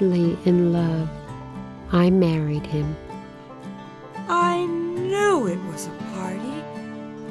madly 0.00 0.36
in 0.44 0.72
love. 0.72 1.08
I 1.92 2.10
married 2.10 2.66
him. 2.66 2.96
I 4.28 4.64
knew 4.66 5.46
it 5.46 5.58
was 5.70 5.86
a 5.86 5.90
party. 6.14 6.62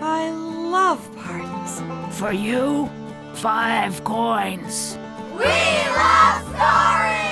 I 0.01 0.31
love 0.31 0.99
parties. 1.17 1.81
For 2.17 2.31
you, 2.31 2.89
five 3.33 4.03
coins. 4.03 4.97
We 5.37 5.45
love 5.45 6.43
stories! 6.43 7.22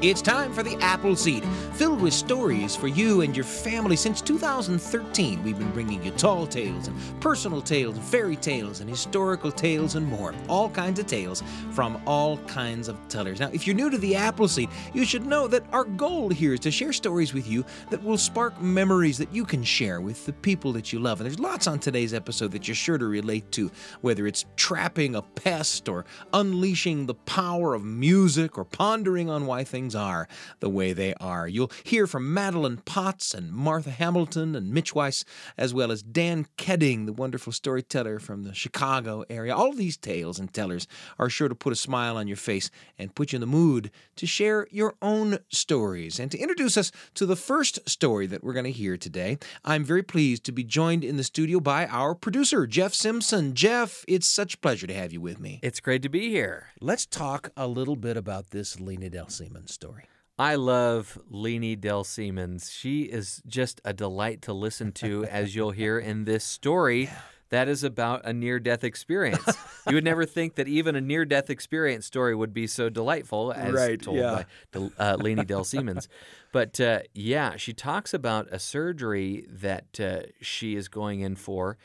It's 0.00 0.22
time 0.22 0.52
for 0.52 0.62
the 0.62 0.76
Apple 0.76 1.16
Seed, 1.16 1.44
filled 1.74 2.00
with 2.00 2.14
stories 2.14 2.76
for 2.76 2.86
you 2.86 3.22
and 3.22 3.34
your 3.34 3.44
family. 3.44 3.96
Since 3.96 4.20
2013, 4.20 5.42
we've 5.42 5.58
been 5.58 5.72
bringing 5.72 6.00
you 6.04 6.12
tall 6.12 6.46
tales 6.46 6.86
and 6.86 7.20
personal 7.20 7.60
tales, 7.60 7.96
and 7.96 8.04
fairy 8.04 8.36
tales 8.36 8.78
and 8.78 8.88
historical 8.88 9.50
tales 9.50 9.96
and 9.96 10.06
more. 10.06 10.36
All 10.48 10.70
kinds 10.70 11.00
of 11.00 11.08
tales 11.08 11.42
from 11.72 12.00
all 12.06 12.36
kinds 12.46 12.86
of 12.86 12.96
tellers. 13.08 13.40
Now, 13.40 13.50
if 13.52 13.66
you're 13.66 13.74
new 13.74 13.90
to 13.90 13.98
the 13.98 14.14
Apple 14.14 14.46
Seed, 14.46 14.68
you 14.94 15.04
should 15.04 15.26
know 15.26 15.48
that 15.48 15.64
our 15.72 15.82
goal 15.82 16.28
here 16.28 16.54
is 16.54 16.60
to 16.60 16.70
share 16.70 16.92
stories 16.92 17.34
with 17.34 17.48
you 17.48 17.64
that 17.90 18.00
will 18.00 18.18
spark 18.18 18.60
memories 18.62 19.18
that 19.18 19.34
you 19.34 19.44
can 19.44 19.64
share 19.64 20.00
with 20.00 20.24
the 20.26 20.32
people 20.32 20.72
that 20.74 20.92
you 20.92 21.00
love. 21.00 21.20
And 21.20 21.28
there's 21.28 21.40
lots 21.40 21.66
on 21.66 21.80
today's 21.80 22.14
episode 22.14 22.52
that 22.52 22.68
you're 22.68 22.76
sure 22.76 22.98
to 22.98 23.06
relate 23.06 23.50
to, 23.50 23.68
whether 24.02 24.28
it's 24.28 24.44
trapping 24.54 25.16
a 25.16 25.22
pest 25.22 25.88
or 25.88 26.04
unleashing 26.32 27.06
the 27.06 27.14
power 27.14 27.74
of 27.74 27.82
music 27.82 28.56
or 28.56 28.64
pondering 28.64 29.28
on 29.28 29.44
why 29.44 29.64
things 29.64 29.87
are 29.94 30.28
the 30.60 30.70
way 30.70 30.92
they 30.92 31.14
are. 31.14 31.48
You'll 31.48 31.72
hear 31.84 32.06
from 32.06 32.32
Madeline 32.32 32.78
Potts 32.78 33.34
and 33.34 33.52
Martha 33.52 33.90
Hamilton 33.90 34.54
and 34.54 34.72
Mitch 34.72 34.94
Weiss, 34.94 35.24
as 35.56 35.74
well 35.74 35.92
as 35.92 36.02
Dan 36.02 36.46
Keding, 36.56 37.06
the 37.06 37.12
wonderful 37.12 37.52
storyteller 37.52 38.18
from 38.18 38.44
the 38.44 38.54
Chicago 38.54 39.24
area. 39.30 39.54
All 39.54 39.70
of 39.70 39.76
these 39.76 39.96
tales 39.96 40.38
and 40.38 40.52
tellers 40.52 40.86
are 41.18 41.30
sure 41.30 41.48
to 41.48 41.54
put 41.54 41.72
a 41.72 41.76
smile 41.76 42.16
on 42.16 42.28
your 42.28 42.36
face 42.36 42.70
and 42.98 43.14
put 43.14 43.32
you 43.32 43.36
in 43.36 43.40
the 43.40 43.46
mood 43.46 43.90
to 44.16 44.26
share 44.26 44.66
your 44.70 44.94
own 45.00 45.38
stories. 45.48 46.18
And 46.18 46.30
to 46.30 46.38
introduce 46.38 46.76
us 46.76 46.92
to 47.14 47.26
the 47.26 47.36
first 47.36 47.88
story 47.88 48.26
that 48.26 48.42
we're 48.42 48.52
going 48.52 48.64
to 48.64 48.72
hear 48.72 48.96
today, 48.96 49.38
I'm 49.64 49.84
very 49.84 50.02
pleased 50.02 50.44
to 50.44 50.52
be 50.52 50.64
joined 50.64 51.04
in 51.04 51.16
the 51.16 51.24
studio 51.24 51.60
by 51.60 51.86
our 51.86 52.14
producer, 52.14 52.66
Jeff 52.66 52.94
Simpson. 52.94 53.54
Jeff, 53.54 54.04
it's 54.08 54.26
such 54.26 54.54
a 54.54 54.58
pleasure 54.58 54.86
to 54.86 54.94
have 54.94 55.12
you 55.12 55.20
with 55.20 55.40
me. 55.40 55.60
It's 55.62 55.80
great 55.80 56.02
to 56.02 56.08
be 56.08 56.28
here. 56.28 56.68
Let's 56.80 57.06
talk 57.06 57.50
a 57.56 57.66
little 57.66 57.96
bit 57.96 58.16
about 58.16 58.50
this 58.50 58.76
Leeny 58.76 59.10
Del 59.10 59.26
Seamonds 59.26 59.77
story. 59.78 60.04
I 60.40 60.56
love 60.56 61.18
Leeny 61.32 61.80
Del 61.80 62.04
Seamonds. 62.04 62.70
She 62.72 63.02
is 63.02 63.42
just 63.46 63.80
a 63.84 63.92
delight 63.92 64.42
to 64.42 64.52
listen 64.52 64.90
to, 64.92 65.24
as 65.24 65.54
you'll 65.54 65.70
hear 65.70 65.98
in 66.10 66.24
this 66.24 66.42
story. 66.44 67.10
That 67.50 67.68
is 67.68 67.82
about 67.82 68.26
a 68.26 68.32
near 68.32 68.58
death 68.58 68.84
experience. 68.84 69.46
you 69.88 69.94
would 69.94 70.04
never 70.04 70.26
think 70.26 70.56
that 70.56 70.68
even 70.68 70.96
a 70.96 71.00
near 71.00 71.24
death 71.24 71.48
experience 71.48 72.06
story 72.06 72.34
would 72.34 72.52
be 72.52 72.66
so 72.66 72.88
delightful 72.90 73.52
as 73.52 73.72
Right, 73.72 74.02
told 74.02 74.18
yeah. 74.18 74.42
by 74.72 74.80
uh, 74.98 75.16
Leeny 75.16 75.46
Del 75.46 75.64
Seamonds. 75.64 76.08
But 76.52 76.80
uh, 76.80 77.00
yeah, 77.14 77.56
she 77.56 77.72
talks 77.72 78.12
about 78.12 78.48
a 78.50 78.58
surgery 78.58 79.46
that 79.48 80.00
uh, 80.00 80.20
she 80.40 80.74
is 80.76 80.88
going 80.88 81.20
in 81.20 81.36
for, 81.36 81.78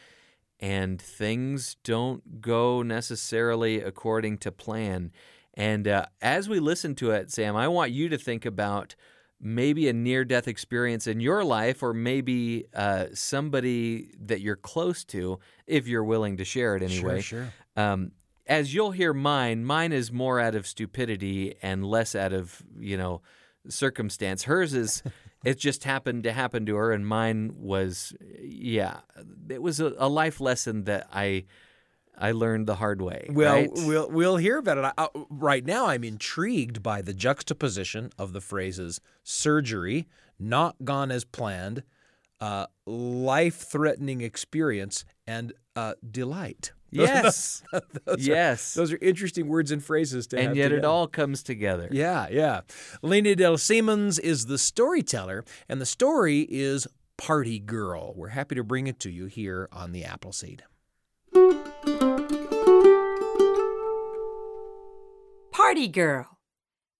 and 0.60 1.02
things 1.02 1.78
don't 1.84 2.42
go 2.42 2.82
necessarily 2.82 3.82
according 3.82 4.40
to 4.40 4.52
plan. 4.52 5.12
And 5.56 5.88
uh, 5.88 6.06
as 6.22 6.50
we 6.50 6.60
listen 6.60 6.96
to 6.96 7.12
it, 7.12 7.32
Sam, 7.32 7.56
I 7.56 7.68
want 7.68 7.92
you 7.92 8.10
to 8.10 8.18
think 8.18 8.46
about 8.46 8.96
maybe 9.40 9.90
a 9.90 9.94
near 9.94 10.24
death 10.24 10.48
experience 10.48 11.06
in 11.06 11.20
your 11.20 11.44
life, 11.44 11.84
or 11.84 11.94
maybe 11.94 12.66
uh, 12.74 13.08
somebody 13.14 14.12
that 14.22 14.40
you're 14.40 14.56
close 14.56 15.04
to, 15.04 15.40
if 15.68 15.88
you're 15.88 16.04
willing 16.04 16.38
to 16.38 16.46
share 16.46 16.76
it 16.76 16.82
anyway. 16.84 17.20
sure. 17.22 17.54
Um, 17.76 18.12
as 18.48 18.74
you'll 18.74 18.92
hear 18.92 19.14
mine, 19.14 19.66
mine 19.66 19.92
is 19.92 20.12
more 20.12 20.40
out 20.40 20.56
of 20.56 20.66
stupidity 20.66 21.56
and 21.62 21.86
less 21.86 22.16
out 22.16 22.34
of, 22.34 22.62
you 22.80 22.98
know, 22.98 23.22
circumstance. 23.68 24.44
Hers 24.44 24.74
is, 24.74 25.04
it 25.44 25.58
just 25.60 25.84
happened 25.84 26.24
to 26.24 26.32
happen 26.32 26.66
to 26.66 26.76
her, 26.76 26.92
and 26.92 27.06
mine 27.06 27.54
was, 27.58 28.14
yeah, 28.42 29.00
it 29.50 29.62
was 29.62 29.80
a, 29.80 29.94
a 29.98 30.08
life 30.08 30.40
lesson 30.42 30.86
that 30.86 31.08
I. 31.12 31.46
I 32.18 32.32
learned 32.32 32.68
the 32.68 32.76
hard 32.76 33.02
way. 33.02 33.28
Well, 33.32 33.54
right? 33.56 33.70
we'll 33.74 34.10
we'll 34.10 34.38
hear 34.38 34.58
about 34.60 34.78
it. 34.78 34.86
I, 34.86 34.94
uh, 34.98 35.08
right 35.30 35.66
now, 35.66 35.88
I'm 35.88 36.04
intrigued 36.04 36.84
by 36.84 37.02
the 37.02 37.14
juxtaposition 37.14 38.12
of 38.18 38.34
the 38.34 38.42
phrases 38.42 39.02
"surgery," 39.24 40.08
"not 40.40 40.76
gone 40.84 41.12
as 41.12 41.26
planned," 41.26 41.84
uh, 42.40 42.68
"life-threatening 42.86 44.22
experience," 44.22 45.06
and 45.26 45.54
uh, 45.76 45.94
"delight." 46.10 46.72
Those- 46.94 47.08
Yes. 47.10 47.64
those 47.72 47.82
are- 48.08 48.22
yes. 48.22 48.74
those 48.76 48.94
are 48.94 49.00
interesting 49.02 49.48
words 49.48 49.72
and 49.72 49.84
phrases 49.84 50.28
to 50.28 50.38
have 50.38 50.50
and 50.50 50.56
yet 50.56 50.72
it 50.72 50.86
all 50.86 51.08
comes 51.08 51.42
together. 51.42 51.88
Yeah, 51.92 52.28
yeah. 52.30 52.62
Leeny 53.02 53.36
Del 53.36 53.58
Seamonds 53.58 54.20
is 54.20 54.46
the 54.46 54.60
storyteller, 54.60 55.44
and 55.68 55.82
the 55.82 55.88
story 55.88 56.42
is 56.52 56.88
Party 57.18 57.58
Girl. 57.58 58.14
We're 58.16 58.28
happy 58.30 58.54
to 58.54 58.64
bring 58.64 58.86
it 58.86 59.00
to 59.00 59.10
you 59.10 59.26
here 59.26 59.68
on 59.72 59.92
the 59.92 60.04
Apple 60.04 60.34
Seed. 60.34 60.64
Party 65.74 65.88
girl. 65.88 66.38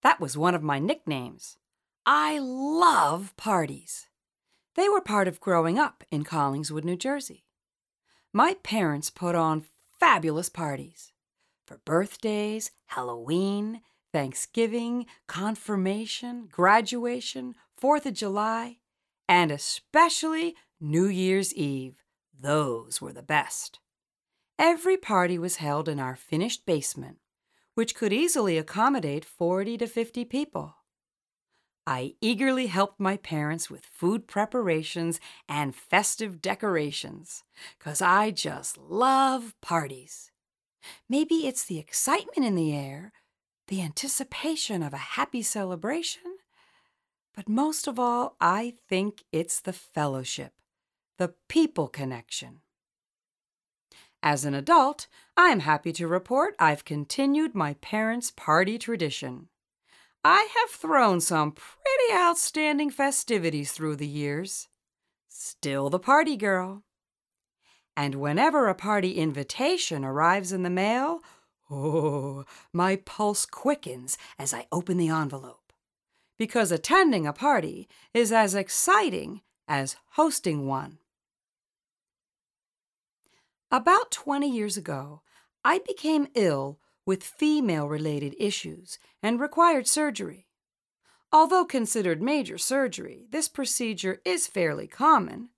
That 0.02 0.18
was 0.18 0.36
one 0.36 0.52
of 0.52 0.60
my 0.64 0.80
nicknames. 0.80 1.58
I 2.04 2.40
love 2.40 3.32
parties. 3.36 4.08
They 4.74 4.88
were 4.88 5.00
part 5.00 5.28
of 5.28 5.38
growing 5.38 5.78
up 5.78 6.02
in 6.10 6.24
Collingswood, 6.24 6.82
New 6.82 6.96
Jersey. 6.96 7.44
My 8.32 8.54
parents 8.64 9.10
put 9.10 9.36
on 9.36 9.66
fabulous 10.00 10.48
parties 10.48 11.12
for 11.64 11.82
birthdays, 11.84 12.72
Halloween, 12.86 13.82
Thanksgiving, 14.12 15.06
confirmation, 15.28 16.48
graduation, 16.50 17.54
Fourth 17.76 18.06
of 18.06 18.14
July, 18.14 18.78
and 19.28 19.52
especially 19.52 20.56
New 20.80 21.06
Year's 21.06 21.54
Eve. 21.54 22.02
Those 22.36 23.00
were 23.00 23.12
the 23.12 23.22
best. 23.22 23.78
Every 24.58 24.96
party 24.96 25.38
was 25.38 25.56
held 25.58 25.88
in 25.88 26.00
our 26.00 26.16
finished 26.16 26.66
basement, 26.66 27.18
which 27.74 27.94
could 27.94 28.12
easily 28.12 28.58
accommodate 28.58 29.24
40 29.24 29.78
to 29.78 29.86
50 29.86 30.24
people. 30.24 30.76
I 31.86 32.14
eagerly 32.20 32.68
helped 32.68 32.98
my 32.98 33.18
parents 33.18 33.68
with 33.68 33.84
food 33.84 34.26
preparations 34.26 35.20
and 35.48 35.74
festive 35.74 36.40
decorations, 36.40 37.44
because 37.78 38.00
I 38.00 38.30
just 38.30 38.78
love 38.78 39.54
parties. 39.60 40.30
Maybe 41.08 41.46
it's 41.46 41.64
the 41.64 41.78
excitement 41.78 42.46
in 42.46 42.54
the 42.54 42.74
air, 42.74 43.12
the 43.68 43.82
anticipation 43.82 44.82
of 44.82 44.94
a 44.94 44.98
happy 45.18 45.42
celebration, 45.42 46.38
but 47.34 47.48
most 47.48 47.86
of 47.86 47.98
all, 47.98 48.36
I 48.40 48.74
think 48.88 49.24
it's 49.32 49.60
the 49.60 49.72
fellowship, 49.72 50.52
the 51.18 51.34
people 51.48 51.88
connection. 51.88 52.60
As 54.24 54.46
an 54.46 54.54
adult, 54.54 55.06
I'm 55.36 55.60
happy 55.60 55.92
to 55.92 56.08
report 56.08 56.56
I've 56.58 56.86
continued 56.86 57.54
my 57.54 57.74
parents' 57.74 58.32
party 58.34 58.78
tradition. 58.78 59.48
I 60.24 60.48
have 60.58 60.70
thrown 60.70 61.20
some 61.20 61.52
pretty 61.52 62.14
outstanding 62.14 62.88
festivities 62.88 63.72
through 63.72 63.96
the 63.96 64.06
years. 64.06 64.68
Still 65.28 65.90
the 65.90 65.98
party 65.98 66.38
girl. 66.38 66.84
And 67.98 68.14
whenever 68.14 68.66
a 68.66 68.74
party 68.74 69.18
invitation 69.18 70.06
arrives 70.06 70.52
in 70.52 70.62
the 70.62 70.70
mail, 70.70 71.20
oh, 71.70 72.46
my 72.72 72.96
pulse 72.96 73.44
quickens 73.44 74.16
as 74.38 74.54
I 74.54 74.66
open 74.72 74.96
the 74.96 75.10
envelope. 75.10 75.70
Because 76.38 76.72
attending 76.72 77.26
a 77.26 77.34
party 77.34 77.90
is 78.14 78.32
as 78.32 78.54
exciting 78.54 79.42
as 79.68 79.96
hosting 80.12 80.66
one. 80.66 80.96
About 83.74 84.12
20 84.12 84.48
years 84.48 84.76
ago, 84.76 85.22
I 85.64 85.80
became 85.80 86.28
ill 86.36 86.78
with 87.04 87.24
female 87.24 87.88
related 87.88 88.36
issues 88.38 89.00
and 89.20 89.40
required 89.40 89.88
surgery. 89.88 90.46
Although 91.32 91.64
considered 91.64 92.22
major 92.22 92.56
surgery, 92.56 93.26
this 93.30 93.48
procedure 93.48 94.20
is 94.24 94.46
fairly 94.46 94.86
common, 94.86 95.48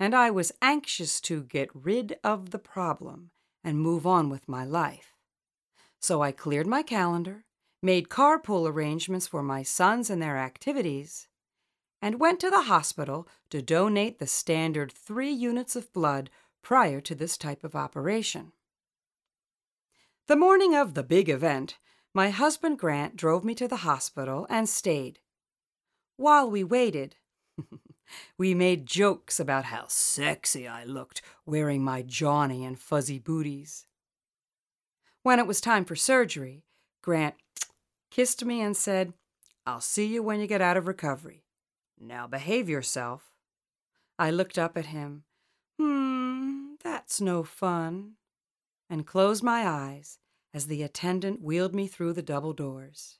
and 0.00 0.16
I 0.16 0.32
was 0.32 0.50
anxious 0.60 1.20
to 1.20 1.44
get 1.44 1.70
rid 1.72 2.18
of 2.24 2.50
the 2.50 2.58
problem 2.58 3.30
and 3.62 3.78
move 3.78 4.04
on 4.04 4.30
with 4.30 4.48
my 4.48 4.64
life. 4.64 5.14
So 6.00 6.22
I 6.22 6.32
cleared 6.32 6.66
my 6.66 6.82
calendar, 6.82 7.44
made 7.80 8.08
carpool 8.08 8.68
arrangements 8.68 9.28
for 9.28 9.44
my 9.44 9.62
sons 9.62 10.10
and 10.10 10.20
their 10.20 10.38
activities, 10.38 11.28
and 12.02 12.18
went 12.18 12.40
to 12.40 12.50
the 12.50 12.62
hospital 12.62 13.28
to 13.50 13.62
donate 13.62 14.18
the 14.18 14.26
standard 14.26 14.90
three 14.90 15.30
units 15.30 15.76
of 15.76 15.92
blood 15.92 16.30
prior 16.62 17.00
to 17.00 17.14
this 17.14 17.36
type 17.36 17.64
of 17.64 17.74
operation. 17.74 18.52
The 20.26 20.36
morning 20.36 20.74
of 20.74 20.94
the 20.94 21.02
big 21.02 21.28
event, 21.28 21.78
my 22.14 22.30
husband 22.30 22.78
Grant 22.78 23.16
drove 23.16 23.44
me 23.44 23.54
to 23.56 23.66
the 23.68 23.76
hospital 23.78 24.46
and 24.48 24.68
stayed. 24.68 25.20
While 26.16 26.50
we 26.50 26.62
waited, 26.62 27.16
we 28.38 28.54
made 28.54 28.86
jokes 28.86 29.40
about 29.40 29.64
how 29.64 29.86
sexy 29.88 30.68
I 30.68 30.84
looked 30.84 31.22
wearing 31.46 31.82
my 31.82 32.02
Johnny 32.02 32.64
and 32.64 32.78
fuzzy 32.78 33.18
booties. 33.18 33.86
When 35.22 35.38
it 35.38 35.46
was 35.46 35.60
time 35.60 35.84
for 35.84 35.96
surgery, 35.96 36.64
Grant 37.02 37.34
kissed 38.10 38.44
me 38.44 38.60
and 38.60 38.76
said, 38.76 39.12
I'll 39.66 39.80
see 39.80 40.06
you 40.06 40.22
when 40.22 40.40
you 40.40 40.46
get 40.46 40.62
out 40.62 40.76
of 40.76 40.88
recovery. 40.88 41.44
Now 41.98 42.26
behave 42.26 42.68
yourself. 42.68 43.32
I 44.18 44.30
looked 44.30 44.58
up 44.58 44.76
at 44.76 44.86
him. 44.86 45.24
Hmm, 45.80 46.74
that's 46.84 47.22
no 47.22 47.42
fun. 47.42 48.16
And 48.90 49.06
closed 49.06 49.42
my 49.42 49.66
eyes 49.66 50.18
as 50.52 50.66
the 50.66 50.82
attendant 50.82 51.40
wheeled 51.40 51.74
me 51.74 51.86
through 51.86 52.12
the 52.12 52.22
double 52.22 52.52
doors. 52.52 53.18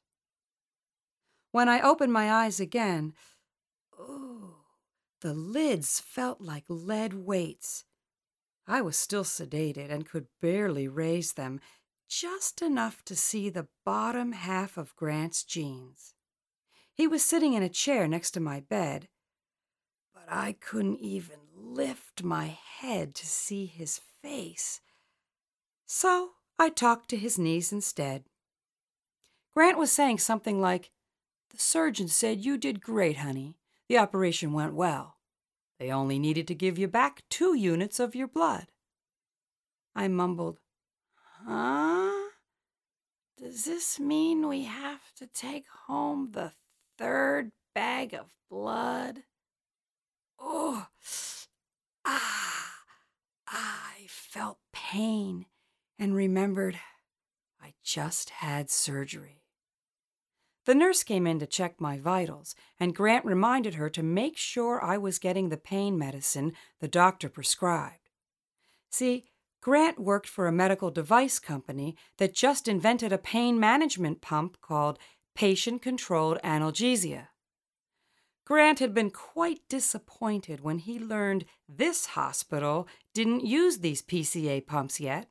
When 1.53 1.71
I 1.71 1.81
opened 1.81 2.13
my 2.13 2.31
eyes 2.31 2.61
again, 2.61 3.15
oh, 3.99 4.57
the 5.23 5.33
lids 5.33 6.01
felt 6.01 6.43
like 6.43 6.65
lead 6.69 7.15
weights. 7.15 7.85
I 8.67 8.83
was 8.83 8.99
still 8.99 9.25
sedated 9.25 9.91
and 9.91 10.07
could 10.07 10.27
barely 10.43 10.87
raise 10.87 11.33
them, 11.33 11.61
just 12.11 12.61
enough 12.61 13.03
to 13.07 13.17
see 13.17 13.49
the 13.49 13.69
bottom 13.87 14.33
half 14.33 14.77
of 14.77 14.95
Grant's 14.97 15.45
jeans. 15.45 16.15
He 16.93 17.07
was 17.07 17.25
sitting 17.25 17.55
in 17.55 17.63
a 17.63 17.71
chair 17.71 18.07
next 18.07 18.33
to 18.33 18.41
my 18.41 18.61
bed, 18.61 19.09
but 20.13 20.25
I 20.29 20.53
couldn't 20.53 20.99
even 20.99 21.39
lift 21.71 22.23
my 22.23 22.57
head 22.81 23.15
to 23.15 23.27
see 23.27 23.67
his 23.67 24.01
face. 24.23 24.81
So 25.87 26.31
I 26.59 26.69
talked 26.69 27.09
to 27.11 27.17
his 27.17 27.39
knees 27.39 27.73
instead. 27.73 28.25
Grant 29.55 29.79
was 29.79 29.93
saying 29.93 30.19
something 30.19 30.61
like, 30.61 30.91
The 31.51 31.59
surgeon 31.59 32.09
said 32.09 32.45
you 32.45 32.57
did 32.57 32.83
great, 32.83 33.19
honey. 33.19 33.57
The 33.89 33.99
operation 33.99 34.53
went 34.53 34.75
well. 34.75 35.17
They 35.79 35.91
only 35.91 36.19
needed 36.19 36.47
to 36.49 36.55
give 36.55 36.79
you 36.79 36.89
back 36.89 37.23
two 37.31 37.57
units 37.57 37.99
of 37.99 38.15
your 38.15 38.29
blood. 38.29 38.67
I 39.95 40.09
mumbled, 40.09 40.61
Huh? 41.47 42.31
Does 43.39 43.65
this 43.65 43.99
mean 43.99 44.47
we 44.47 44.65
have 44.65 45.13
to 45.17 45.27
take 45.27 45.65
home 45.87 46.33
the 46.33 46.53
third 46.99 47.53
bag 47.75 48.13
of 48.13 48.27
blood? 48.51 49.23
Oh, 50.39 50.87
ah, 52.13 52.73
I 53.47 54.07
felt 54.09 54.59
pain 54.73 55.47
and 55.99 56.15
remembered 56.15 56.79
I 57.63 57.75
just 57.83 58.31
had 58.31 58.71
surgery. 58.71 59.45
The 60.67 60.75
nurse 60.75 61.03
came 61.03 61.27
in 61.27 61.39
to 61.39 61.47
check 61.47 61.81
my 61.81 61.99
vitals, 61.99 62.55
and 62.79 62.95
Grant 62.95 63.25
reminded 63.25 63.75
her 63.75 63.89
to 63.91 64.03
make 64.03 64.37
sure 64.37 64.83
I 64.85 64.99
was 64.99 65.19
getting 65.19 65.49
the 65.49 65.57
pain 65.57 65.99
medicine 65.99 66.53
the 66.81 66.89
doctor 66.89 67.29
prescribed. 67.29 68.11
See, 68.91 69.25
Grant 69.61 69.99
worked 69.99 70.29
for 70.29 70.47
a 70.47 70.53
medical 70.53 70.91
device 70.91 71.39
company 71.39 71.97
that 72.19 72.35
just 72.35 72.69
invented 72.69 73.13
a 73.13 73.19
pain 73.19 73.59
management 73.61 74.21
pump 74.21 74.61
called 74.61 74.99
patient 75.35 75.83
controlled 75.83 76.39
analgesia. 76.43 77.29
Grant 78.51 78.81
had 78.81 78.93
been 78.93 79.13
quite 79.13 79.61
disappointed 79.69 80.59
when 80.59 80.81
he 80.81 80.99
learned 80.99 81.45
this 81.69 82.07
hospital 82.07 82.89
didn't 83.15 83.45
use 83.45 83.79
these 83.79 84.03
PCA 84.03 84.67
pumps 84.67 84.99
yet. 84.99 85.29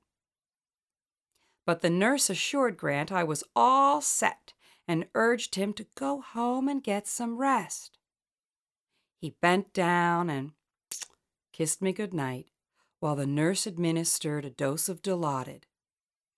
But 1.66 1.82
the 1.82 1.90
nurse 1.90 2.30
assured 2.30 2.78
Grant 2.78 3.12
I 3.12 3.26
was 3.26 3.44
all 3.54 4.00
set 4.00 4.54
and 4.88 5.10
urged 5.16 5.56
him 5.56 5.74
to 5.74 5.88
go 5.96 6.22
home 6.22 6.70
and 6.70 6.82
get 6.82 7.08
some 7.08 7.38
rest. 7.38 7.98
He 9.20 9.36
bent 9.42 9.74
down 9.74 10.30
and 10.30 10.54
kissed 11.52 11.82
me 11.82 11.92
good 11.92 12.14
night 12.14 12.46
while 13.02 13.18
the 13.18 13.28
nurse 13.28 13.68
administered 13.68 14.46
a 14.46 14.50
dose 14.50 14.88
of 14.88 15.02
Dilaudid, 15.02 15.64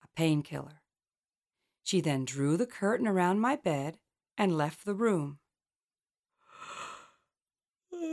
a 0.02 0.08
painkiller. 0.16 0.82
She 1.84 2.00
then 2.00 2.24
drew 2.24 2.56
the 2.56 2.66
curtain 2.66 3.06
around 3.06 3.38
my 3.38 3.54
bed 3.54 3.98
and 4.36 4.58
left 4.58 4.84
the 4.84 4.96
room. 4.96 5.38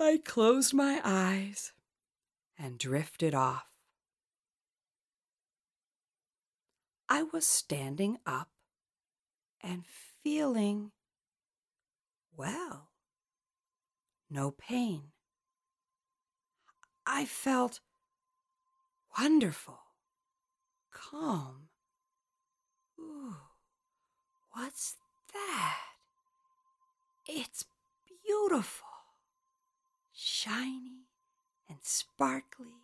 I 0.00 0.18
closed 0.24 0.74
my 0.74 1.00
eyes 1.04 1.72
and 2.58 2.78
drifted 2.78 3.32
off. 3.32 3.66
I 7.08 7.22
was 7.22 7.46
standing 7.46 8.18
up 8.26 8.48
and 9.60 9.84
feeling 10.24 10.90
well. 12.36 12.88
No 14.28 14.50
pain. 14.50 15.12
I 17.06 17.24
felt 17.24 17.78
wonderful, 19.16 19.78
calm. 20.90 21.68
Ooh, 22.98 23.36
what's 24.52 24.96
that? 25.32 25.91
It's 27.26 27.64
beautiful, 28.26 28.88
shiny 30.12 31.06
and 31.68 31.78
sparkly, 31.82 32.82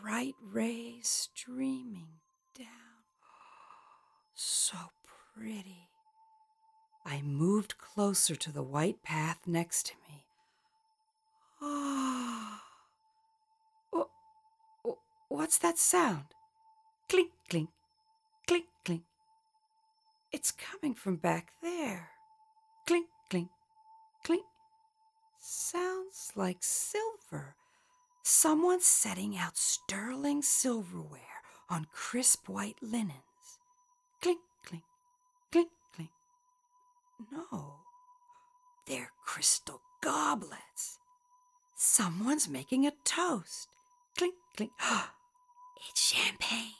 bright 0.00 0.34
rays 0.42 1.08
streaming 1.08 2.08
down. 2.56 2.66
So 4.34 4.76
pretty. 5.36 5.88
I 7.06 7.22
moved 7.22 7.78
closer 7.78 8.34
to 8.36 8.52
the 8.52 8.62
white 8.62 9.02
path 9.02 9.38
next 9.46 9.86
to 9.86 9.92
me. 10.08 10.24
Ah. 11.62 12.62
Oh. 13.92 14.08
What's 15.28 15.58
that 15.58 15.78
sound? 15.78 16.24
Clink, 17.08 17.30
clink, 17.48 17.70
clink, 18.46 18.66
clink. 18.84 19.04
It's 20.32 20.50
coming 20.52 20.94
from 20.94 21.16
back 21.16 21.52
there. 21.62 22.10
Clink, 23.30 23.48
clink. 24.24 24.44
Sounds 25.38 26.32
like 26.34 26.58
silver. 26.60 27.56
Someone 28.22 28.80
setting 28.80 29.36
out 29.36 29.56
sterling 29.56 30.42
silverware 30.42 31.42
on 31.68 31.86
crisp 31.92 32.48
white 32.48 32.76
linens. 32.80 33.58
Clink, 34.22 34.40
clink, 34.64 34.84
clink, 35.52 35.68
clink. 35.94 36.10
No, 37.30 37.74
they're 38.86 39.12
crystal 39.24 39.80
goblets. 40.00 40.98
Someone's 41.74 42.48
making 42.48 42.86
a 42.86 42.92
toast. 43.04 43.68
Clink, 44.16 44.34
clink. 44.56 44.72
it's 45.88 46.00
champagne. 46.00 46.72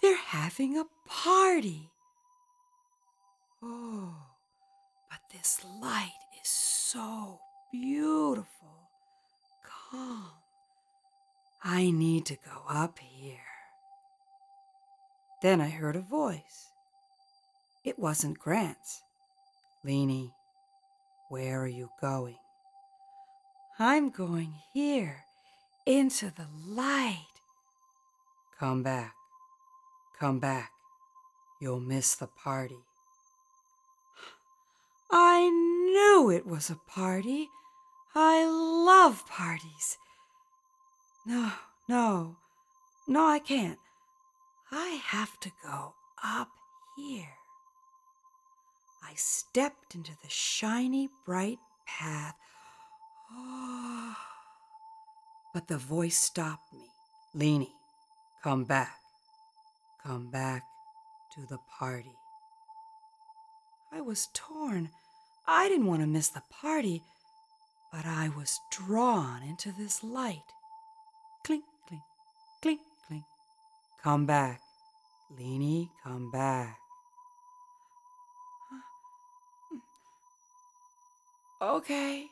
They're 0.00 0.16
having 0.16 0.78
a 0.78 0.86
party. 1.06 1.90
Oh, 3.62 4.14
this 5.36 5.64
light 5.82 6.12
is 6.40 6.48
so 6.48 7.40
beautiful, 7.72 8.88
calm. 9.62 10.30
I 11.62 11.90
need 11.90 12.26
to 12.26 12.36
go 12.36 12.62
up 12.68 12.98
here. 12.98 13.38
Then 15.42 15.60
I 15.60 15.68
heard 15.68 15.96
a 15.96 16.00
voice. 16.00 16.68
It 17.84 17.98
wasn't 17.98 18.38
Grant's. 18.38 19.02
Leeny, 19.84 20.32
where 21.28 21.60
are 21.60 21.68
you 21.68 21.90
going? 22.00 22.38
I'm 23.78 24.10
going 24.10 24.54
here, 24.72 25.24
into 25.84 26.32
the 26.34 26.46
light. 26.66 27.26
Come 28.58 28.82
back. 28.82 29.14
Come 30.18 30.38
back. 30.38 30.70
You'll 31.60 31.80
miss 31.80 32.14
the 32.14 32.26
party. 32.26 32.85
I 35.10 35.48
knew 35.48 36.30
it 36.30 36.46
was 36.46 36.70
a 36.70 36.80
party. 36.88 37.48
I 38.14 38.46
love 38.46 39.26
parties. 39.26 39.98
No, 41.26 41.52
no, 41.88 42.36
no, 43.06 43.26
I 43.26 43.38
can't. 43.38 43.78
I 44.70 45.00
have 45.04 45.38
to 45.40 45.50
go 45.64 45.94
up 46.24 46.48
here. 46.96 47.34
I 49.02 49.14
stepped 49.14 49.94
into 49.94 50.12
the 50.22 50.28
shiny, 50.28 51.08
bright 51.24 51.58
path. 51.86 52.34
Oh, 53.32 54.16
but 55.54 55.68
the 55.68 55.78
voice 55.78 56.16
stopped 56.16 56.72
me. 56.72 56.88
Leeny, 57.34 57.72
come 58.42 58.64
back. 58.64 58.96
Come 60.02 60.30
back 60.30 60.62
to 61.34 61.46
the 61.46 61.58
party. 61.78 62.16
I 63.96 64.02
was 64.02 64.28
torn. 64.34 64.90
I 65.46 65.70
didn't 65.70 65.86
want 65.86 66.02
to 66.02 66.06
miss 66.06 66.28
the 66.28 66.42
party, 66.50 67.02
but 67.90 68.04
I 68.04 68.28
was 68.28 68.60
drawn 68.70 69.42
into 69.42 69.72
this 69.72 70.04
light. 70.04 70.52
Clink, 71.44 71.64
clink, 71.88 72.02
clink, 72.60 72.80
clink. 73.06 73.24
Come 74.02 74.26
back. 74.26 74.60
Leeny, 75.34 75.88
come 76.04 76.30
back. 76.30 76.78
Okay, 81.62 82.26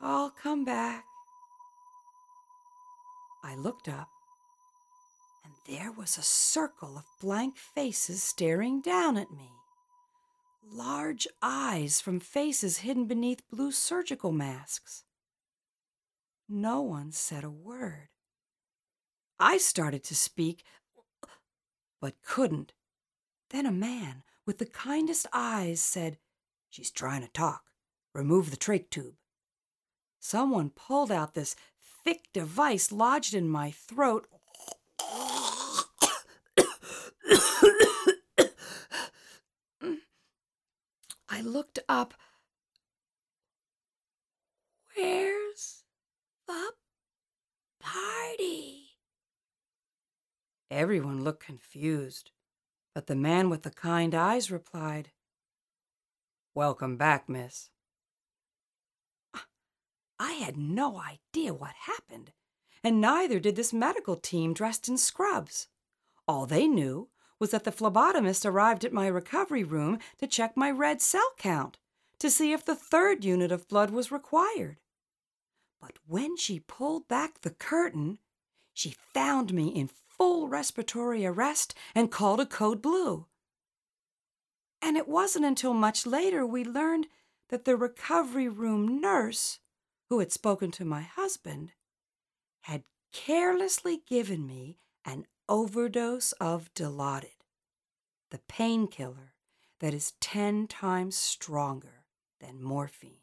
I'll 0.00 0.30
come 0.30 0.64
back. 0.64 1.04
I 3.42 3.56
looked 3.56 3.88
up, 3.88 4.08
and 5.44 5.52
there 5.66 5.90
was 5.90 6.16
a 6.16 6.22
circle 6.22 6.96
of 6.96 7.04
blank 7.20 7.56
faces 7.56 8.22
staring 8.22 8.80
down 8.80 9.16
at 9.16 9.32
me. 9.32 9.50
Large 10.62 11.26
eyes 11.42 12.00
from 12.00 12.20
faces 12.20 12.78
hidden 12.78 13.06
beneath 13.06 13.48
blue 13.50 13.72
surgical 13.72 14.32
masks. 14.32 15.04
No 16.48 16.80
one 16.80 17.12
said 17.12 17.44
a 17.44 17.50
word. 17.50 18.08
I 19.38 19.56
started 19.56 20.04
to 20.04 20.14
speak, 20.14 20.64
but 22.00 22.22
couldn't. 22.22 22.72
Then 23.50 23.66
a 23.66 23.72
man 23.72 24.22
with 24.46 24.58
the 24.58 24.66
kindest 24.66 25.26
eyes 25.32 25.80
said, 25.80 26.18
She's 26.68 26.90
trying 26.90 27.22
to 27.22 27.28
talk. 27.28 27.64
Remove 28.14 28.50
the 28.50 28.56
trach 28.56 28.90
tube. 28.90 29.14
Someone 30.18 30.70
pulled 30.70 31.10
out 31.10 31.34
this 31.34 31.56
thick 32.04 32.28
device 32.32 32.92
lodged 32.92 33.34
in 33.34 33.48
my 33.48 33.70
throat. 33.70 34.26
I 41.30 41.42
looked 41.42 41.78
up. 41.88 42.14
Where's 44.96 45.84
the 46.48 46.72
party? 47.78 48.96
Everyone 50.72 51.22
looked 51.22 51.44
confused, 51.44 52.32
but 52.94 53.06
the 53.06 53.14
man 53.14 53.48
with 53.48 53.62
the 53.62 53.70
kind 53.70 54.12
eyes 54.12 54.50
replied, 54.50 55.12
Welcome 56.52 56.96
back, 56.96 57.28
miss. 57.28 57.70
I 60.18 60.32
had 60.32 60.56
no 60.56 61.00
idea 61.00 61.54
what 61.54 61.74
happened, 61.86 62.32
and 62.82 63.00
neither 63.00 63.38
did 63.38 63.54
this 63.54 63.72
medical 63.72 64.16
team 64.16 64.52
dressed 64.52 64.88
in 64.88 64.98
scrubs. 64.98 65.68
All 66.26 66.44
they 66.44 66.66
knew 66.66 67.08
was 67.40 67.50
that 67.50 67.64
the 67.64 67.72
phlebotomist 67.72 68.44
arrived 68.44 68.84
at 68.84 68.92
my 68.92 69.08
recovery 69.08 69.64
room 69.64 69.98
to 70.18 70.26
check 70.26 70.56
my 70.56 70.70
red 70.70 71.00
cell 71.00 71.32
count 71.38 71.78
to 72.20 72.30
see 72.30 72.52
if 72.52 72.64
the 72.64 72.76
third 72.76 73.24
unit 73.24 73.50
of 73.50 73.66
blood 73.66 73.90
was 73.90 74.12
required. 74.12 74.78
But 75.80 75.98
when 76.06 76.36
she 76.36 76.60
pulled 76.60 77.08
back 77.08 77.40
the 77.40 77.50
curtain, 77.50 78.18
she 78.74 78.94
found 79.14 79.54
me 79.54 79.68
in 79.68 79.88
full 79.88 80.46
respiratory 80.46 81.24
arrest 81.24 81.74
and 81.94 82.10
called 82.10 82.40
a 82.40 82.46
code 82.46 82.82
blue. 82.82 83.26
And 84.82 84.98
it 84.98 85.08
wasn't 85.08 85.46
until 85.46 85.72
much 85.72 86.06
later 86.06 86.44
we 86.46 86.62
learned 86.62 87.06
that 87.48 87.64
the 87.64 87.76
recovery 87.76 88.48
room 88.48 89.00
nurse, 89.00 89.58
who 90.08 90.18
had 90.18 90.30
spoken 90.30 90.70
to 90.72 90.84
my 90.84 91.02
husband, 91.02 91.72
had 92.62 92.84
carelessly 93.12 94.02
given 94.06 94.46
me 94.46 94.78
an 95.04 95.26
overdose 95.50 96.30
of 96.34 96.72
Dilaudid, 96.74 97.44
the 98.30 98.38
painkiller 98.46 99.34
that 99.80 99.92
is 99.92 100.12
10 100.20 100.68
times 100.68 101.16
stronger 101.16 102.04
than 102.40 102.62
morphine. 102.62 103.16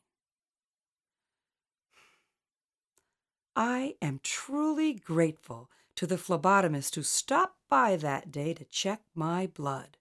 I 3.55 3.96
am 4.01 4.19
truly 4.22 4.93
grateful 4.93 5.72
to 5.96 6.05
the 6.05 6.17
phlebotomist 6.17 6.96
who 6.96 7.01
stopped 7.01 7.57
by 7.69 7.96
that 7.96 8.29
day 8.29 8.53
to 8.53 8.65
check 8.65 9.01
my 9.15 9.48
blood. 9.48 9.98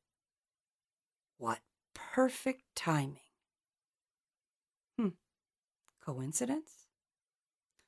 What 1.39 1.61
perfect 1.95 2.65
timing. 2.75 3.21
Hmm. 4.99 5.11
Coincidence? 6.05 6.89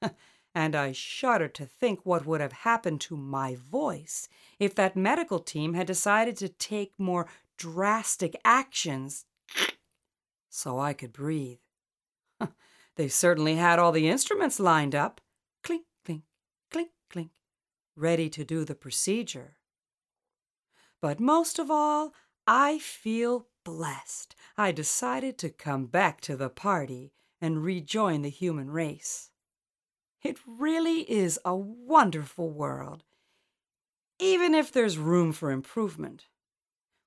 and 0.54 0.74
I 0.74 0.92
shudder 0.92 1.48
to 1.48 1.66
think 1.66 2.04
what 2.04 2.26
would 2.26 2.40
have 2.40 2.52
happened 2.52 3.00
to 3.02 3.16
my 3.16 3.56
voice 3.56 4.28
if 4.58 4.74
that 4.74 4.96
medical 4.96 5.38
team 5.38 5.74
had 5.74 5.86
decided 5.86 6.36
to 6.38 6.48
take 6.48 6.92
more 6.98 7.26
drastic 7.56 8.34
actions 8.44 9.24
so 10.48 10.78
I 10.78 10.92
could 10.92 11.12
breathe. 11.12 11.58
they 12.96 13.08
certainly 13.08 13.56
had 13.56 13.78
all 13.78 13.92
the 13.92 14.08
instruments 14.08 14.58
lined 14.58 14.94
up 14.94 15.20
clink, 15.62 15.84
clink, 16.04 16.22
clink, 16.70 16.90
clink, 17.10 17.30
ready 17.96 18.28
to 18.30 18.44
do 18.44 18.64
the 18.64 18.74
procedure. 18.74 19.58
But 21.00 21.20
most 21.20 21.58
of 21.58 21.70
all, 21.70 22.12
I 22.46 22.78
feel 22.78 23.46
blessed 23.64 24.34
I 24.56 24.72
decided 24.72 25.36
to 25.38 25.50
come 25.50 25.86
back 25.86 26.20
to 26.22 26.36
the 26.36 26.48
party 26.48 27.12
and 27.40 27.62
rejoin 27.62 28.22
the 28.22 28.30
human 28.30 28.70
race. 28.70 29.30
It 30.22 30.38
really 30.46 31.00
is 31.10 31.38
a 31.44 31.54
wonderful 31.54 32.50
world, 32.50 33.04
even 34.18 34.54
if 34.54 34.72
there's 34.72 34.98
room 34.98 35.32
for 35.32 35.50
improvement. 35.50 36.26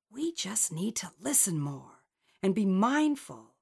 We 0.10 0.34
just 0.34 0.72
need 0.72 0.96
to 0.98 1.12
listen 1.20 1.60
more 1.60 2.04
and 2.42 2.56
be 2.56 2.66
mindful 2.66 3.56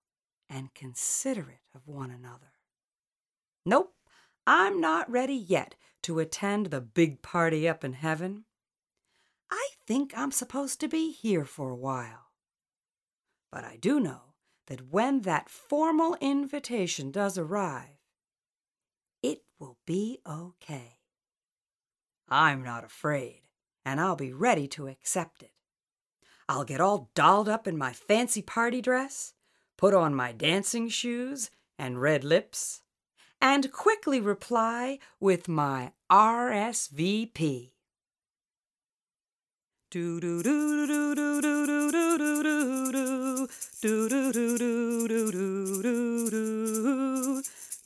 and 0.50 0.74
considerate 0.74 1.62
of 1.76 1.88
one 1.88 2.12
another. 2.12 2.54
Nope, 3.66 3.94
I'm 4.48 4.80
not 4.82 5.10
ready 5.10 5.36
yet 5.36 5.76
to 6.04 6.20
attend 6.20 6.68
the 6.68 6.82
big 6.82 7.22
party 7.22 7.68
up 7.68 7.84
in 7.84 7.94
heaven. 7.94 8.46
I 9.52 9.70
think 9.86 10.14
I'm 10.16 10.32
supposed 10.32 10.80
to 10.80 10.88
be 10.88 11.12
here 11.12 11.46
for 11.46 11.70
a 11.70 11.76
while. 11.76 12.28
But 13.52 13.64
I 13.64 13.78
do 13.78 14.00
know 14.00 14.34
that 14.68 14.90
when 14.90 15.22
that 15.22 15.50
formal 15.50 16.16
invitation 16.22 17.12
does 17.12 17.38
arrive, 17.38 17.99
will 19.60 19.78
be 19.86 20.20
okay. 20.28 21.00
I'm 22.28 22.64
not 22.64 22.84
afraid, 22.84 23.42
and 23.86 24.00
I'll 24.00 24.16
be 24.16 24.34
ready 24.34 24.68
to 24.70 24.88
accept 24.88 25.44
it. 25.44 25.52
I'll 26.48 26.64
get 26.64 26.82
all 26.82 27.10
dolled 27.14 27.50
up 27.50 27.68
in 27.68 27.78
my 27.78 27.94
fancy 27.94 28.42
party 28.42 28.82
dress, 28.82 29.34
put 29.78 29.94
on 29.94 30.16
my 30.16 30.32
dancing 30.32 30.90
shoes 30.90 31.52
and 31.78 32.02
red 32.02 32.24
lips, 32.24 32.82
and 33.42 33.72
quickly 33.72 34.20
reply 34.20 35.00
with 35.20 35.48
my 35.48 35.92
RSVP. 36.12 37.72
Do 39.92 40.20
do 40.20 40.44
do 40.44 40.88
do 40.88 41.16
do 41.16 41.42
do 41.42 41.42
do 41.42 41.92
do 41.92 42.18
do 42.18 42.44
do 42.44 42.92
do 42.92 43.30
do 43.82 44.10
do 44.10 44.32
do 44.32 45.08
do 45.08 45.32
do 45.32 45.82
do 45.82 46.30
do 46.30 47.44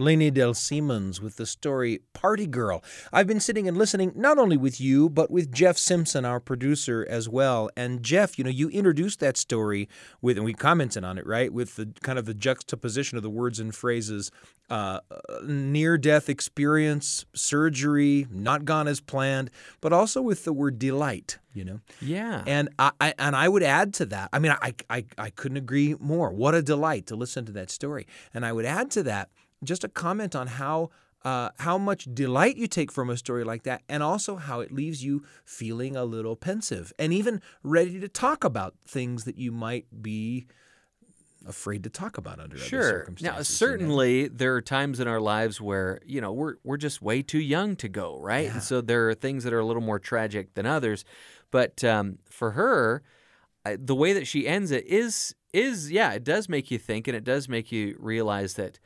Leeny 0.00 0.32
Del 0.32 0.54
Seamonds 0.54 1.20
with 1.20 1.36
the 1.36 1.46
story 1.46 2.00
Party 2.14 2.46
Girl. 2.46 2.82
I've 3.12 3.26
been 3.26 3.38
sitting 3.38 3.68
and 3.68 3.76
listening 3.76 4.12
not 4.16 4.38
only 4.38 4.56
with 4.56 4.80
you, 4.80 5.10
but 5.10 5.30
with 5.30 5.52
Jeff 5.52 5.76
Simpson, 5.76 6.24
our 6.24 6.40
producer, 6.40 7.06
as 7.08 7.28
well. 7.28 7.68
And 7.76 8.02
Jeff, 8.02 8.38
you 8.38 8.44
know, 8.44 8.50
you 8.50 8.70
introduced 8.70 9.20
that 9.20 9.36
story 9.36 9.88
with, 10.22 10.36
and 10.36 10.44
we 10.44 10.54
commented 10.54 11.04
on 11.04 11.18
it, 11.18 11.26
right? 11.26 11.52
With 11.52 11.76
the 11.76 11.92
kind 12.02 12.18
of 12.18 12.24
the 12.24 12.34
juxtaposition 12.34 13.18
of 13.18 13.22
the 13.22 13.30
words 13.30 13.60
and 13.60 13.74
phrases 13.74 14.30
uh, 14.70 15.00
near 15.44 15.98
death 15.98 16.28
experience, 16.28 17.26
surgery, 17.34 18.26
not 18.30 18.64
gone 18.64 18.88
as 18.88 19.00
planned, 19.00 19.50
but 19.80 19.92
also 19.92 20.22
with 20.22 20.44
the 20.44 20.52
word 20.52 20.78
delight, 20.78 21.38
you 21.52 21.64
know? 21.64 21.80
Yeah. 22.00 22.44
And 22.46 22.68
I, 22.78 22.92
I, 23.00 23.14
and 23.18 23.34
I 23.36 23.48
would 23.48 23.64
add 23.64 23.92
to 23.94 24.06
that. 24.06 24.30
I 24.32 24.38
mean, 24.38 24.52
I, 24.52 24.74
I 24.88 25.04
I 25.18 25.30
couldn't 25.30 25.56
agree 25.56 25.96
more. 25.98 26.30
What 26.30 26.54
a 26.54 26.62
delight 26.62 27.06
to 27.08 27.16
listen 27.16 27.44
to 27.46 27.52
that 27.52 27.70
story. 27.70 28.06
And 28.32 28.46
I 28.46 28.52
would 28.52 28.64
add 28.64 28.90
to 28.92 29.02
that 29.02 29.28
just 29.64 29.84
a 29.84 29.88
comment 29.88 30.34
on 30.34 30.46
how 30.46 30.90
uh, 31.22 31.50
how 31.58 31.76
much 31.76 32.08
delight 32.14 32.56
you 32.56 32.66
take 32.66 32.90
from 32.90 33.10
a 33.10 33.16
story 33.16 33.44
like 33.44 33.62
that, 33.64 33.82
and 33.90 34.02
also 34.02 34.36
how 34.36 34.60
it 34.60 34.72
leaves 34.72 35.04
you 35.04 35.22
feeling 35.44 35.94
a 35.94 36.04
little 36.04 36.34
pensive 36.34 36.92
and 36.98 37.12
even 37.12 37.42
ready 37.62 38.00
to 38.00 38.08
talk 38.08 38.42
about 38.42 38.74
things 38.86 39.24
that 39.24 39.36
you 39.36 39.52
might 39.52 39.84
be 40.02 40.46
afraid 41.46 41.82
to 41.84 41.90
talk 41.90 42.16
about 42.18 42.38
under 42.38 42.56
other 42.56 42.64
Sure. 42.64 42.82
circumstances. 43.00 43.36
Now, 43.36 43.42
certainly 43.42 44.28
there 44.28 44.54
are 44.54 44.60
times 44.62 45.00
in 45.00 45.08
our 45.08 45.20
lives 45.20 45.60
where 45.60 46.00
you 46.06 46.20
know 46.22 46.32
we're 46.32 46.54
we're 46.64 46.76
just 46.78 47.02
way 47.02 47.22
too 47.22 47.38
young 47.38 47.76
to 47.76 47.88
go, 47.88 48.18
right? 48.20 48.46
Yeah. 48.46 48.52
And 48.54 48.62
so 48.62 48.80
there 48.80 49.08
are 49.10 49.14
things 49.14 49.44
that 49.44 49.52
are 49.52 49.58
a 49.60 49.66
little 49.66 49.82
more 49.82 49.98
tragic 49.98 50.54
than 50.54 50.64
others. 50.66 51.04
But 51.50 51.82
um, 51.84 52.18
for 52.30 52.52
her, 52.52 53.02
the 53.78 53.94
way 53.94 54.12
that 54.14 54.26
she 54.26 54.46
ends 54.48 54.70
it 54.70 54.86
is 54.86 55.34
is 55.52 55.90
yeah, 55.90 56.12
it 56.12 56.24
does 56.24 56.48
make 56.48 56.70
you 56.70 56.78
think, 56.78 57.08
and 57.08 57.16
it 57.16 57.24
does 57.24 57.46
make 57.48 57.70
you 57.70 57.96
realize 57.98 58.54
that. 58.54 58.78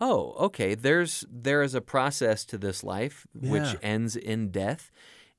Oh, 0.00 0.34
okay. 0.46 0.74
There's 0.74 1.24
there 1.30 1.62
is 1.62 1.74
a 1.74 1.80
process 1.80 2.44
to 2.46 2.58
this 2.58 2.82
life 2.82 3.26
which 3.34 3.76
ends 3.82 4.16
in 4.16 4.50
death, 4.50 4.90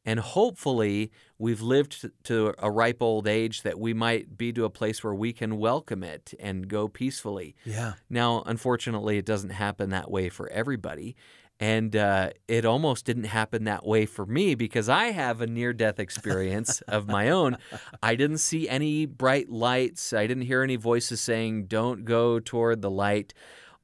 and 0.06 0.20
hopefully 0.20 1.12
we've 1.40 1.62
lived 1.62 2.10
to 2.26 2.54
a 2.60 2.70
ripe 2.70 3.02
old 3.02 3.28
age 3.28 3.64
that 3.64 3.80
we 3.80 3.94
might 3.94 4.38
be 4.38 4.54
to 4.54 4.66
a 4.66 4.70
place 4.70 5.04
where 5.04 5.14
we 5.16 5.34
can 5.34 5.58
welcome 5.58 6.04
it 6.04 6.34
and 6.40 6.68
go 6.68 6.88
peacefully. 6.88 7.56
Yeah. 7.66 7.94
Now, 8.10 8.44
unfortunately, 8.46 9.18
it 9.18 9.26
doesn't 9.26 9.52
happen 9.52 9.90
that 9.90 10.12
way 10.12 10.30
for 10.30 10.48
everybody. 10.50 11.16
And 11.60 11.96
uh, 11.96 12.32
it 12.48 12.66
almost 12.66 13.06
didn't 13.06 13.26
happen 13.26 13.66
that 13.66 13.86
way 13.86 14.08
for 14.08 14.26
me 14.26 14.56
because 14.56 14.90
I 14.90 15.12
have 15.12 15.42
a 15.42 15.48
near 15.48 15.74
death 15.74 16.00
experience 16.00 16.82
of 16.88 17.08
my 17.08 17.30
own. 17.30 17.56
I 18.02 18.16
didn't 18.16 18.40
see 18.40 18.68
any 18.68 19.06
bright 19.06 19.48
lights. 19.48 20.12
I 20.12 20.26
didn't 20.26 20.46
hear 20.46 20.64
any 20.64 20.76
voices 20.76 21.22
saying, 21.22 21.66
don't 21.66 22.04
go 22.04 22.40
toward 22.40 22.82
the 22.82 22.90
light. 22.90 23.36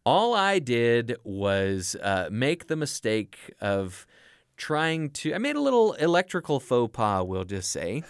All 0.07 0.33
I 0.33 0.59
did 0.59 1.17
was 1.25 1.97
uh, 2.01 2.29
make 2.31 2.67
the 2.67 2.77
mistake 2.77 3.53
of 3.59 4.07
trying 4.55 5.09
to, 5.19 5.33
I 5.33 5.37
made 5.37 5.57
a 5.57 5.61
little 5.61 5.93
electrical 5.93 6.61
faux 6.61 6.95
pas, 6.95 7.25
we'll 7.25 7.43
just 7.43 7.69
say. 7.71 8.03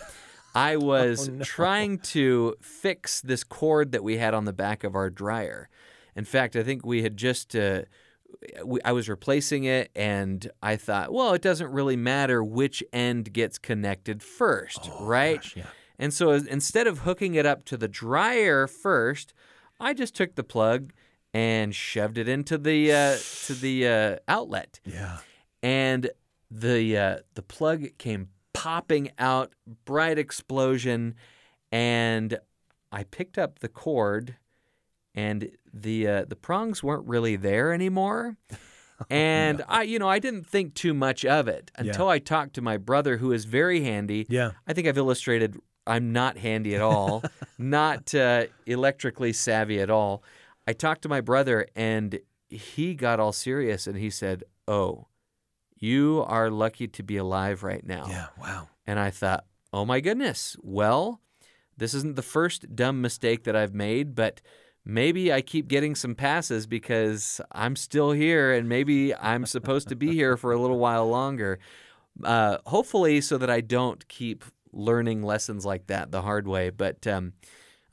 I 0.53 0.77
was 0.91 1.27
Oh, 1.27 1.31
no. 1.31 1.43
trying 1.43 1.97
to 2.15 2.55
fix 2.61 3.19
this 3.21 3.43
cord 3.43 3.93
that 3.93 4.03
we 4.03 4.17
had 4.17 4.35
on 4.35 4.45
the 4.45 4.53
back 4.53 4.83
of 4.83 4.93
our 4.95 5.09
dryer. 5.09 5.69
In 6.15 6.23
fact, 6.23 6.55
I 6.55 6.61
think 6.63 6.85
we 6.85 7.01
had 7.01 7.17
just. 7.17 7.55
Uh, 7.55 7.81
we, 8.63 8.79
I 8.85 8.91
was 8.91 9.09
replacing 9.09 9.63
it, 9.63 9.89
and 9.95 10.51
I 10.61 10.75
thought, 10.75 11.11
well, 11.11 11.33
it 11.33 11.41
doesn't 11.41 11.71
really 11.71 11.95
matter 11.95 12.43
which 12.43 12.83
end 12.93 13.33
gets 13.33 13.57
connected 13.57 14.21
first, 14.21 14.89
right? 14.99 15.37
Oh, 15.39 15.41
gosh, 15.41 15.55
yeah. 15.57 15.63
And 15.97 16.13
so 16.13 16.31
instead 16.31 16.85
of 16.85 16.99
hooking 16.99 17.33
it 17.35 17.45
up 17.47 17.65
to 17.65 17.77
the 17.77 17.87
dryer 17.87 18.67
first, 18.67 19.33
I 19.79 19.93
just 19.95 20.13
took 20.15 20.35
the 20.35 20.43
plug 20.43 20.91
and 21.37 21.75
shoved 21.75 22.17
it 22.17 22.27
into 22.27 22.57
the 22.57 22.91
uh, 22.91 23.15
to 23.45 23.53
the 23.53 23.87
uh, 23.87 24.15
outlet, 24.27 24.79
Yeah. 24.85 25.17
and 25.61 26.09
the 26.49 26.97
uh, 26.97 27.17
the 27.35 27.41
plug 27.43 27.85
came 27.99 28.29
popping 28.53 29.11
out, 29.19 29.53
bright 29.85 30.17
explosion, 30.17 31.13
and 31.71 32.39
I 32.91 33.03
picked 33.03 33.37
up 33.37 33.59
the 33.59 33.67
cord, 33.67 34.35
and 35.13 35.51
the 35.71 36.07
uh, 36.07 36.25
the 36.25 36.35
prongs 36.35 36.81
weren't 36.81 37.07
really 37.07 37.35
there 37.35 37.71
anymore. 37.73 38.37
And 39.11 39.63
I, 39.69 39.83
you 39.83 39.99
know, 39.99 40.09
I 40.09 40.17
didn't 40.17 40.47
think 40.47 40.73
too 40.73 40.91
much 40.91 41.23
of 41.23 41.47
it 41.47 41.69
until 41.77 42.09
I 42.09 42.17
talked 42.17 42.55
to 42.55 42.63
my 42.63 42.77
brother, 42.77 43.17
who 43.17 43.31
is 43.31 43.45
very 43.45 43.81
handy. 43.83 44.25
Yeah. 44.27 44.53
I 44.67 44.73
think 44.73 44.87
I've 44.87 44.97
illustrated 44.97 45.55
I'm 45.85 46.11
not 46.13 46.35
handy 46.39 46.73
at 46.73 46.81
all, 46.81 47.21
not 47.59 48.15
uh, 48.15 48.45
electrically 48.65 49.33
savvy 49.33 49.79
at 49.81 49.91
all. 49.91 50.23
I 50.67 50.73
talked 50.73 51.01
to 51.03 51.09
my 51.09 51.21
brother, 51.21 51.67
and 51.75 52.19
he 52.49 52.93
got 52.93 53.19
all 53.19 53.31
serious, 53.31 53.87
and 53.87 53.97
he 53.97 54.09
said, 54.09 54.43
"Oh, 54.67 55.07
you 55.77 56.23
are 56.27 56.49
lucky 56.49 56.87
to 56.87 57.03
be 57.03 57.17
alive 57.17 57.63
right 57.63 57.85
now." 57.85 58.05
Yeah. 58.09 58.27
Wow. 58.39 58.67
And 58.85 58.99
I 58.99 59.09
thought, 59.09 59.45
oh 59.73 59.85
my 59.85 59.99
goodness, 59.99 60.55
well, 60.61 61.21
this 61.77 61.93
isn't 61.93 62.15
the 62.15 62.21
first 62.21 62.75
dumb 62.75 63.01
mistake 63.01 63.43
that 63.43 63.55
I've 63.55 63.73
made, 63.73 64.15
but 64.15 64.41
maybe 64.85 65.31
I 65.31 65.41
keep 65.41 65.67
getting 65.67 65.93
some 65.93 66.15
passes 66.15 66.65
because 66.65 67.41
I'm 67.51 67.75
still 67.75 68.11
here 68.11 68.53
and 68.53 68.69
maybe 68.69 69.13
I'm 69.13 69.45
supposed 69.45 69.89
to 69.89 69.95
be 69.95 70.13
here 70.13 70.37
for 70.37 70.51
a 70.51 70.59
little 70.59 70.79
while 70.79 71.07
longer. 71.07 71.59
Uh, 72.23 72.57
hopefully, 72.65 73.21
so 73.21 73.37
that 73.37 73.49
I 73.49 73.61
don't 73.61 74.07
keep 74.07 74.43
learning 74.71 75.21
lessons 75.21 75.65
like 75.65 75.87
that 75.87 76.11
the 76.11 76.21
hard 76.23 76.47
way. 76.47 76.69
But 76.69 77.05
um, 77.05 77.33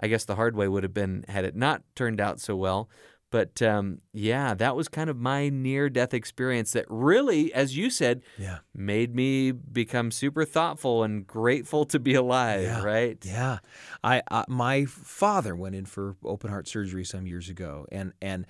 I 0.01 0.09
guess 0.09 0.25
the 0.25 0.35
hard 0.37 0.57
way 0.57 0.69
would 0.69 0.83
have 0.83 0.95
been 0.95 1.25
had 1.29 1.45
it 1.45 1.55
not 1.57 1.83
turned 1.95 2.21
out 2.21 2.41
so 2.41 2.57
well. 2.57 2.89
But 3.31 3.61
um, 3.63 3.99
yeah, 4.13 4.55
that 4.55 4.77
was 4.77 4.87
kind 4.87 5.11
of 5.11 5.17
my 5.17 5.49
near 5.49 5.89
death 5.91 6.15
experience 6.15 6.71
that 6.73 6.85
really, 6.89 7.53
as 7.53 7.77
you 7.77 7.91
said, 7.91 8.23
Yeah. 8.39 8.59
made 8.73 9.13
me 9.13 9.51
become 9.51 10.13
super 10.13 10.45
thoughtful 10.45 11.03
and 11.03 11.27
grateful 11.27 11.85
to 11.87 11.99
be 11.99 12.15
alive, 12.15 12.63
Yeah. 12.63 12.83
right? 12.85 13.19
Yeah, 13.25 13.59
I 14.05 14.23
uh, 14.31 14.45
my 14.47 14.85
father 14.85 15.57
went 15.57 15.75
in 15.75 15.85
for 15.85 16.15
open 16.25 16.49
heart 16.51 16.69
surgery 16.69 17.05
some 17.05 17.27
years 17.27 17.49
ago, 17.49 17.87
and 17.91 18.13
and 18.23 18.47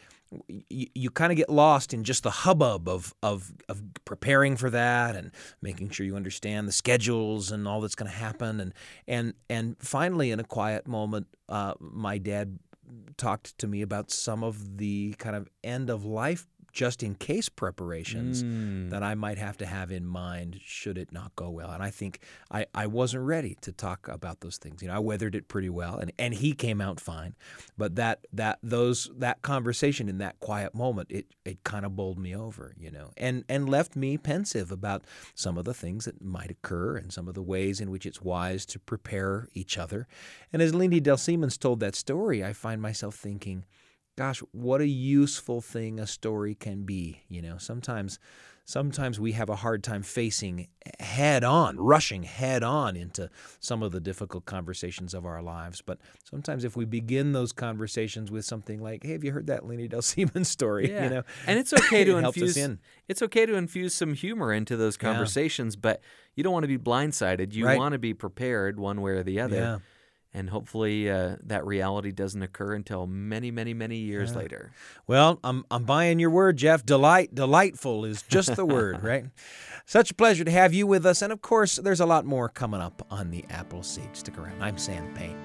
you, 0.48 0.86
you 0.94 1.10
kind 1.10 1.32
of 1.32 1.36
get 1.36 1.48
lost 1.48 1.94
in 1.94 2.04
just 2.04 2.22
the 2.22 2.30
hubbub 2.30 2.88
of, 2.88 3.14
of 3.22 3.52
of 3.68 3.82
preparing 4.04 4.56
for 4.56 4.70
that 4.70 5.16
and 5.16 5.30
making 5.62 5.90
sure 5.90 6.04
you 6.06 6.16
understand 6.16 6.66
the 6.68 6.72
schedules 6.72 7.50
and 7.50 7.66
all 7.68 7.80
that's 7.80 7.94
going 7.94 8.10
to 8.10 8.16
happen, 8.16 8.60
and 8.60 8.74
and 9.06 9.34
and 9.48 9.76
finally, 9.78 10.30
in 10.30 10.40
a 10.40 10.44
quiet 10.44 10.86
moment, 10.86 11.26
uh, 11.48 11.74
my 11.80 12.18
dad 12.18 12.58
talked 13.16 13.56
to 13.58 13.66
me 13.66 13.82
about 13.82 14.10
some 14.10 14.44
of 14.44 14.76
the 14.78 15.14
kind 15.18 15.36
of 15.36 15.48
end 15.62 15.90
of 15.90 16.04
life 16.04 16.46
just 16.74 17.02
in 17.04 17.14
case 17.14 17.48
preparations 17.48 18.42
Mm. 18.42 18.90
that 18.90 19.02
I 19.02 19.14
might 19.14 19.38
have 19.38 19.56
to 19.58 19.66
have 19.66 19.92
in 19.92 20.04
mind 20.04 20.60
should 20.64 20.98
it 20.98 21.12
not 21.12 21.34
go 21.36 21.48
well. 21.48 21.70
And 21.70 21.82
I 21.82 21.90
think 21.90 22.18
I, 22.50 22.66
I 22.74 22.86
wasn't 22.88 23.22
ready 23.24 23.56
to 23.60 23.70
talk 23.72 24.08
about 24.08 24.40
those 24.40 24.58
things. 24.58 24.82
You 24.82 24.88
know, 24.88 24.94
I 24.96 24.98
weathered 24.98 25.34
it 25.36 25.46
pretty 25.48 25.70
well 25.70 25.96
and, 25.96 26.12
and 26.18 26.34
he 26.34 26.52
came 26.52 26.80
out 26.80 26.98
fine. 27.00 27.36
But 27.78 27.94
that 27.94 28.26
that 28.32 28.58
those 28.62 29.08
that 29.16 29.40
conversation 29.42 30.08
in 30.08 30.18
that 30.18 30.40
quiet 30.40 30.74
moment, 30.74 31.10
it 31.12 31.26
it 31.44 31.62
kind 31.62 31.86
of 31.86 31.94
bowled 31.94 32.18
me 32.18 32.34
over, 32.34 32.74
you 32.76 32.90
know, 32.90 33.12
and 33.16 33.44
and 33.48 33.68
left 33.68 33.94
me 33.94 34.18
pensive 34.18 34.72
about 34.72 35.04
some 35.34 35.56
of 35.56 35.64
the 35.64 35.74
things 35.74 36.04
that 36.06 36.20
might 36.20 36.50
occur 36.50 36.96
and 36.96 37.12
some 37.12 37.28
of 37.28 37.34
the 37.34 37.42
ways 37.42 37.80
in 37.80 37.90
which 37.90 38.04
it's 38.04 38.20
wise 38.20 38.66
to 38.66 38.78
prepare 38.80 39.48
each 39.54 39.78
other. 39.78 40.08
And 40.52 40.60
as 40.60 40.74
Lindy 40.74 40.98
Del 41.00 41.16
Seamonds 41.16 41.56
told 41.58 41.78
that 41.80 41.94
story, 41.94 42.42
I 42.44 42.52
find 42.52 42.82
myself 42.82 43.14
thinking, 43.14 43.64
gosh, 44.16 44.40
what 44.52 44.80
a 44.80 44.86
useful 44.86 45.60
thing 45.60 45.98
a 45.98 46.06
story 46.06 46.54
can 46.54 46.84
be. 46.84 47.22
You 47.28 47.42
know, 47.42 47.58
sometimes 47.58 48.18
sometimes 48.66 49.20
we 49.20 49.32
have 49.32 49.50
a 49.50 49.56
hard 49.56 49.84
time 49.84 50.02
facing 50.02 50.66
head 50.98 51.44
on, 51.44 51.76
rushing 51.78 52.22
head 52.22 52.62
on 52.62 52.96
into 52.96 53.28
some 53.60 53.82
of 53.82 53.92
the 53.92 54.00
difficult 54.00 54.46
conversations 54.46 55.12
of 55.12 55.26
our 55.26 55.42
lives. 55.42 55.82
But 55.82 55.98
sometimes 56.30 56.64
if 56.64 56.74
we 56.74 56.86
begin 56.86 57.32
those 57.32 57.52
conversations 57.52 58.30
with 58.30 58.46
something 58.46 58.80
like, 58.80 59.02
"Hey, 59.04 59.12
have 59.12 59.22
you 59.24 59.32
heard 59.32 59.48
that 59.48 59.64
Leeny 59.64 59.88
Del 59.88 60.00
Seamonds 60.00 60.46
story?" 60.46 60.90
Yeah. 60.90 61.04
You 61.04 61.10
know, 61.10 61.22
and 61.46 61.58
it's 61.58 61.74
okay 61.74 62.04
to 62.08 62.16
it 62.16 62.24
infuse 62.24 62.56
in. 62.56 62.78
it's 63.08 63.20
okay 63.20 63.44
to 63.44 63.54
infuse 63.54 63.92
some 63.94 64.14
humor 64.14 64.52
into 64.52 64.76
those 64.76 64.96
Yeah. 64.96 65.10
conversations, 65.10 65.76
but 65.76 66.00
you 66.34 66.42
don't 66.42 66.52
want 66.54 66.64
to 66.64 66.68
be 66.68 66.78
blindsided. 66.78 67.52
You 67.52 67.66
Right. 67.66 67.78
want 67.78 67.92
to 67.92 67.98
be 67.98 68.14
prepared 68.14 68.78
one 68.78 69.02
way 69.02 69.12
or 69.12 69.22
the 69.22 69.40
other. 69.40 69.56
Yeah. 69.56 69.78
And 70.36 70.50
hopefully 70.50 71.08
uh, 71.08 71.36
that 71.44 71.64
reality 71.64 72.10
doesn't 72.10 72.42
occur 72.42 72.74
until 72.74 73.06
many, 73.06 73.52
many, 73.52 73.72
many 73.72 73.98
years 73.98 74.32
Yeah. 74.32 74.38
later. 74.38 74.72
Well, 75.06 75.38
I'm 75.44 75.64
I'm 75.70 75.84
buying 75.84 76.18
your 76.18 76.30
word, 76.30 76.56
Jeff. 76.56 76.84
Delight, 76.84 77.34
delightful 77.34 78.04
is 78.04 78.22
just 78.22 78.56
the 78.56 78.66
word, 78.66 79.02
right? 79.04 79.26
Such 79.86 80.10
a 80.10 80.14
pleasure 80.14 80.42
to 80.44 80.50
have 80.50 80.74
you 80.74 80.88
with 80.88 81.06
us, 81.06 81.22
and 81.22 81.32
of 81.32 81.40
course, 81.40 81.76
there's 81.76 82.00
a 82.00 82.06
lot 82.06 82.24
more 82.24 82.48
coming 82.48 82.80
up 82.80 83.06
on 83.10 83.30
the 83.30 83.44
Apple 83.48 83.84
Seed. 83.84 84.08
Stick 84.14 84.36
around. 84.36 84.60
I'm 84.60 84.76
Sam 84.76 85.14
Payne. 85.14 85.38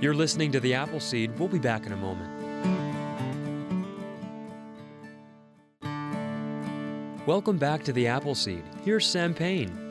You're 0.00 0.14
listening 0.14 0.52
to 0.52 0.60
The 0.60 0.74
Apple 0.74 1.00
Seed. 1.00 1.36
We'll 1.38 1.48
be 1.48 1.58
back 1.58 1.86
in 1.86 1.92
a 1.92 1.96
moment. 1.96 2.30
Welcome 7.26 7.56
back 7.58 7.82
to 7.84 7.92
The 7.92 8.06
Apple 8.06 8.34
Seed. 8.36 8.62
Here's 8.84 9.04
Sam 9.06 9.34
Payne. 9.34 9.85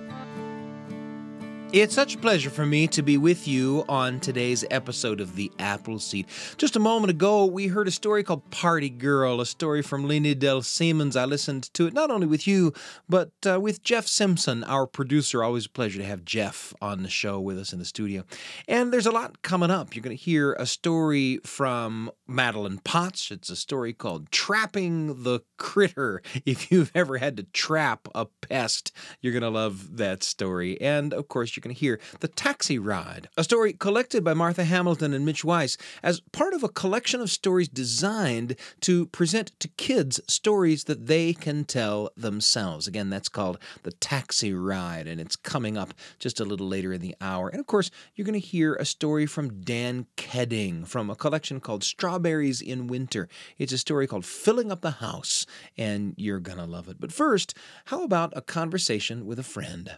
It's 1.76 1.94
such 1.94 2.16
a 2.16 2.18
pleasure 2.18 2.50
for 2.50 2.66
me 2.66 2.88
to 2.88 3.02
be 3.02 3.18
with 3.18 3.50
you 3.50 3.84
on 3.90 4.22
today's 4.22 4.64
episode 4.72 5.20
of 5.20 5.36
The 5.36 5.52
Apple 5.60 6.00
Seed. 6.00 6.28
Just 6.56 6.78
a 6.78 6.80
moment 6.80 7.10
ago, 7.10 7.44
we 7.44 7.68
heard 7.68 7.90
a 7.90 7.92
story 7.92 8.24
called 8.24 8.50
Party 8.50 8.90
Girl, 8.90 9.42
a 9.42 9.46
story 9.46 9.82
from 9.82 10.08
Leeny 10.08 10.40
Del 10.40 10.62
Seamonds. 10.62 11.18
I 11.18 11.26
listened 11.26 11.74
to 11.74 11.86
it 11.86 11.94
not 11.94 12.12
only 12.12 12.28
with 12.28 12.48
you, 12.48 12.72
but 13.10 13.32
uh, 13.46 13.60
with 13.60 13.84
Jeff 13.84 14.08
Simpson, 14.08 14.64
our 14.64 14.88
producer. 14.88 15.44
Always 15.44 15.66
a 15.66 15.70
pleasure 15.70 16.00
to 16.00 16.06
have 16.06 16.24
Jeff 16.24 16.74
on 16.82 17.04
the 17.04 17.10
show 17.10 17.42
with 17.42 17.60
us 17.60 17.74
in 17.74 17.80
the 17.80 17.84
studio. 17.84 18.24
And 18.70 18.94
there's 18.94 19.06
a 19.06 19.12
lot 19.12 19.42
coming 19.42 19.70
up. 19.70 19.94
You're 19.94 20.04
going 20.04 20.16
to 20.16 20.24
hear 20.24 20.54
a 20.54 20.66
story 20.66 21.42
from 21.44 22.10
Madeline 22.26 22.78
Potts. 22.86 23.32
It's 23.32 23.50
a 23.50 23.56
story 23.58 23.92
called 23.92 24.32
Trapping 24.32 25.24
the 25.24 25.42
Critter. 25.58 26.22
If 26.46 26.72
you've 26.72 26.92
ever 26.94 27.18
had 27.18 27.38
to 27.38 27.44
trap 27.44 28.08
a 28.14 28.28
pest, 28.28 28.92
you're 29.20 29.34
going 29.34 29.42
to 29.42 29.50
love 29.50 29.98
that 29.98 30.24
story. 30.24 30.80
And 30.80 31.12
of 31.12 31.28
course, 31.28 31.56
you're 31.56 31.65
to 31.74 31.80
hear 31.80 32.00
The 32.20 32.28
Taxi 32.28 32.78
Ride, 32.78 33.30
a 33.38 33.44
story 33.44 33.74
collected 33.74 34.24
by 34.24 34.34
Martha 34.34 34.64
Hamilton 34.64 35.14
and 35.14 35.26
Mitch 35.26 35.44
Weiss 35.44 35.78
as 36.04 36.20
part 36.32 36.54
of 36.54 36.64
a 36.64 36.70
collection 36.70 37.22
of 37.22 37.30
stories 37.30 37.68
designed 37.68 38.56
to 38.82 39.08
present 39.08 39.52
to 39.60 39.68
kids 39.70 40.20
stories 40.28 40.86
that 40.86 41.08
they 41.08 41.34
can 41.34 41.64
tell 41.66 42.12
themselves. 42.16 42.88
Again, 42.88 43.10
that's 43.10 43.30
called 43.30 43.58
The 43.84 43.92
Taxi 43.94 44.54
Ride, 44.54 45.08
and 45.08 45.20
it's 45.20 45.36
coming 45.36 45.78
up 45.78 45.94
just 46.20 46.40
a 46.40 46.46
little 46.46 46.68
later 46.68 46.94
in 46.94 47.02
the 47.02 47.16
hour. 47.20 47.50
And 47.50 47.60
of 47.60 47.68
course, 47.68 47.92
you're 48.16 48.26
going 48.26 48.40
to 48.40 48.48
hear 48.48 48.76
a 48.76 48.86
story 48.86 49.26
from 49.26 49.62
Dan 49.62 50.08
Keding 50.18 50.86
from 50.86 51.10
a 51.10 51.16
collection 51.16 51.60
called 51.60 51.84
Strawberries 51.84 52.62
in 52.62 52.88
Winter. 52.88 53.28
It's 53.58 53.74
a 53.74 53.78
story 53.78 54.08
called 54.08 54.26
Filling 54.26 54.72
Up 54.72 54.82
the 54.82 54.92
House, 54.92 55.46
and 55.78 56.14
you're 56.18 56.40
going 56.40 56.58
to 56.58 56.66
love 56.66 56.88
it. 56.88 56.98
But 57.00 57.12
first, 57.12 57.56
how 57.86 58.04
about 58.04 58.34
a 58.36 58.42
conversation 58.42 59.26
with 59.26 59.40
a 59.40 59.44
friend? 59.44 59.98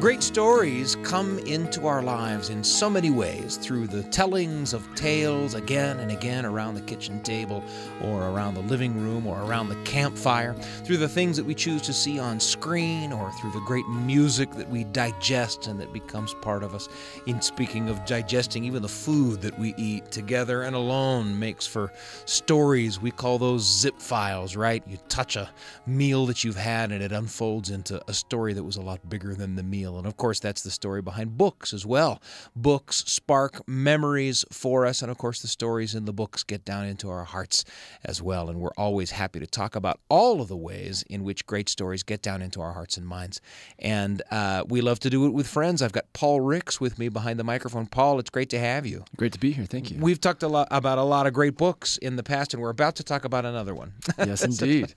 Great 0.00 0.22
stories 0.22 0.96
come 1.02 1.40
into 1.40 1.88
our 1.88 2.04
lives 2.04 2.50
in 2.50 2.62
so 2.62 2.88
many 2.88 3.10
ways 3.10 3.56
through 3.56 3.88
the 3.88 4.04
tellings 4.04 4.72
of 4.72 4.88
tales 4.94 5.54
again 5.54 5.98
and 5.98 6.12
again 6.12 6.46
around 6.46 6.76
the 6.76 6.80
kitchen 6.82 7.20
table 7.24 7.64
or 8.04 8.28
around 8.28 8.54
the 8.54 8.60
living 8.60 8.94
room 8.94 9.26
or 9.26 9.42
around 9.42 9.68
the 9.68 9.82
campfire, 9.82 10.54
through 10.84 10.98
the 10.98 11.08
things 11.08 11.36
that 11.36 11.44
we 11.44 11.52
choose 11.52 11.82
to 11.82 11.92
see 11.92 12.16
on 12.16 12.38
screen 12.38 13.12
or 13.12 13.32
through 13.32 13.50
the 13.50 13.60
great 13.66 13.86
music 13.88 14.52
that 14.52 14.70
we 14.70 14.84
digest 14.84 15.66
and 15.66 15.80
that 15.80 15.92
becomes 15.92 16.32
part 16.34 16.62
of 16.62 16.76
us. 16.76 16.88
In 17.26 17.42
speaking 17.42 17.88
of 17.88 18.04
digesting, 18.04 18.62
even 18.62 18.82
the 18.82 18.88
food 18.88 19.40
that 19.40 19.58
we 19.58 19.74
eat 19.76 20.12
together 20.12 20.62
and 20.62 20.76
alone 20.76 21.36
makes 21.36 21.66
for 21.66 21.92
stories. 22.24 23.00
We 23.00 23.10
call 23.10 23.36
those 23.40 23.62
zip 23.62 23.98
files, 23.98 24.54
right? 24.54 24.80
You 24.86 24.98
touch 25.08 25.34
a 25.34 25.50
meal 25.86 26.24
that 26.26 26.44
you've 26.44 26.54
had 26.54 26.92
and 26.92 27.02
it 27.02 27.10
unfolds 27.10 27.70
into 27.70 28.00
a 28.06 28.14
story 28.14 28.52
that 28.52 28.62
was 28.62 28.76
a 28.76 28.82
lot 28.82 29.00
bigger 29.10 29.34
than 29.34 29.56
the 29.56 29.64
meal. 29.64 29.87
And 29.96 30.06
of 30.06 30.16
course, 30.16 30.40
that's 30.40 30.62
the 30.62 30.70
story 30.70 31.00
behind 31.00 31.38
books 31.38 31.72
as 31.72 31.86
well. 31.86 32.20
Books 32.54 33.04
spark 33.06 33.66
memories 33.66 34.44
for 34.52 34.84
us. 34.84 35.00
And 35.00 35.10
of 35.10 35.16
course, 35.16 35.40
the 35.40 35.48
stories 35.48 35.94
in 35.94 36.04
the 36.04 36.12
books 36.12 36.42
get 36.42 36.64
down 36.64 36.84
into 36.84 37.08
our 37.08 37.24
hearts 37.24 37.64
as 38.04 38.20
well. 38.20 38.50
And 38.50 38.60
we're 38.60 38.74
always 38.76 39.12
happy 39.12 39.40
to 39.40 39.46
talk 39.46 39.76
about 39.76 40.00
all 40.08 40.40
of 40.40 40.48
the 40.48 40.56
ways 40.56 41.04
in 41.08 41.24
which 41.24 41.46
great 41.46 41.68
stories 41.68 42.02
get 42.02 42.22
down 42.22 42.42
into 42.42 42.60
our 42.60 42.72
hearts 42.72 42.96
and 42.96 43.06
minds. 43.06 43.40
And 43.78 44.22
uh, 44.30 44.64
we 44.68 44.80
love 44.80 44.98
to 45.00 45.10
do 45.10 45.26
it 45.26 45.32
with 45.32 45.46
friends. 45.46 45.80
I've 45.80 45.92
got 45.92 46.12
Paul 46.12 46.40
Ricks 46.40 46.80
with 46.80 46.98
me 46.98 47.08
behind 47.08 47.38
the 47.38 47.44
microphone. 47.44 47.86
Paul, 47.86 48.18
it's 48.18 48.30
great 48.30 48.50
to 48.50 48.58
have 48.58 48.86
you. 48.86 49.04
Great 49.16 49.32
to 49.32 49.38
be 49.38 49.52
here. 49.52 49.64
Thank 49.64 49.90
you. 49.90 49.98
We've 49.98 50.20
talked 50.20 50.42
a 50.42 50.48
lot 50.48 50.68
about 50.70 50.98
a 50.98 51.02
lot 51.02 51.26
of 51.26 51.32
great 51.32 51.56
books 51.56 51.96
in 51.98 52.16
the 52.16 52.22
past, 52.22 52.54
and 52.54 52.62
we're 52.62 52.70
about 52.70 52.96
to 52.96 53.04
talk 53.04 53.24
about 53.24 53.44
another 53.44 53.74
one. 53.74 53.92
yes, 54.18 54.42
indeed. 54.42 54.94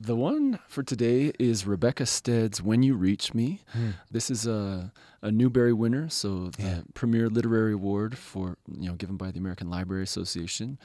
the 0.00 0.16
one 0.16 0.58
for 0.68 0.82
today 0.82 1.32
is 1.38 1.66
Rebecca 1.66 2.06
Stead's 2.06 2.62
When 2.62 2.82
You 2.82 2.94
Reach 2.94 3.34
Me. 3.34 3.60
Hmm. 3.72 3.90
This 4.10 4.29
is 4.30 4.46
a, 4.46 4.92
a 5.22 5.30
Newbery 5.30 5.72
winner, 5.72 6.08
so 6.08 6.50
the 6.50 6.62
yeah. 6.62 6.80
premier 6.94 7.28
literary 7.28 7.72
award 7.72 8.16
for 8.16 8.56
you 8.70 8.88
know 8.88 8.94
given 8.94 9.16
by 9.16 9.30
the 9.30 9.38
American 9.38 9.68
Library 9.70 10.02
Association. 10.02 10.78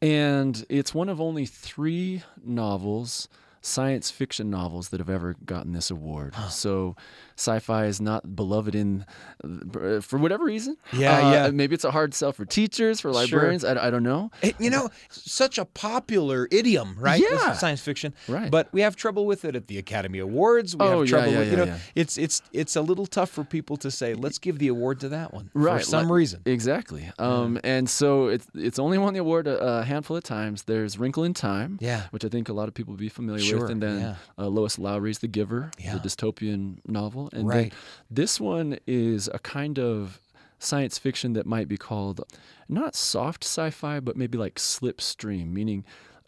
And 0.00 0.66
it's 0.68 0.92
one 0.92 1.08
of 1.08 1.20
only 1.20 1.46
three 1.46 2.22
novels 2.44 3.28
science 3.62 4.10
fiction 4.10 4.50
novels 4.50 4.88
that 4.88 4.98
have 4.98 5.08
ever 5.08 5.36
gotten 5.44 5.72
this 5.72 5.90
award. 5.90 6.34
Huh. 6.34 6.48
So 6.48 6.96
sci-fi 7.36 7.86
is 7.86 8.00
not 8.00 8.34
beloved 8.34 8.74
in 8.74 9.04
uh, 9.44 10.00
for 10.00 10.18
whatever 10.18 10.44
reason. 10.44 10.76
Yeah, 10.92 11.16
uh, 11.16 11.32
yeah. 11.32 11.50
Maybe 11.50 11.74
it's 11.74 11.84
a 11.84 11.90
hard 11.90 12.14
sell 12.14 12.32
for 12.32 12.44
teachers, 12.44 13.00
for 13.00 13.12
librarians. 13.12 13.62
Sure. 13.62 13.78
I, 13.78 13.88
I, 13.88 13.90
don't 13.90 14.02
know. 14.02 14.30
It, 14.42 14.56
you 14.58 14.70
know, 14.70 14.90
such 15.10 15.58
a 15.58 15.64
popular 15.64 16.48
idiom, 16.50 16.96
right? 16.98 17.22
Yeah, 17.22 17.52
science 17.52 17.80
fiction. 17.80 18.14
Right. 18.28 18.50
But 18.50 18.68
we 18.72 18.80
have 18.82 18.96
trouble 18.96 19.26
with 19.26 19.44
it 19.44 19.56
at 19.56 19.66
the 19.66 19.78
Academy 19.78 20.18
Awards. 20.18 20.76
We 20.76 20.84
oh, 20.84 21.00
have 21.00 21.08
trouble 21.08 21.28
yeah, 21.28 21.32
yeah, 21.32 21.38
with 21.38 21.50
you 21.50 21.56
know, 21.56 21.64
yeah. 21.64 21.78
it's 21.94 22.18
it's 22.18 22.42
it's 22.52 22.76
a 22.76 22.82
little 22.82 23.06
tough 23.06 23.30
for 23.30 23.44
people 23.44 23.76
to 23.78 23.90
say, 23.90 24.14
let's 24.14 24.38
give 24.38 24.58
the 24.58 24.68
award 24.68 25.00
to 25.00 25.08
that 25.10 25.32
one 25.32 25.50
right. 25.54 25.80
for 25.80 25.84
some 25.84 26.10
reason. 26.10 26.42
Exactly. 26.44 27.10
Um, 27.18 27.58
and 27.64 27.88
so 27.88 28.28
it's 28.28 28.46
it's 28.54 28.78
only 28.78 28.98
won 28.98 29.14
the 29.14 29.20
award 29.20 29.46
a, 29.46 29.58
a, 29.58 29.84
handful 29.84 30.16
of 30.16 30.24
times. 30.24 30.64
There's 30.64 30.98
Wrinkle 30.98 31.24
in 31.24 31.34
Time, 31.34 31.78
yeah, 31.80 32.04
which 32.10 32.24
I 32.24 32.28
think 32.28 32.48
a 32.48 32.52
lot 32.52 32.68
of 32.68 32.74
people 32.74 32.92
will 32.92 32.98
be 32.98 33.08
familiar 33.08 33.44
sure, 33.44 33.62
with, 33.62 33.70
and 33.70 33.82
then 33.82 34.16
uh, 34.38 34.46
Lois 34.46 34.78
Lowry's 34.78 35.18
The 35.18 35.28
Giver, 35.28 35.70
the 35.76 35.98
dystopian 35.98 36.78
novel, 36.86 37.21
and 37.32 37.48
right. 37.48 37.72
this 38.10 38.40
one 38.40 38.78
is 38.86 39.28
a 39.32 39.38
kind 39.38 39.78
of 39.78 40.20
science 40.58 40.98
fiction 40.98 41.32
that 41.32 41.46
might 41.46 41.68
be 41.68 41.76
called 41.76 42.20
not 42.68 42.94
soft 42.94 43.44
sci-fi, 43.44 44.00
but 44.00 44.16
maybe 44.16 44.38
like 44.38 44.54
slipstream, 44.56 45.52
meaning 45.52 45.84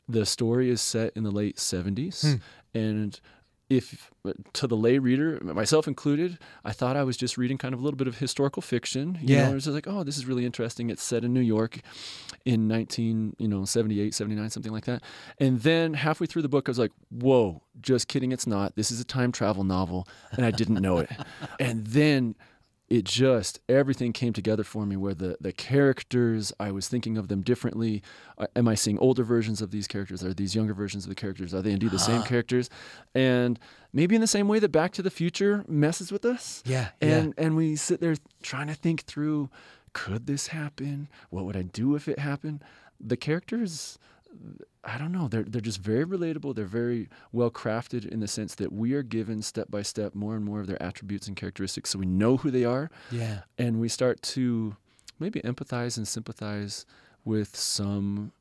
the 0.08 0.26
story 0.26 0.70
is 0.70 0.80
set 0.80 1.12
in 1.16 1.22
the 1.22 1.30
late 1.30 1.56
70s 1.56 2.22
hmm. 2.22 2.78
and 2.78 3.20
if 3.70 4.10
to 4.52 4.66
the 4.66 4.76
lay 4.76 4.98
reader, 4.98 5.40
myself 5.42 5.88
included, 5.88 6.38
I 6.64 6.72
thought 6.72 6.96
I 6.96 7.04
was 7.04 7.16
just 7.16 7.38
reading 7.38 7.56
kind 7.56 7.72
of 7.72 7.80
a 7.80 7.82
little 7.82 7.96
bit 7.96 8.06
of 8.06 8.18
historical 8.18 8.60
fiction. 8.60 9.18
You 9.22 9.36
yeah. 9.36 9.44
know, 9.46 9.52
it 9.52 9.54
was 9.54 9.66
like, 9.68 9.86
oh, 9.86 10.04
this 10.04 10.18
is 10.18 10.26
really 10.26 10.44
interesting. 10.44 10.90
It's 10.90 11.02
set 11.02 11.24
in 11.24 11.32
New 11.32 11.40
York 11.40 11.80
in 12.44 12.68
19, 12.68 13.36
you 13.38 13.48
know, 13.48 13.64
78, 13.64 14.14
79, 14.14 14.50
something 14.50 14.72
like 14.72 14.84
that. 14.84 15.02
And 15.38 15.60
then 15.60 15.94
halfway 15.94 16.26
through 16.26 16.42
the 16.42 16.48
book, 16.48 16.68
I 16.68 16.70
was 16.70 16.78
like, 16.78 16.92
whoa, 17.10 17.62
just 17.80 18.06
kidding. 18.08 18.32
It's 18.32 18.46
not. 18.46 18.76
This 18.76 18.90
is 18.90 19.00
a 19.00 19.04
time 19.04 19.32
travel 19.32 19.64
novel. 19.64 20.06
And 20.32 20.44
I 20.44 20.50
didn't 20.50 20.80
know 20.80 20.98
it. 20.98 21.10
and 21.60 21.86
then 21.86 22.34
it 22.88 23.04
just 23.04 23.60
everything 23.68 24.12
came 24.12 24.32
together 24.32 24.62
for 24.62 24.84
me 24.84 24.96
where 24.96 25.14
the 25.14 25.36
the 25.40 25.52
characters 25.52 26.52
i 26.60 26.70
was 26.70 26.88
thinking 26.88 27.16
of 27.16 27.28
them 27.28 27.42
differently. 27.42 28.02
Am 28.54 28.68
i 28.68 28.74
seeing 28.74 28.98
older 28.98 29.24
versions 29.24 29.62
of 29.62 29.70
these 29.70 29.86
characters? 29.86 30.22
Are 30.22 30.34
these 30.34 30.54
younger 30.54 30.74
versions 30.74 31.04
of 31.04 31.08
the 31.08 31.14
characters? 31.14 31.54
Are 31.54 31.62
they 31.62 31.72
indeed 31.72 31.90
the 31.90 31.98
same 31.98 32.20
ah. 32.20 32.24
characters? 32.24 32.68
And 33.14 33.58
maybe 33.92 34.14
in 34.14 34.20
the 34.20 34.26
same 34.26 34.48
way 34.48 34.58
that 34.58 34.70
back 34.70 34.92
to 34.92 35.02
the 35.02 35.10
future 35.10 35.64
messes 35.66 36.12
with 36.12 36.24
us. 36.24 36.62
Yeah 36.66 36.88
and 37.00 37.34
yeah. 37.36 37.44
and 37.44 37.56
we 37.56 37.76
sit 37.76 38.00
there 38.00 38.16
trying 38.42 38.66
to 38.68 38.74
think 38.74 39.04
through 39.04 39.50
could 39.92 40.26
this 40.26 40.48
happen? 40.48 41.08
What 41.30 41.44
would 41.44 41.56
i 41.56 41.62
do 41.62 41.94
if 41.94 42.08
it 42.08 42.18
happened? 42.18 42.62
The 43.00 43.16
characters 43.16 43.98
I 44.86 44.98
don't 44.98 45.12
know. 45.12 45.28
They're 45.28 45.44
they're 45.44 45.60
just 45.60 45.80
very 45.80 46.04
relatable. 46.04 46.54
They're 46.54 46.66
very 46.66 47.08
well 47.32 47.50
crafted 47.50 48.06
in 48.06 48.20
the 48.20 48.28
sense 48.28 48.54
that 48.56 48.72
we 48.72 48.92
are 48.94 49.02
given 49.02 49.42
step 49.42 49.70
by 49.70 49.82
step 49.82 50.14
more 50.14 50.36
and 50.36 50.44
more 50.44 50.60
of 50.60 50.66
their 50.66 50.82
attributes 50.82 51.26
and 51.26 51.36
characteristics, 51.36 51.90
so 51.90 51.98
we 51.98 52.06
know 52.06 52.36
who 52.36 52.50
they 52.50 52.64
are. 52.64 52.90
Yeah. 53.10 53.40
And 53.58 53.80
we 53.80 53.88
start 53.88 54.20
to 54.22 54.76
maybe 55.18 55.40
empathize 55.40 55.96
and 55.96 56.06
sympathize 56.06 56.84
with 57.24 57.56
some 57.56 58.32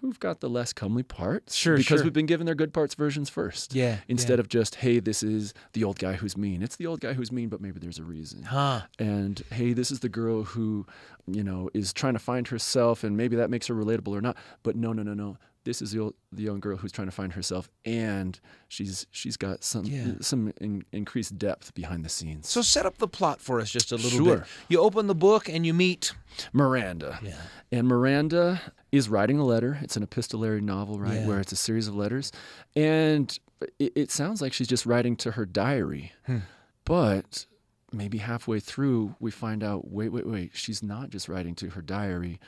who've 0.00 0.20
got 0.20 0.40
the 0.40 0.50
less 0.50 0.74
comely 0.74 1.02
parts. 1.02 1.54
Sure, 1.54 1.78
Because 1.78 2.00
sure. 2.00 2.04
we've 2.04 2.12
been 2.12 2.26
given 2.26 2.44
their 2.44 2.54
good 2.54 2.74
parts 2.74 2.94
versions 2.94 3.30
first. 3.30 3.74
Yeah. 3.74 3.98
Instead 4.06 4.38
yeah. 4.38 4.40
of 4.40 4.48
just, 4.48 4.74
hey, 4.76 5.00
this 5.00 5.22
is 5.22 5.54
the 5.72 5.82
old 5.82 5.98
guy 5.98 6.12
who's 6.12 6.36
mean. 6.36 6.62
It's 6.62 6.76
the 6.76 6.86
old 6.86 7.00
guy 7.00 7.14
who's 7.14 7.32
mean, 7.32 7.48
but 7.48 7.62
maybe 7.62 7.80
there's 7.80 7.98
a 7.98 8.02
reason. 8.04 8.42
Huh. 8.42 8.82
And 8.98 9.42
hey, 9.50 9.72
this 9.72 9.90
is 9.90 10.00
the 10.00 10.10
girl 10.10 10.42
who, 10.44 10.84
you 11.26 11.42
know, 11.42 11.70
is 11.72 11.94
trying 11.94 12.12
to 12.12 12.18
find 12.18 12.48
herself, 12.48 13.02
and 13.02 13.16
maybe 13.16 13.36
that 13.36 13.48
makes 13.48 13.66
her 13.68 13.74
relatable 13.74 14.08
or 14.08 14.20
not. 14.20 14.36
But 14.62 14.76
no, 14.76 14.92
no, 14.92 15.02
no, 15.02 15.14
no 15.14 15.38
this 15.64 15.80
is 15.82 15.92
the, 15.92 15.98
old, 16.00 16.14
the 16.30 16.42
young 16.42 16.60
girl 16.60 16.76
who's 16.76 16.92
trying 16.92 17.08
to 17.08 17.12
find 17.12 17.32
herself, 17.32 17.68
and 17.84 18.38
she's 18.68 19.06
she's 19.10 19.36
got 19.36 19.64
some 19.64 19.84
Yeah. 19.86 20.12
some 20.20 20.52
in, 20.60 20.84
increased 20.92 21.38
depth 21.38 21.74
behind 21.74 22.04
the 22.04 22.08
scenes. 22.08 22.48
So 22.48 22.62
set 22.62 22.84
up 22.86 22.98
the 22.98 23.08
plot 23.08 23.40
for 23.40 23.60
us 23.60 23.70
just 23.70 23.90
a 23.92 23.96
little 23.96 24.10
Sure. 24.24 24.36
bit. 24.38 24.46
You 24.68 24.80
open 24.80 25.06
the 25.06 25.14
book 25.14 25.48
and 25.48 25.64
you 25.66 25.72
meet. 25.74 26.12
Miranda, 26.52 27.18
Yeah. 27.22 27.36
and 27.72 27.88
Miranda 27.88 28.60
is 28.92 29.08
writing 29.08 29.38
a 29.38 29.44
letter. 29.44 29.78
It's 29.82 29.96
an 29.96 30.02
epistolary 30.02 30.60
novel, 30.60 30.98
right, 31.00 31.20
Yeah. 31.20 31.26
where 31.26 31.40
it's 31.40 31.52
a 31.52 31.56
series 31.56 31.88
of 31.88 31.94
letters, 31.96 32.30
and 32.76 33.36
it, 33.78 33.92
it 33.96 34.10
sounds 34.10 34.42
like 34.42 34.52
she's 34.52 34.68
just 34.68 34.84
writing 34.84 35.16
to 35.16 35.32
her 35.32 35.46
diary, 35.46 36.12
Hmm. 36.26 36.38
but 36.84 37.46
maybe 37.92 38.18
halfway 38.18 38.58
through 38.60 39.14
we 39.20 39.30
find 39.30 39.62
out, 39.62 39.88
wait, 39.90 40.08
wait, 40.10 40.26
wait, 40.26 40.50
she's 40.54 40.82
not 40.82 41.10
just 41.10 41.28
writing 41.28 41.54
to 41.54 41.70
her 41.70 41.80
diary. 41.82 42.40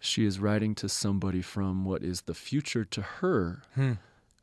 She 0.00 0.24
is 0.24 0.38
writing 0.40 0.74
to 0.76 0.88
somebody 0.88 1.42
from 1.42 1.84
what 1.84 2.02
is 2.02 2.22
the 2.22 2.34
future 2.34 2.84
to 2.86 3.02
her 3.02 3.62
Hmm. 3.74 3.92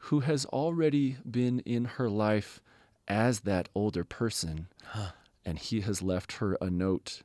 who 0.10 0.20
has 0.22 0.46
already 0.46 1.18
been 1.30 1.60
in 1.62 1.86
her 1.86 2.10
life 2.10 2.62
as 3.08 3.42
that 3.42 3.68
older 3.76 4.04
person. 4.04 4.68
And 5.44 5.58
he 5.60 5.82
has 5.82 6.02
left 6.02 6.34
her 6.34 6.58
a 6.62 6.70
note 6.70 7.22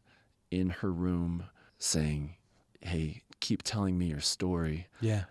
in 0.50 0.70
her 0.80 0.90
room 0.92 1.44
saying, 1.78 2.36
Hey, 2.80 3.22
keep 3.40 3.62
telling 3.62 3.98
me 3.98 4.06
your 4.06 4.20
story, 4.20 4.88
Yeah. 5.00 5.24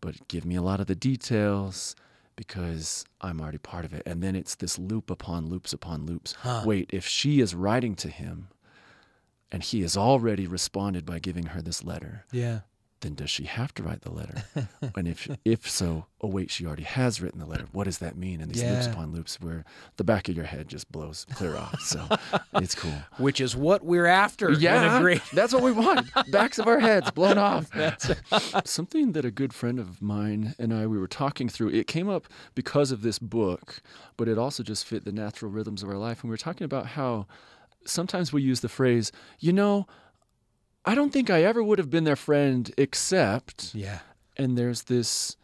but 0.00 0.28
give 0.28 0.44
me 0.44 0.54
a 0.56 0.62
lot 0.62 0.80
of 0.80 0.86
the 0.88 0.94
details 0.96 1.96
because 2.36 3.04
I'm 3.20 3.40
already 3.40 3.58
part 3.58 3.84
of 3.84 3.92
it. 3.92 4.02
And 4.06 4.22
then 4.22 4.34
it's 4.36 4.54
this 4.56 4.78
loop 4.78 5.10
upon 5.10 5.46
loops 5.48 5.72
upon 5.72 6.06
loops. 6.06 6.32
Huh. 6.32 6.62
Wait, 6.66 6.90
if 6.92 7.06
she 7.06 7.40
is 7.40 7.54
writing 7.54 7.94
to 7.96 8.08
him 8.08 8.48
and 9.52 9.62
he 9.62 9.82
has 9.82 9.96
already 9.96 10.46
responded 10.48 11.06
by 11.06 11.20
giving 11.20 11.46
her 11.46 11.62
this 11.62 11.84
letter, 11.84 12.24
Yeah. 12.32 12.60
then 13.02 13.14
does 13.14 13.30
she 13.30 13.44
have 13.44 13.74
to 13.74 13.82
write 13.82 14.00
the 14.02 14.12
letter? 14.12 14.44
and 14.96 15.06
if 15.06 15.28
if 15.44 15.68
so, 15.68 16.06
oh 16.20 16.28
wait, 16.28 16.50
she 16.50 16.64
already 16.66 16.84
has 16.84 17.20
written 17.20 17.38
the 17.40 17.46
letter. 17.46 17.66
What 17.72 17.84
does 17.84 17.98
that 17.98 18.16
mean? 18.16 18.40
And 18.40 18.50
these 18.50 18.62
loops 18.62 18.86
upon 18.86 19.10
loops 19.12 19.40
where 19.40 19.64
the 19.96 20.04
back 20.04 20.28
of 20.28 20.36
your 20.36 20.44
head 20.46 20.68
just 20.68 20.90
blows 20.92 21.26
clear 21.34 21.56
off. 21.56 21.80
So 21.80 22.00
it's 22.54 22.74
cool. 22.76 22.94
Which 23.18 23.40
is 23.40 23.54
what 23.56 23.84
we're 23.84 24.06
after. 24.06 24.52
Yeah, 24.52 25.00
great. 25.00 25.20
that's 25.32 25.52
what 25.52 25.62
we 25.64 25.72
want. 25.72 26.06
Backs 26.30 26.58
of 26.60 26.66
our 26.68 26.78
heads 26.78 27.10
blown 27.10 27.38
off. 27.38 27.70
Something 28.64 29.12
that 29.12 29.24
a 29.24 29.30
good 29.30 29.52
friend 29.52 29.78
of 29.80 30.00
mine 30.00 30.54
and 30.58 30.72
I 30.72 30.86
we 30.86 30.98
were 30.98 31.08
talking 31.08 31.48
through. 31.48 31.70
It 31.70 31.86
came 31.86 32.08
up 32.08 32.28
because 32.54 32.92
of 32.92 33.02
this 33.02 33.18
book, 33.18 33.82
but 34.16 34.28
it 34.28 34.38
also 34.38 34.62
just 34.62 34.86
fit 34.86 35.04
the 35.04 35.12
natural 35.12 35.50
rhythms 35.50 35.82
of 35.82 35.88
our 35.88 35.98
life. 35.98 36.22
And 36.22 36.30
we 36.30 36.34
were 36.34 36.36
talking 36.38 36.64
about 36.64 36.86
how 36.86 37.26
sometimes 37.84 38.32
we 38.32 38.42
use 38.42 38.60
the 38.60 38.68
phrase, 38.68 39.12
you 39.38 39.52
know, 39.52 39.86
I 40.84 40.94
don't 40.94 41.12
think 41.12 41.30
I 41.30 41.42
ever 41.44 41.62
would 41.62 41.78
have 41.78 41.90
been 41.90 42.04
their 42.04 42.16
friend 42.16 42.70
except 42.76 43.74
Yeah. 43.74 44.00
and 44.36 44.58
there's 44.58 44.82
this 44.84 45.36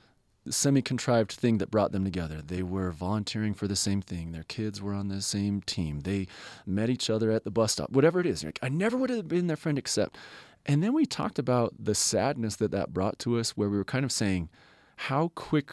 semi-contrived 0.49 1.31
thing 1.33 1.59
that 1.59 1.71
brought 1.71 1.93
them 1.93 2.05
together. 2.05 2.41
They 2.41 2.63
were 2.63 2.91
volunteering 2.91 3.53
for 3.55 3.69
the 3.69 3.77
same 3.77 4.01
thing. 4.01 4.33
Their 4.33 4.45
kids 4.45 4.81
were 4.81 4.95
on 4.95 5.09
the 5.09 5.21
same 5.21 5.61
team. 5.63 6.01
They 6.01 6.27
met 6.67 6.89
each 6.89 7.11
other 7.11 7.31
at 7.31 7.45
the 7.45 7.51
bus 7.51 7.73
stop. 7.73 7.91
Whatever 7.91 8.19
it 8.21 8.27
is, 8.27 8.43
like, 8.43 8.59
I 8.63 8.69
never 8.71 8.97
would 8.97 9.11
have 9.11 9.29
been 9.29 9.47
their 9.47 9.57
friend 9.59 9.79
except. 9.79 10.17
And 10.65 10.83
then 10.83 10.93
we 10.95 11.05
talked 11.07 11.39
about 11.39 11.75
the 11.79 11.95
sadness 11.95 12.57
that 12.57 12.71
that 12.71 12.93
brought 12.95 13.19
to 13.21 13.39
us, 13.39 13.57
where 13.57 13.69
we 13.69 13.77
were 13.77 13.85
kind 13.85 14.05
of 14.05 14.13
saying, 14.13 14.49
how 14.97 15.29
quick 15.35 15.73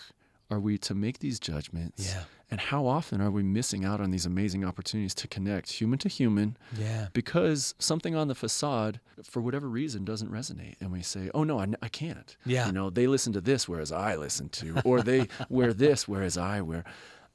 are 0.52 0.60
we 0.60 0.78
to 0.80 0.94
make 0.94 1.20
these 1.20 1.40
judgments? 1.40 2.06
Yeah. 2.14 2.24
And 2.52 2.62
how 2.62 2.86
often 2.86 3.22
are 3.22 3.32
we 3.32 3.42
missing 3.42 3.84
out 3.84 4.00
on 4.00 4.12
these 4.12 4.26
amazing 4.26 4.64
opportunities 4.64 5.16
to 5.16 5.28
connect 5.28 5.72
human 5.72 5.98
to 6.00 6.08
human 6.10 6.58
Yeah. 6.78 7.08
because 7.14 7.74
something 7.80 8.16
on 8.16 8.28
the 8.28 8.36
facade, 8.36 9.00
for 9.24 9.42
whatever 9.42 9.68
reason, 9.68 10.06
doesn't 10.06 10.32
resonate? 10.32 10.76
And 10.80 10.92
we 10.92 11.02
say, 11.02 11.32
oh, 11.34 11.44
no, 11.44 11.60
I 11.60 11.88
can't. 11.90 12.38
Yeah. 12.46 12.68
You 12.68 12.72
know, 12.72 12.90
they 12.92 13.08
listen 13.08 13.34
to 13.34 13.42
this, 13.42 13.68
whereas 13.68 13.92
I 13.92 14.16
listen 14.16 14.50
to, 14.50 14.80
or 14.86 15.02
they 15.02 15.28
wear 15.50 15.74
this, 15.74 16.08
whereas 16.08 16.38
I 16.38 16.62
wear. 16.62 16.84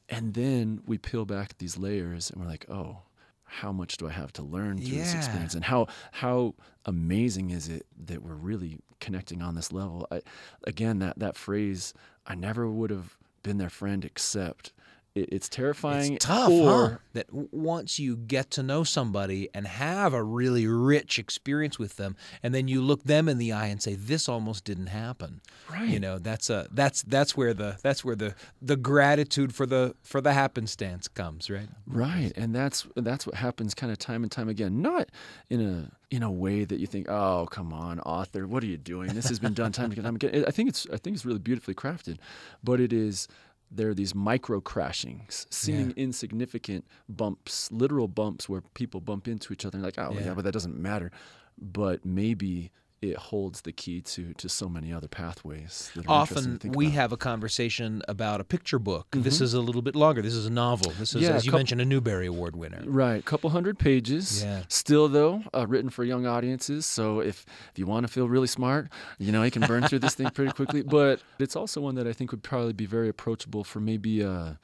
And 0.08 0.34
then 0.34 0.80
we 0.86 0.96
peel 0.96 1.24
back 1.24 1.58
these 1.58 1.76
layers 1.76 2.30
and 2.30 2.40
we're 2.40 2.48
like, 2.48 2.66
oh, 2.68 2.98
how 3.44 3.72
much 3.72 3.96
do 3.96 4.06
I 4.06 4.12
have 4.12 4.32
to 4.34 4.42
learn 4.44 4.78
through 4.78 4.96
this 4.96 5.12
experience? 5.14 5.54
And 5.56 5.64
how 5.64 5.88
how 6.12 6.54
amazing 6.84 7.50
is 7.50 7.68
it 7.68 7.84
that 8.06 8.22
we're 8.22 8.34
really 8.34 8.78
connecting 9.00 9.42
on 9.42 9.56
this 9.56 9.72
level? 9.72 10.06
I, 10.12 10.20
again, 10.64 11.00
that 11.00 11.18
that 11.18 11.36
phrase, 11.36 11.92
I 12.26 12.36
never 12.36 12.70
would 12.70 12.90
have 12.90 13.16
been 13.42 13.58
their 13.58 13.70
friend 13.70 14.04
except. 14.04 14.72
It, 15.14 15.28
it's 15.32 15.48
terrifying. 15.48 16.14
It's 16.14 16.24
tough, 16.24 16.50
or, 16.50 16.88
huh? 16.88 16.96
That 17.14 17.26
once 17.32 17.98
you 17.98 18.16
get 18.16 18.50
to 18.52 18.62
know 18.62 18.84
somebody 18.84 19.48
and 19.52 19.66
have 19.66 20.14
a 20.14 20.22
really 20.22 20.66
rich 20.66 21.18
experience 21.18 21.78
with 21.78 21.96
them, 21.96 22.16
and 22.42 22.54
then 22.54 22.68
you 22.68 22.80
look 22.80 23.02
them 23.04 23.28
in 23.28 23.38
the 23.38 23.52
eye 23.52 23.66
and 23.66 23.82
say, 23.82 23.94
"This 23.94 24.28
almost 24.28 24.64
didn't 24.64 24.86
happen." 24.86 25.40
Right. 25.68 25.88
You 25.88 25.98
know, 25.98 26.18
that's 26.18 26.48
a 26.50 26.68
that's 26.70 27.02
that's 27.02 27.36
where 27.36 27.54
the 27.54 27.78
that's 27.82 28.04
where 28.04 28.16
the 28.16 28.34
the 28.62 28.76
gratitude 28.76 29.54
for 29.54 29.66
the 29.66 29.94
for 30.02 30.20
the 30.20 30.32
happenstance 30.32 31.08
comes, 31.08 31.50
right? 31.50 31.68
Right, 31.86 32.32
and 32.36 32.54
that's 32.54 32.86
that's 32.96 33.26
what 33.26 33.34
happens 33.34 33.74
kind 33.74 33.90
of 33.90 33.98
time 33.98 34.22
and 34.22 34.30
time 34.30 34.48
again. 34.48 34.80
Not 34.80 35.08
in 35.48 35.60
a 35.60 35.90
in 36.14 36.22
a 36.22 36.30
way 36.30 36.64
that 36.64 36.80
you 36.80 36.86
think, 36.86 37.08
oh, 37.08 37.46
come 37.50 37.72
on, 37.72 38.00
author, 38.00 38.46
what 38.46 38.64
are 38.64 38.66
you 38.66 38.76
doing? 38.76 39.14
This 39.14 39.28
has 39.28 39.38
been 39.38 39.54
done 39.54 39.70
time 39.72 39.92
and 39.92 40.02
time 40.02 40.16
again. 40.16 40.44
I 40.46 40.50
think 40.50 40.68
it's 40.68 40.86
I 40.92 40.96
think 40.96 41.14
it's 41.14 41.24
really 41.24 41.38
beautifully 41.38 41.74
crafted, 41.74 42.18
but 42.62 42.80
it 42.80 42.92
is 42.92 43.28
there 43.70 43.88
are 43.88 43.94
these 43.94 44.14
micro 44.14 44.60
crashings, 44.60 45.46
seeming 45.50 45.92
insignificant 45.96 46.84
bumps, 47.08 47.70
literal 47.70 48.08
bumps 48.08 48.48
where 48.48 48.62
people 48.74 49.00
bump 49.00 49.28
into 49.28 49.52
each 49.52 49.64
other 49.64 49.76
and 49.76 49.84
like, 49.84 49.98
oh 49.98 50.12
yeah. 50.12 50.26
Yeah. 50.26 50.34
but 50.34 50.44
that 50.44 50.52
doesn't 50.52 50.76
matter. 50.76 51.10
But 51.58 52.04
maybe 52.04 52.72
it 53.02 53.16
holds 53.16 53.62
the 53.62 53.72
key 53.72 54.00
to 54.02 54.34
to 54.34 54.48
so 54.48 54.68
many 54.68 54.92
other 54.92 55.08
pathways. 55.08 55.90
That 55.94 56.06
are 56.06 56.20
interesting 56.22 56.36
Often 56.38 56.52
to 56.52 56.58
think 56.58 56.76
we 56.76 56.86
about. 56.86 56.94
have 56.94 57.12
a 57.12 57.16
conversation 57.16 58.02
about 58.08 58.40
a 58.40 58.44
picture 58.44 58.78
book. 58.78 59.06
This 59.12 59.40
is 59.40 59.54
a 59.54 59.60
little 59.60 59.80
bit 59.82 59.96
longer. 59.96 60.20
This 60.20 60.34
is 60.34 60.44
a 60.46 60.50
novel. 60.50 60.92
This 60.98 61.14
is, 61.14 61.22
Yeah, 61.22 61.30
as 61.30 61.46
you 61.46 61.50
coup- 61.52 61.56
mentioned, 61.56 61.80
a 61.80 61.84
Newbery 61.86 62.26
Award 62.26 62.56
winner. 62.56 62.82
Right, 62.84 63.16
a 63.20 63.22
couple 63.22 63.48
hundred 63.50 63.78
pages. 63.78 64.42
Yeah. 64.42 64.64
Still 64.68 65.08
though, 65.08 65.42
uh, 65.54 65.66
written 65.66 65.88
for 65.90 66.04
young 66.04 66.26
audiences. 66.26 66.84
So 66.86 67.20
if 67.20 67.46
if 67.72 67.78
you 67.78 67.86
want 67.86 68.06
to 68.06 68.12
feel 68.12 68.28
really 68.28 68.46
smart, 68.48 68.88
you 69.18 69.32
know, 69.32 69.42
you 69.42 69.50
can 69.50 69.62
burn 69.66 69.86
through 69.88 70.00
this 70.00 70.14
thing 70.14 70.30
pretty 70.30 70.52
quickly. 70.52 70.82
But 71.00 71.20
it's 71.38 71.56
also 71.56 71.80
one 71.80 71.94
that 71.94 72.06
I 72.06 72.12
think 72.12 72.30
would 72.32 72.42
probably 72.42 72.72
be 72.74 72.86
very 72.86 73.08
approachable 73.08 73.64
for 73.64 73.80
maybe 73.80 74.22
uh 74.22 74.54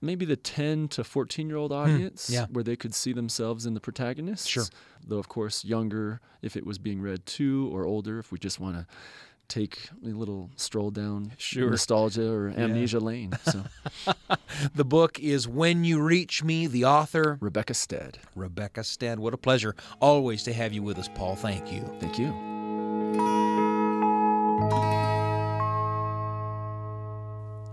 maybe 0.00 0.24
the 0.24 0.36
10 0.36 0.88
to 0.88 1.04
14 1.04 1.48
year 1.48 1.56
old 1.58 1.72
audience 1.72 2.26
Hmm, 2.28 2.32
yeah. 2.34 2.46
where 2.50 2.64
they 2.64 2.76
could 2.76 2.94
see 2.94 3.12
themselves 3.12 3.66
in 3.66 3.74
the 3.74 3.80
protagonists. 3.80 4.46
Sure. 4.48 4.64
Though 5.06 5.18
of 5.18 5.28
course 5.28 5.64
younger 5.64 6.20
if 6.42 6.56
it 6.56 6.64
was 6.66 6.78
being 6.78 7.00
read 7.00 7.26
to 7.26 7.68
or 7.72 7.84
older 7.84 8.18
if 8.18 8.32
we 8.32 8.38
just 8.38 8.58
want 8.60 8.76
to 8.76 8.86
take 9.48 9.88
a 10.04 10.08
little 10.10 10.48
stroll 10.54 10.90
down 10.92 11.32
Sure. 11.36 11.70
nostalgia 11.70 12.30
or 12.32 12.48
amnesia 12.50 13.00
lane. 13.00 13.32
So 13.44 13.64
The 14.74 14.84
book 14.84 15.18
is 15.18 15.48
When 15.48 15.82
You 15.84 16.00
Reach 16.00 16.44
Me. 16.44 16.66
The 16.68 16.84
author 16.84 17.36
Rebecca 17.40 17.74
Stead. 17.74 18.18
Rebecca 18.36 18.84
Stead. 18.84 19.18
What 19.18 19.34
a 19.34 19.38
pleasure 19.38 19.74
always 20.00 20.44
to 20.44 20.52
have 20.52 20.72
you 20.72 20.82
with 20.84 20.98
us, 20.98 21.08
Paul. 21.14 21.34
Thank 21.34 21.72
you. 21.72 21.82
Thank 22.00 22.16
you. 22.18 22.59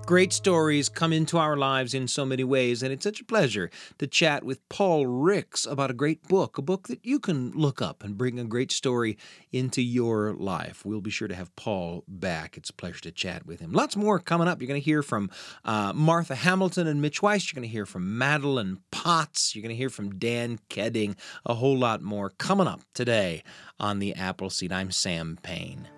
Great 0.08 0.32
stories 0.32 0.88
come 0.88 1.12
into 1.12 1.38
our 1.38 1.58
lives 1.58 1.94
in 1.94 2.08
so 2.08 2.26
many 2.26 2.42
ways, 2.42 2.82
and 2.82 2.94
it's 2.94 3.04
such 3.04 3.20
a 3.20 3.26
pleasure 3.26 3.70
to 3.98 4.08
chat 4.08 4.42
with 4.42 4.68
Paul 4.70 5.06
Ricks 5.06 5.66
about 5.66 5.92
a 5.92 5.94
great 5.94 6.24
book, 6.30 6.58
a 6.58 6.62
book 6.62 6.88
that 6.88 7.06
you 7.06 7.20
can 7.20 7.52
look 7.52 7.82
up 7.82 8.06
and 8.06 8.18
bring 8.18 8.40
a 8.40 8.46
great 8.46 8.72
story 8.72 9.18
into 9.52 9.82
your 9.82 10.34
life. 10.34 10.86
We'll 10.86 11.02
be 11.02 11.12
sure 11.12 11.28
to 11.28 11.36
have 11.36 11.54
Paul 11.58 12.06
back. 12.08 12.56
It's 12.56 12.70
a 12.70 12.74
pleasure 12.74 13.02
to 13.02 13.12
chat 13.12 13.46
with 13.46 13.60
him. 13.60 13.74
Lots 13.74 13.98
more 13.98 14.18
coming 14.18 14.48
up. 14.48 14.62
You're 14.62 14.70
going 14.70 14.80
to 14.80 14.86
hear 14.86 15.04
from 15.04 15.30
uh, 15.66 15.92
Martha 15.94 16.36
Hamilton 16.36 16.88
and 16.88 17.02
Mitch 17.02 17.22
Weiss. 17.22 17.52
You're 17.52 17.60
going 17.60 17.68
to 17.68 17.74
hear 17.74 17.86
from 17.86 18.18
Madeline 18.18 18.78
Potts. 18.92 19.58
You're 19.58 19.64
going 19.64 19.76
to 19.76 19.76
hear 19.76 19.90
from 19.90 20.18
Dan 20.18 20.58
Keding. 20.70 21.18
A 21.46 21.56
whole 21.56 21.78
lot 21.78 22.02
more 22.02 22.30
coming 22.30 22.68
up 22.68 22.80
today 22.94 23.44
on 23.78 24.00
the 24.00 24.16
Apple 24.16 24.52
Seed. 24.52 24.72
I'm 24.72 24.90
Sam 24.90 25.38
Payne. 25.44 25.90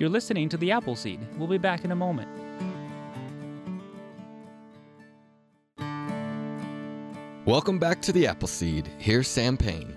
You're 0.00 0.08
listening 0.08 0.48
to 0.48 0.56
The 0.56 0.72
Apple 0.72 0.96
Seed. 0.96 1.20
We'll 1.36 1.46
be 1.46 1.58
back 1.58 1.84
in 1.84 1.92
a 1.92 1.94
moment. 1.94 2.26
Welcome 7.44 7.78
back 7.78 8.00
to 8.02 8.12
the 8.12 8.26
Apple 8.26 8.48
Seed. 8.48 8.88
Here's 8.96 9.28
Sam 9.28 9.58
Payne. 9.58 9.94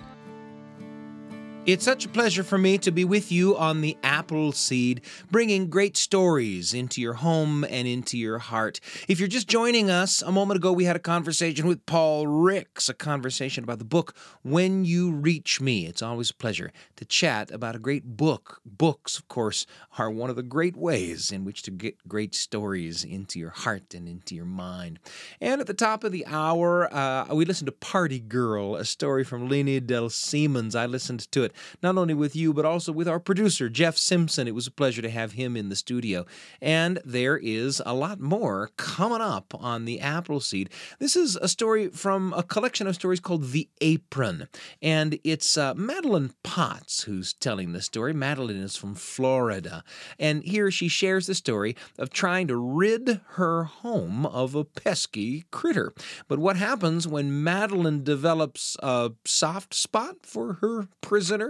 It's 1.66 1.86
such 1.86 2.04
a 2.04 2.10
pleasure 2.10 2.44
for 2.44 2.58
me 2.58 2.78
to 2.80 2.92
be 2.92 3.06
with 3.06 3.32
you 3.32 3.56
on 3.56 3.80
the 3.80 3.96
Apple 4.04 4.52
Seed, 4.52 5.00
bringing 5.32 5.70
great 5.70 5.96
stories 5.96 6.74
into 6.74 7.00
your 7.00 7.14
home 7.14 7.64
and 7.64 7.88
into 7.88 8.18
your 8.18 8.38
heart. 8.40 8.82
If 9.08 9.18
you're 9.18 9.30
just 9.30 9.48
joining 9.48 9.90
us, 9.90 10.22
a 10.22 10.30
moment 10.30 10.58
ago 10.58 10.74
we 10.74 10.84
had 10.84 10.98
a 10.98 11.00
conversation 11.00 11.66
with 11.66 11.86
Paul 11.86 12.28
Ricks, 12.28 12.90
a 12.90 12.94
conversation 12.94 13.64
about 13.64 13.80
the 13.80 13.86
book 13.86 14.14
When 14.42 14.84
You 14.84 15.14
Reach 15.14 15.62
Me. 15.62 15.86
It's 15.86 16.02
always 16.02 16.32
a 16.32 16.36
pleasure 16.36 16.74
to 16.98 17.06
chat 17.06 17.50
about 17.50 17.78
a 17.78 17.80
great 17.80 18.18
book. 18.18 18.60
Books, 18.66 19.18
of 19.18 19.30
course, 19.30 19.66
are 19.98 20.12
one 20.12 20.30
of 20.30 20.36
the 20.36 20.44
great 20.44 20.76
ways 20.76 21.32
in 21.32 21.46
which 21.46 21.62
to 21.62 21.72
get 21.72 22.10
great 22.10 22.36
stories 22.36 23.06
into 23.06 23.40
your 23.40 23.52
heart 23.52 23.94
and 23.94 24.10
into 24.10 24.36
your 24.36 24.44
mind. 24.44 25.00
And 25.40 25.62
at 25.62 25.68
the 25.68 25.74
top 25.74 26.04
of 26.04 26.12
the 26.12 26.26
hour, 26.26 26.94
uh, 26.94 27.34
we 27.34 27.46
listened 27.46 27.68
to 27.68 27.72
Party 27.72 28.20
Girl, 28.20 28.76
a 28.76 28.84
story 28.84 29.24
from 29.24 29.48
Leeny 29.48 29.80
Del 29.80 30.10
Seamonds. 30.10 30.76
I 30.76 30.88
listened 30.88 31.32
to 31.32 31.44
it 31.44 31.53
not 31.82 31.98
only 31.98 32.14
with 32.14 32.36
you, 32.36 32.54
but 32.54 32.66
also 32.66 32.92
with 32.92 33.08
our 33.08 33.20
producer, 33.20 33.70
Jeff 33.70 33.98
Simpson. 33.98 34.48
It 34.48 34.56
was 34.56 34.68
a 34.68 34.72
pleasure 34.72 35.02
to 35.02 35.10
have 35.10 35.34
him 35.34 35.56
in 35.56 35.70
the 35.70 35.76
studio. 35.76 36.26
And 36.62 37.00
there 37.06 37.38
is 37.38 37.82
a 37.86 37.94
lot 37.94 38.20
more 38.20 38.72
coming 38.78 39.22
up 39.22 39.54
on 39.60 39.86
the 39.86 40.00
Apple 40.00 40.40
Seed. 40.40 40.70
This 41.00 41.16
is 41.16 41.36
a 41.36 41.48
story 41.48 41.90
from 41.90 42.34
a 42.34 42.44
collection 42.44 42.88
of 42.88 42.96
stories 42.96 43.20
called 43.20 43.52
The 43.52 43.70
Apron. 43.82 44.48
And 44.82 45.20
it's 45.24 45.58
uh, 45.58 45.74
Madeline 45.76 46.34
Potts 46.44 47.04
who's 47.04 47.34
telling 47.34 47.74
the 47.74 47.82
story. 47.82 48.14
Madeline 48.14 48.58
is 48.58 48.76
from 48.76 48.96
Florida. 48.96 49.84
And 50.20 50.44
here 50.44 50.72
she 50.72 50.88
shares 50.88 51.28
the 51.28 51.36
story 51.36 51.76
of 51.98 52.10
trying 52.10 52.48
to 52.48 52.58
rid 52.58 53.22
her 53.32 53.66
home 53.66 54.26
of 54.26 54.56
a 54.56 54.64
pesky 54.64 55.46
critter. 55.52 55.94
But 56.28 56.40
what 56.40 56.58
happens 56.58 57.08
when 57.08 57.44
Madeline 57.44 58.04
develops 58.04 58.78
a 58.82 59.12
soft 59.26 59.74
spot 59.74 60.18
for 60.24 60.54
her 60.62 60.88
prisoner? 61.02 61.43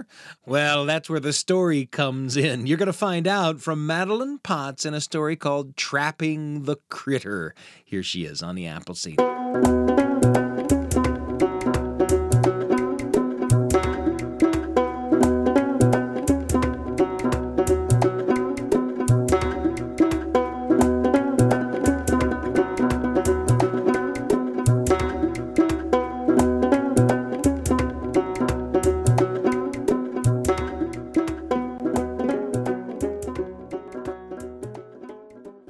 Well, 0.45 0.86
that's 0.86 1.10
where 1.10 1.19
the 1.19 1.34
story 1.34 1.86
comes 1.86 2.36
in. 2.36 2.67
You're 2.67 2.77
going 2.77 2.88
to 2.88 2.93
find 2.93 3.27
out 3.27 3.62
from 3.62 3.86
Madeline 3.86 4.39
Potts 4.39 4.86
in 4.86 4.93
a 4.93 5.01
story 5.01 5.36
called 5.36 5.77
Trapping 5.77 6.63
the 6.63 6.77
Critter. 6.89 7.53
Here 7.84 8.03
she 8.03 8.25
is 8.25 8.41
on 8.41 8.56
the 8.56 8.67
Apple 8.67 8.95
Seed. 8.95 9.19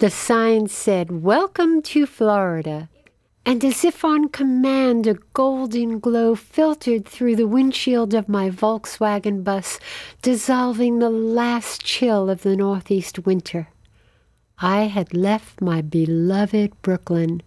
The 0.04 0.10
sign 0.10 0.68
said, 0.68 1.24
Welcome 1.24 1.82
to 1.84 2.06
Florida. 2.06 2.90
And 3.46 3.64
as 3.64 3.86
if 3.86 4.04
on 4.04 4.28
command, 4.28 5.08
a 5.08 5.14
golden 5.34 6.00
glow 6.00 6.36
filtered 6.36 7.08
through 7.08 7.38
the 7.38 7.48
windshield 7.48 8.14
of 8.14 8.28
my 8.28 8.50
Volkswagen 8.50 9.46
bus, 9.46 9.80
dissolving 10.22 11.00
the 11.00 11.10
last 11.10 11.86
chill 11.86 12.30
of 12.30 12.42
the 12.42 12.58
Northeast 12.58 13.26
winter. 13.26 13.70
I 14.60 14.88
had 14.88 15.14
left 15.14 15.62
my 15.62 15.82
beloved 15.82 16.82
Brooklyn. 16.82 17.42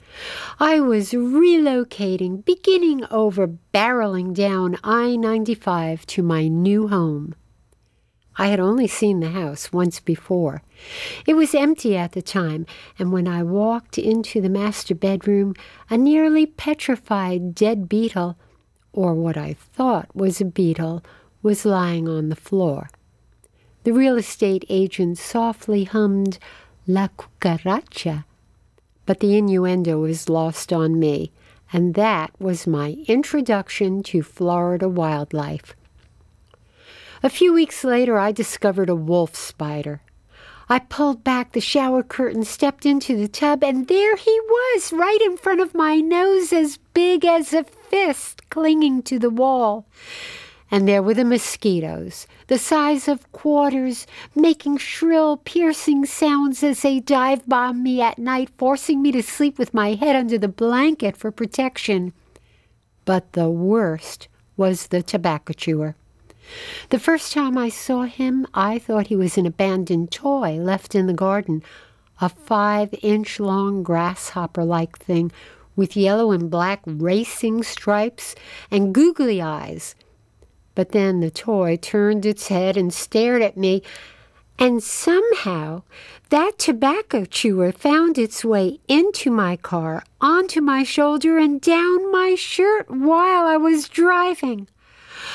I 0.58 0.80
was 0.80 1.12
relocating, 1.12 2.42
beginning 2.42 3.04
over, 3.10 3.48
barreling 3.74 4.32
down 4.32 4.78
I 4.82 5.16
95 5.16 6.06
to 6.06 6.22
my 6.22 6.48
new 6.48 6.88
home. 6.88 7.34
I 8.38 8.49
had 8.49 8.61
only 8.61 8.87
seen 8.87 9.20
the 9.20 9.31
house 9.31 9.72
once 9.72 10.01
before. 10.01 10.62
It 11.27 11.35
was 11.35 11.55
empty 11.55 11.96
at 11.96 12.12
the 12.12 12.22
time, 12.22 12.66
and 12.99 13.12
when 13.12 13.27
I 13.27 13.42
walked 13.42 13.96
into 13.96 14.40
the 14.40 14.49
master 14.49 14.94
bedroom, 14.94 15.55
a 15.88 15.96
nearly 15.96 16.44
petrified 16.46 17.55
dead 17.55 17.88
beetle, 17.88 18.37
or 18.92 19.14
what 19.14 19.37
I 19.37 19.55
thought 19.55 20.14
was 20.14 20.40
a 20.40 20.44
beetle, 20.44 21.03
was 21.42 21.64
lying 21.64 22.09
on 22.09 22.29
the 22.29 22.37
floor. 22.37 22.90
The 23.85 23.92
real 23.92 24.16
estate 24.16 24.64
agent 24.68 25.16
softly 25.16 25.85
hummed 25.85 26.38
La 26.88 27.07
Cucaracha, 27.09 28.25
but 29.07 29.20
the 29.20 29.37
innuendo 29.37 30.01
was 30.01 30.29
lost 30.29 30.72
on 30.72 30.99
me, 30.99 31.31
and 31.72 31.94
that 31.94 32.33
was 32.40 32.66
my 32.66 32.96
introduction 33.07 34.03
to 34.03 34.22
Florida 34.22 34.88
wildlife. 34.88 35.75
A 37.26 37.28
few 37.28 37.52
weeks 37.52 37.82
later, 37.82 38.16
I 38.16 38.30
discovered 38.30 38.88
a 38.88 38.94
wolf 38.94 39.34
spider. 39.34 40.00
I 40.68 40.78
pulled 40.78 41.24
back 41.24 41.50
the 41.50 41.60
shower 41.60 42.04
curtain, 42.04 42.44
stepped 42.44 42.86
into 42.86 43.16
the 43.16 43.26
tub, 43.26 43.64
and 43.64 43.88
there 43.88 44.14
he 44.14 44.38
was, 44.48 44.92
right 44.92 45.20
in 45.22 45.36
front 45.36 45.60
of 45.60 45.74
my 45.74 45.96
nose, 45.96 46.52
as 46.52 46.78
big 46.94 47.24
as 47.24 47.52
a 47.52 47.64
fist, 47.64 48.48
clinging 48.48 49.02
to 49.02 49.18
the 49.18 49.28
wall. 49.28 49.88
And 50.70 50.86
there 50.86 51.02
were 51.02 51.14
the 51.14 51.24
mosquitoes, 51.24 52.28
the 52.46 52.58
size 52.58 53.08
of 53.08 53.32
quarters, 53.32 54.06
making 54.36 54.76
shrill, 54.76 55.38
piercing 55.38 56.06
sounds 56.06 56.62
as 56.62 56.82
they 56.82 57.00
dive 57.00 57.44
bomb 57.48 57.82
me 57.82 58.00
at 58.00 58.20
night, 58.20 58.50
forcing 58.56 59.02
me 59.02 59.10
to 59.10 59.22
sleep 59.24 59.58
with 59.58 59.74
my 59.74 59.94
head 59.94 60.14
under 60.14 60.38
the 60.38 60.46
blanket 60.46 61.16
for 61.16 61.32
protection. 61.32 62.12
But 63.04 63.32
the 63.32 63.50
worst 63.50 64.28
was 64.56 64.86
the 64.86 65.02
tobacco 65.02 65.54
chewer. 65.54 65.96
The 66.90 66.98
first 66.98 67.32
time 67.32 67.59
I 67.59 67.68
saw 67.68 68.02
him, 68.02 68.46
I 68.54 68.78
thought 68.78 69.09
he 69.09 69.16
was 69.16 69.37
an 69.37 69.46
abandoned 69.46 70.11
toy 70.11 70.56
left 70.56 70.94
in 70.94 71.06
the 71.06 71.12
garden, 71.12 71.62
a 72.20 72.28
five 72.28 72.94
inch 73.02 73.40
long 73.40 73.82
grasshopper 73.82 74.64
like 74.64 74.98
thing 74.98 75.32
with 75.76 75.96
yellow 75.96 76.32
and 76.32 76.50
black 76.50 76.82
racing 76.87 77.62
stripes 77.62 78.35
and 78.70 78.94
googly 78.94 79.42
eyes. 79.42 79.94
But 80.74 80.92
then 80.92 81.20
the 81.20 81.30
toy 81.30 81.76
turned 81.76 82.26
its 82.26 82.48
head 82.48 82.76
and 82.76 82.92
stared 82.92 83.42
at 83.42 83.56
me, 83.56 83.82
and 84.59 84.82
somehow 84.82 85.82
that 86.30 86.59
tobacco 86.59 87.24
chewer 87.24 87.72
found 87.72 88.18
its 88.18 88.44
way 88.44 88.80
into 88.88 89.30
my 89.30 89.56
car, 89.56 90.02
onto 90.20 90.61
my 90.61 90.82
shoulder, 90.82 91.38
and 91.38 91.61
down 91.61 92.11
my 92.11 92.35
shirt 92.35 92.90
while 92.90 93.46
I 93.46 93.56
was 93.56 93.88
driving. 93.88 94.68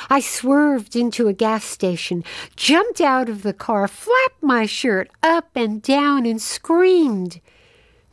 I 0.09 0.19
swerved 0.19 0.95
into 0.95 1.27
a 1.27 1.33
gas 1.33 1.63
station, 1.63 2.23
jumped 2.55 3.01
out 3.01 3.29
of 3.29 3.43
the 3.43 3.53
car, 3.53 3.87
flapped 3.87 4.41
my 4.41 4.65
shirt 4.65 5.09
up 5.23 5.49
and 5.55 5.81
down, 5.81 6.25
and 6.25 6.41
screamed. 6.41 7.41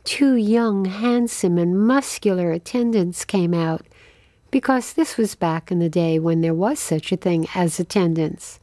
Two 0.03 0.35
young, 0.35 0.85
handsome, 0.85 1.57
and 1.57 1.85
muscular 1.85 2.51
attendants 2.51 3.25
came 3.25 3.53
out, 3.53 3.85
because 4.51 4.93
this 4.93 5.17
was 5.17 5.35
back 5.35 5.71
in 5.71 5.79
the 5.79 5.89
day 5.89 6.19
when 6.19 6.41
there 6.41 6.53
was 6.53 6.79
such 6.79 7.11
a 7.11 7.17
thing 7.17 7.47
as 7.53 7.79
attendants. 7.79 8.59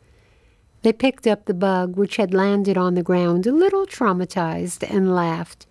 They 0.83 0.92
picked 0.92 1.26
up 1.26 1.44
the 1.44 1.55
bug, 1.55 1.96
which 1.96 2.16
had 2.16 2.35
landed 2.35 2.76
on 2.76 2.94
the 2.94 3.02
ground, 3.02 3.46
a 3.46 3.52
little 3.52 3.87
traumatized, 3.87 4.88
and 4.88 5.14
laughed. 5.14 5.66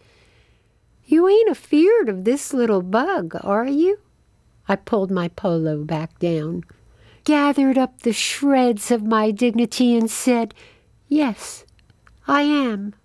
You 1.06 1.28
ain't 1.28 1.50
afeard 1.50 2.10
of 2.10 2.24
this 2.24 2.54
little 2.54 2.82
bug, 2.82 3.36
are 3.42 3.68
you? 3.68 4.00
I 4.68 4.76
pulled 4.76 5.12
my 5.12 5.28
polo 5.28 5.84
back 5.84 6.18
down 6.20 6.64
gathered 7.26 7.78
up 7.78 8.02
the 8.02 8.14
shreds 8.14 8.92
of 8.92 9.04
my 9.04 9.32
dignity 9.32 9.96
and 9.96 10.10
said, 10.10 10.54
Yes, 11.10 11.66
I 12.28 12.44
am. 12.44 12.96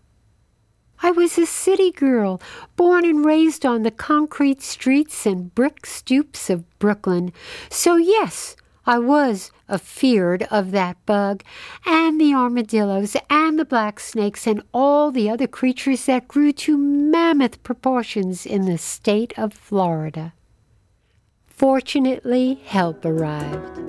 I 1.03 1.11
was 1.11 1.39
a 1.39 1.47
city 1.47 1.91
girl, 1.91 2.41
born 2.77 3.07
and 3.07 3.25
raised 3.25 3.65
on 3.65 3.83
the 3.83 3.91
concrete 3.91 4.63
streets 4.63 5.25
and 5.25 5.55
brick 5.55 5.87
stoops 5.87 6.51
of 6.51 6.79
Brooklyn. 6.79 7.33
So, 7.71 7.97
yes, 7.97 8.55
I 8.87 8.99
was 8.99 9.51
afeard 9.69 10.43
of 10.51 10.73
that 10.73 11.05
bug, 11.07 11.43
and 11.87 12.21
the 12.21 12.35
armadillos, 12.35 13.17
and 13.31 13.59
the 13.59 13.65
black 13.65 14.01
snakes, 14.01 14.47
and 14.47 14.63
all 14.75 15.11
the 15.11 15.31
other 15.31 15.47
creatures 15.47 16.05
that 16.05 16.29
grew 16.29 16.53
to 16.53 16.77
mammoth 16.77 17.63
proportions 17.63 18.45
in 18.45 18.67
the 18.67 18.79
state 18.79 19.33
of 19.39 19.55
Florida. 19.55 20.35
Fortunately, 21.61 22.55
help 22.65 23.05
arrived. 23.05 23.83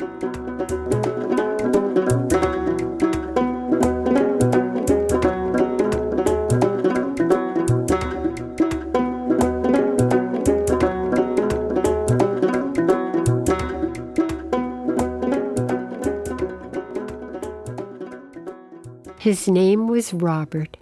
His 19.18 19.48
name 19.48 19.88
was 19.88 20.14
Robert. 20.14 20.76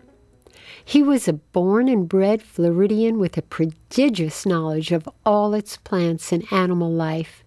He 0.89 1.03
was 1.03 1.27
a 1.27 1.33
born 1.33 1.87
and 1.87 2.09
bred 2.09 2.41
Floridian 2.41 3.19
with 3.19 3.37
a 3.37 3.43
prodigious 3.43 4.43
knowledge 4.43 4.91
of 4.91 5.07
all 5.23 5.53
its 5.53 5.77
plants 5.77 6.31
and 6.31 6.51
animal 6.51 6.91
life. 6.91 7.43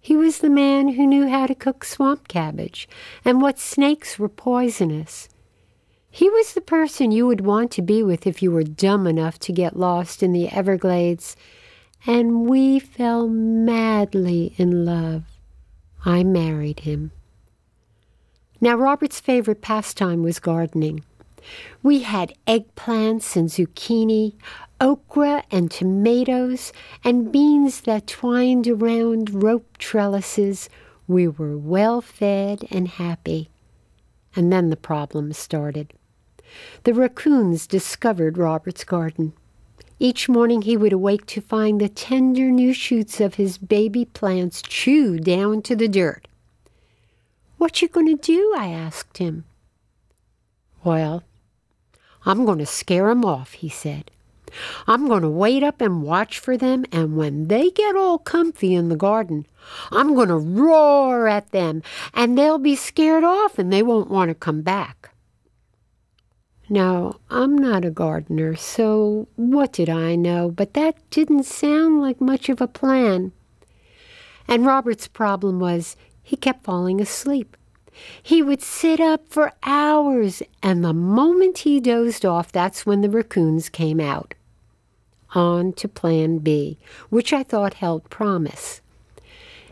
He 0.00 0.14
was 0.14 0.38
the 0.38 0.48
man 0.48 0.90
who 0.90 1.04
knew 1.04 1.26
how 1.26 1.48
to 1.48 1.56
cook 1.56 1.84
swamp 1.84 2.28
cabbage 2.28 2.88
and 3.24 3.42
what 3.42 3.58
snakes 3.58 4.16
were 4.16 4.28
poisonous. 4.28 5.28
He 6.08 6.30
was 6.30 6.52
the 6.52 6.60
person 6.60 7.10
you 7.10 7.26
would 7.26 7.40
want 7.40 7.72
to 7.72 7.82
be 7.82 8.00
with 8.00 8.28
if 8.28 8.44
you 8.44 8.52
were 8.52 8.62
dumb 8.62 9.08
enough 9.08 9.40
to 9.40 9.52
get 9.52 9.76
lost 9.76 10.22
in 10.22 10.32
the 10.32 10.48
Everglades, 10.48 11.34
and 12.06 12.48
we 12.48 12.78
fell 12.78 13.26
madly 13.26 14.54
in 14.56 14.84
love. 14.84 15.24
I 16.04 16.22
married 16.22 16.78
him. 16.78 17.10
Now, 18.60 18.76
Robert's 18.76 19.18
favorite 19.18 19.62
pastime 19.62 20.22
was 20.22 20.38
gardening. 20.38 21.02
We 21.82 22.00
had 22.00 22.34
eggplants 22.46 23.36
and 23.36 23.48
zucchini, 23.48 24.34
okra 24.80 25.44
and 25.50 25.70
tomatoes, 25.70 26.72
and 27.04 27.32
beans 27.32 27.82
that 27.82 28.06
twined 28.06 28.68
around 28.68 29.42
rope 29.42 29.78
trellises. 29.78 30.68
We 31.06 31.28
were 31.28 31.56
well 31.56 32.00
fed 32.00 32.66
and 32.70 32.88
happy. 32.88 33.50
And 34.34 34.52
then 34.52 34.70
the 34.70 34.76
problems 34.76 35.36
started. 35.38 35.92
The 36.84 36.94
raccoons 36.94 37.66
discovered 37.66 38.38
Robert's 38.38 38.84
garden. 38.84 39.32
Each 39.98 40.28
morning 40.28 40.62
he 40.62 40.76
would 40.76 40.92
awake 40.92 41.26
to 41.26 41.40
find 41.40 41.80
the 41.80 41.88
tender 41.88 42.50
new 42.50 42.72
shoots 42.72 43.20
of 43.20 43.34
his 43.34 43.56
baby 43.56 44.04
plants 44.04 44.60
chewed 44.60 45.24
down 45.24 45.62
to 45.62 45.76
the 45.76 45.88
dirt. 45.88 46.26
What 47.58 47.80
you 47.80 47.88
going 47.88 48.08
to 48.08 48.20
do? 48.20 48.52
I 48.58 48.68
asked 48.68 49.18
him. 49.18 49.44
Well, 50.82 51.22
I'm 52.24 52.44
going 52.44 52.58
to 52.58 52.66
scare 52.66 53.10
'em 53.10 53.24
off, 53.24 53.52
he 53.52 53.68
said. 53.68 54.10
I'm 54.86 55.08
going 55.08 55.22
to 55.22 55.30
wait 55.30 55.62
up 55.62 55.80
and 55.80 56.02
watch 56.02 56.38
for 56.38 56.56
them, 56.56 56.84
and 56.92 57.16
when 57.16 57.48
they 57.48 57.70
get 57.70 57.96
all 57.96 58.18
comfy 58.18 58.74
in 58.74 58.88
the 58.88 58.96
garden, 58.96 59.46
I'm 59.90 60.14
going 60.14 60.28
to 60.28 60.36
roar 60.36 61.26
at 61.26 61.50
them, 61.52 61.82
and 62.12 62.36
they'll 62.36 62.58
be 62.58 62.76
scared 62.76 63.24
off 63.24 63.58
and 63.58 63.72
they 63.72 63.82
won't 63.82 64.10
want 64.10 64.28
to 64.28 64.34
come 64.34 64.62
back. 64.62 65.10
Now, 66.68 67.16
I'm 67.28 67.56
not 67.56 67.84
a 67.84 67.90
gardener, 67.90 68.56
so 68.56 69.28
what 69.36 69.72
did 69.72 69.90
I 69.90 70.14
know? 70.16 70.50
But 70.50 70.74
that 70.74 70.96
didn't 71.10 71.44
sound 71.44 72.00
like 72.00 72.20
much 72.20 72.48
of 72.48 72.60
a 72.60 72.66
plan. 72.66 73.32
And 74.48 74.66
Robert's 74.66 75.08
problem 75.08 75.60
was 75.60 75.96
he 76.22 76.36
kept 76.36 76.64
falling 76.64 77.00
asleep. 77.00 77.56
He 78.22 78.42
would 78.42 78.62
sit 78.62 79.00
up 79.00 79.28
for 79.28 79.52
hours, 79.62 80.42
and 80.62 80.84
the 80.84 80.94
moment 80.94 81.58
he 81.58 81.80
dozed 81.80 82.24
off, 82.24 82.50
that's 82.50 82.86
when 82.86 83.00
the 83.00 83.10
raccoons 83.10 83.68
came 83.68 84.00
out. 84.00 84.34
On 85.34 85.72
to 85.74 85.88
Plan 85.88 86.38
B, 86.38 86.78
which 87.10 87.32
I 87.32 87.42
thought 87.42 87.74
held 87.74 88.08
promise. 88.10 88.80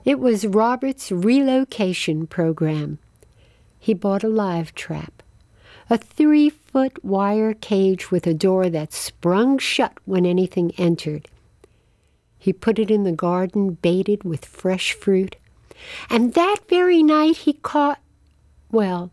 It 0.05 0.19
was 0.19 0.47
Robert's 0.47 1.13
relocation 1.13 2.27
program. 2.27 2.99
He 3.79 3.95
bought 3.95 4.25
a 4.25 4.29
live 4.29 4.75
trap, 4.75 5.23
a 5.89 5.99
three 5.99 6.51
foot 6.51 7.05
wire 7.05 7.55
cage 7.55 8.11
with 8.11 8.27
a 8.27 8.35
door 8.35 8.71
that 8.71 8.93
sprung 8.93 9.59
shut 9.59 9.93
when 10.05 10.25
anything 10.25 10.73
entered. 10.79 11.29
He 12.39 12.53
put 12.53 12.79
it 12.79 12.91
in 12.91 13.05
the 13.05 13.13
garden, 13.13 13.73
baited 13.83 14.25
with 14.25 14.47
fresh 14.47 14.95
fruit, 14.95 15.37
and 16.09 16.35
that 16.35 16.59
very 16.69 17.03
night 17.03 17.39
he 17.39 17.55
caught 17.55 17.99
well, 18.73 19.11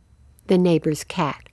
the 0.48 0.58
neighbor's 0.58 1.04
cat. 1.04 1.44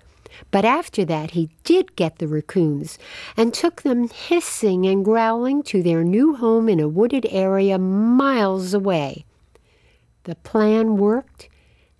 But 0.50 0.64
after 0.64 1.04
that, 1.04 1.32
he 1.32 1.50
did 1.62 1.96
get 1.96 2.18
the 2.18 2.26
raccoons 2.26 2.98
and 3.36 3.54
took 3.54 3.82
them 3.82 4.08
hissing 4.08 4.86
and 4.86 5.04
growling 5.04 5.62
to 5.64 5.82
their 5.82 6.02
new 6.02 6.34
home 6.34 6.68
in 6.68 6.80
a 6.80 6.88
wooded 6.88 7.26
area 7.30 7.78
miles 7.78 8.74
away. 8.74 9.24
The 10.24 10.34
plan 10.36 10.96
worked, 10.96 11.48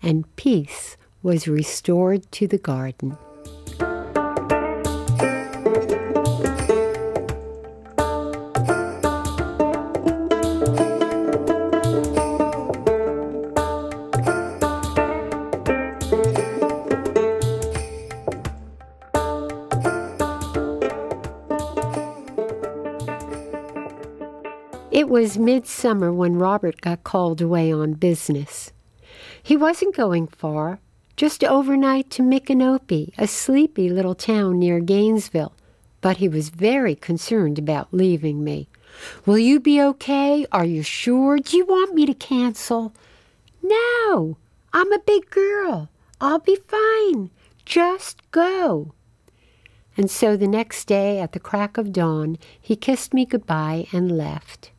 and 0.03 0.35
peace 0.37 0.97
was 1.22 1.47
restored 1.49 2.31
to 2.33 2.47
the 2.47 2.59
garden. 2.59 3.16
Was 25.25 25.39
midsummer 25.39 26.12
when 26.12 26.37
Robert 26.37 26.83
got 26.83 27.03
called 27.03 27.41
away 27.41 27.72
on 27.72 27.95
business. 27.95 28.72
He 29.43 29.57
wasn't 29.57 29.97
going 29.97 30.27
far, 30.27 30.81
just 31.16 31.43
overnight 31.43 32.11
to 32.11 32.22
Micanopy, 32.22 33.14
a 33.16 33.27
sleepy 33.27 33.89
little 33.89 34.14
town 34.14 34.59
near 34.59 34.81
Gainesville, 34.81 35.55
but 36.03 36.18
he 36.18 36.29
was 36.29 36.51
very 36.51 36.95
concerned 36.95 37.59
about 37.59 37.89
leaving 37.91 38.45
me. 38.45 38.68
Will 39.25 39.39
you 39.39 39.61
be 39.61 39.81
okay? 39.81 40.45
Are 40.53 40.66
you 40.66 40.83
sure? 40.83 41.39
Do 41.39 41.57
you 41.57 41.64
want 41.64 41.95
me 41.95 42.05
to 42.05 42.12
cancel? 42.12 42.93
No, 43.62 44.37
I'm 44.75 44.93
a 44.93 44.99
big 45.07 45.31
girl. 45.31 45.89
I'll 46.20 46.41
be 46.41 46.57
fine. 46.57 47.31
Just 47.64 48.20
go. 48.31 48.93
And 49.97 50.11
so 50.11 50.37
the 50.37 50.49
next 50.49 50.85
day, 50.85 51.18
at 51.18 51.33
the 51.33 51.41
crack 51.41 51.79
of 51.79 51.95
dawn, 51.95 52.37
he 52.61 52.77
kissed 52.77 53.14
me 53.14 53.25
goodbye 53.25 53.87
and 53.91 54.18
left. 54.18 54.70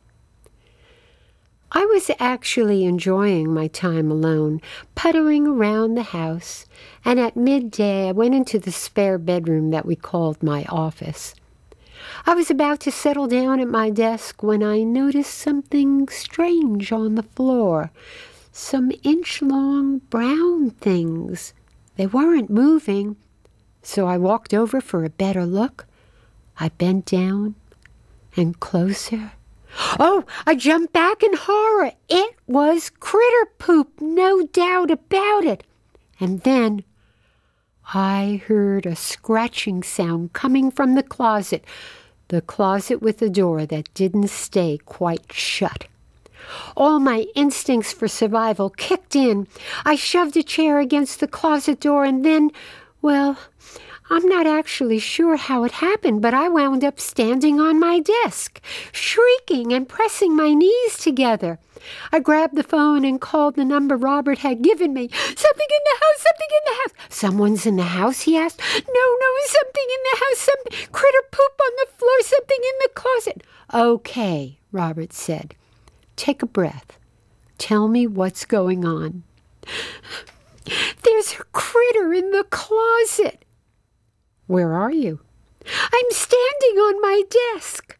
I 1.76 1.84
was 1.84 2.10
actually 2.18 2.86
enjoying 2.86 3.52
my 3.52 3.66
time 3.66 4.10
alone, 4.10 4.62
puttering 4.94 5.46
around 5.46 5.94
the 5.94 6.04
house, 6.04 6.64
and 7.04 7.20
at 7.20 7.36
midday 7.36 8.08
I 8.08 8.12
went 8.12 8.34
into 8.34 8.58
the 8.58 8.72
spare 8.72 9.18
bedroom 9.18 9.72
that 9.72 9.84
we 9.84 9.94
called 9.94 10.42
my 10.42 10.64
office. 10.70 11.34
I 12.24 12.32
was 12.32 12.50
about 12.50 12.80
to 12.80 12.90
settle 12.90 13.26
down 13.26 13.60
at 13.60 13.68
my 13.68 13.90
desk 13.90 14.42
when 14.42 14.62
I 14.62 14.84
noticed 14.84 15.34
something 15.34 16.08
strange 16.08 16.92
on 16.92 17.14
the 17.14 17.24
floor. 17.24 17.90
Some 18.52 18.90
inch 19.02 19.42
long 19.42 19.98
brown 20.08 20.70
things. 20.70 21.52
They 21.96 22.06
weren't 22.06 22.48
moving, 22.48 23.16
so 23.82 24.06
I 24.06 24.16
walked 24.16 24.54
over 24.54 24.80
for 24.80 25.04
a 25.04 25.10
better 25.10 25.44
look. 25.44 25.84
I 26.58 26.70
bent 26.70 27.04
down 27.04 27.54
and 28.34 28.58
closer. 28.60 29.32
Oh, 29.98 30.24
I 30.46 30.54
jumped 30.54 30.92
back 30.92 31.22
in 31.22 31.34
horror. 31.34 31.92
It 32.08 32.36
was 32.46 32.90
critter 32.90 33.50
poop, 33.58 34.00
no 34.00 34.46
doubt 34.46 34.90
about 34.90 35.44
it. 35.44 35.64
And 36.18 36.40
then 36.40 36.84
I 37.94 38.42
heard 38.46 38.86
a 38.86 38.96
scratching 38.96 39.82
sound 39.82 40.32
coming 40.32 40.70
from 40.70 40.94
the 40.94 41.02
closet, 41.02 41.64
the 42.28 42.40
closet 42.40 43.02
with 43.02 43.18
the 43.18 43.30
door 43.30 43.66
that 43.66 43.92
didn't 43.94 44.28
stay 44.28 44.78
quite 44.84 45.32
shut. 45.32 45.86
All 46.76 46.98
my 46.98 47.26
instincts 47.34 47.92
for 47.92 48.08
survival 48.08 48.70
kicked 48.70 49.16
in. 49.16 49.46
I 49.84 49.96
shoved 49.96 50.36
a 50.36 50.42
chair 50.42 50.78
against 50.78 51.20
the 51.20 51.28
closet 51.28 51.80
door 51.80 52.04
and 52.04 52.24
then, 52.24 52.50
well, 53.02 53.38
I'm 54.08 54.28
not 54.28 54.46
actually 54.46 55.00
sure 55.00 55.36
how 55.36 55.64
it 55.64 55.72
happened, 55.72 56.22
but 56.22 56.32
I 56.32 56.48
wound 56.48 56.84
up 56.84 57.00
standing 57.00 57.58
on 57.58 57.80
my 57.80 58.00
desk, 58.00 58.60
shrieking 58.92 59.72
and 59.72 59.88
pressing 59.88 60.36
my 60.36 60.54
knees 60.54 60.96
together. 60.96 61.58
I 62.12 62.20
grabbed 62.20 62.56
the 62.56 62.62
phone 62.62 63.04
and 63.04 63.20
called 63.20 63.56
the 63.56 63.64
number 63.64 63.96
Robert 63.96 64.38
had 64.38 64.62
given 64.62 64.92
me. 64.94 65.08
Something 65.08 65.68
in 65.70 65.84
the 65.84 65.98
house, 66.00 66.22
something 66.22 66.48
in 66.50 66.64
the 66.64 66.76
house. 66.76 67.14
Someone's 67.14 67.66
in 67.66 67.76
the 67.76 67.82
house, 67.82 68.22
he 68.22 68.36
asked. 68.36 68.60
No, 68.60 69.16
no, 69.20 69.26
something 69.46 69.86
in 69.88 70.02
the 70.10 70.18
house, 70.18 70.38
some 70.38 70.88
critter 70.92 71.22
poop 71.30 71.60
on 71.60 71.72
the 71.78 71.92
floor, 71.96 72.20
something 72.22 72.58
in 72.60 72.78
the 72.82 72.90
closet. 72.94 73.42
Okay, 73.74 74.58
Robert 74.72 75.12
said. 75.12 75.54
Take 76.16 76.42
a 76.42 76.46
breath. 76.46 76.98
Tell 77.58 77.88
me 77.88 78.06
what's 78.06 78.44
going 78.44 78.84
on. 78.84 79.24
There's 81.02 81.32
a 81.32 81.44
critter 81.52 82.12
in 82.12 82.30
the 82.30 82.44
closet. 82.50 83.44
Where 84.46 84.72
are 84.72 84.92
you? 84.92 85.20
I'm 85.66 86.10
standing 86.10 86.78
on 86.78 87.00
my 87.00 87.22
desk. 87.54 87.98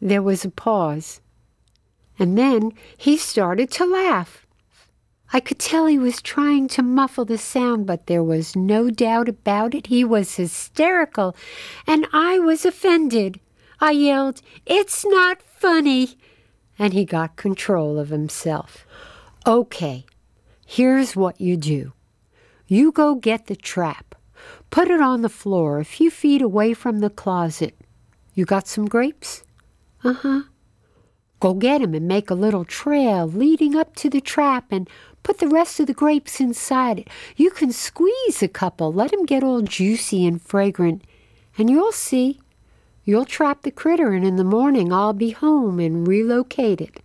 There 0.00 0.22
was 0.22 0.44
a 0.44 0.50
pause, 0.50 1.20
and 2.18 2.38
then 2.38 2.72
he 2.96 3.16
started 3.16 3.70
to 3.72 3.84
laugh. 3.84 4.46
I 5.30 5.40
could 5.40 5.58
tell 5.58 5.86
he 5.86 5.98
was 5.98 6.22
trying 6.22 6.68
to 6.68 6.82
muffle 6.82 7.26
the 7.26 7.36
sound, 7.36 7.86
but 7.86 8.06
there 8.06 8.22
was 8.24 8.56
no 8.56 8.88
doubt 8.88 9.28
about 9.28 9.74
it. 9.74 9.88
He 9.88 10.04
was 10.04 10.36
hysterical, 10.36 11.36
and 11.86 12.06
I 12.12 12.38
was 12.38 12.64
offended. 12.64 13.38
I 13.80 13.90
yelled, 13.90 14.40
It's 14.64 15.04
not 15.04 15.42
funny. 15.42 16.16
And 16.78 16.94
he 16.94 17.04
got 17.04 17.36
control 17.36 17.98
of 17.98 18.08
himself. 18.08 18.86
Okay, 19.46 20.06
here's 20.66 21.14
what 21.14 21.40
you 21.40 21.56
do 21.56 21.92
you 22.66 22.92
go 22.92 23.14
get 23.14 23.46
the 23.46 23.56
trap. 23.56 24.14
Put 24.70 24.90
it 24.90 25.00
on 25.00 25.22
the 25.22 25.28
floor 25.28 25.78
a 25.78 25.84
few 25.84 26.10
feet 26.10 26.42
away 26.42 26.74
from 26.74 26.98
the 26.98 27.10
closet. 27.10 27.74
You 28.34 28.44
got 28.44 28.68
some 28.68 28.86
grapes? 28.86 29.42
Uh 30.04 30.12
huh. 30.12 30.42
Go 31.40 31.54
get 31.54 31.82
'em 31.82 31.94
and 31.94 32.06
make 32.06 32.30
a 32.30 32.34
little 32.34 32.64
trail 32.64 33.26
leading 33.26 33.74
up 33.74 33.96
to 33.96 34.10
the 34.10 34.20
trap 34.20 34.66
and 34.70 34.88
put 35.22 35.38
the 35.38 35.48
rest 35.48 35.80
of 35.80 35.86
the 35.86 35.94
grapes 35.94 36.40
inside 36.40 36.98
it. 37.00 37.08
You 37.36 37.50
can 37.50 37.72
squeeze 37.72 38.42
a 38.42 38.48
couple, 38.48 38.92
let 38.92 39.12
'em 39.12 39.24
get 39.24 39.42
all 39.42 39.62
juicy 39.62 40.26
and 40.26 40.40
fragrant, 40.40 41.02
and 41.56 41.70
you'll 41.70 41.92
see. 41.92 42.40
You'll 43.04 43.24
trap 43.24 43.62
the 43.62 43.70
critter, 43.70 44.12
and 44.12 44.24
in 44.24 44.36
the 44.36 44.44
morning 44.44 44.92
I'll 44.92 45.14
be 45.14 45.30
home 45.30 45.80
and 45.80 46.06
relocate 46.06 46.80
it. 46.80 47.00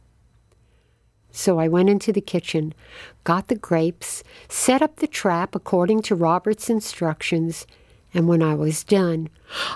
So 1.35 1.59
I 1.59 1.67
went 1.67 1.89
into 1.89 2.13
the 2.13 2.21
kitchen, 2.21 2.75
got 3.23 3.47
the 3.47 3.55
grapes, 3.55 4.23
set 4.47 4.83
up 4.83 4.97
the 4.97 5.07
trap 5.07 5.55
according 5.55 6.03
to 6.03 6.15
Robert's 6.15 6.69
instructions, 6.69 7.65
and 8.13 8.27
when 8.27 8.43
I 8.43 8.53
was 8.53 8.83
done, 8.83 9.29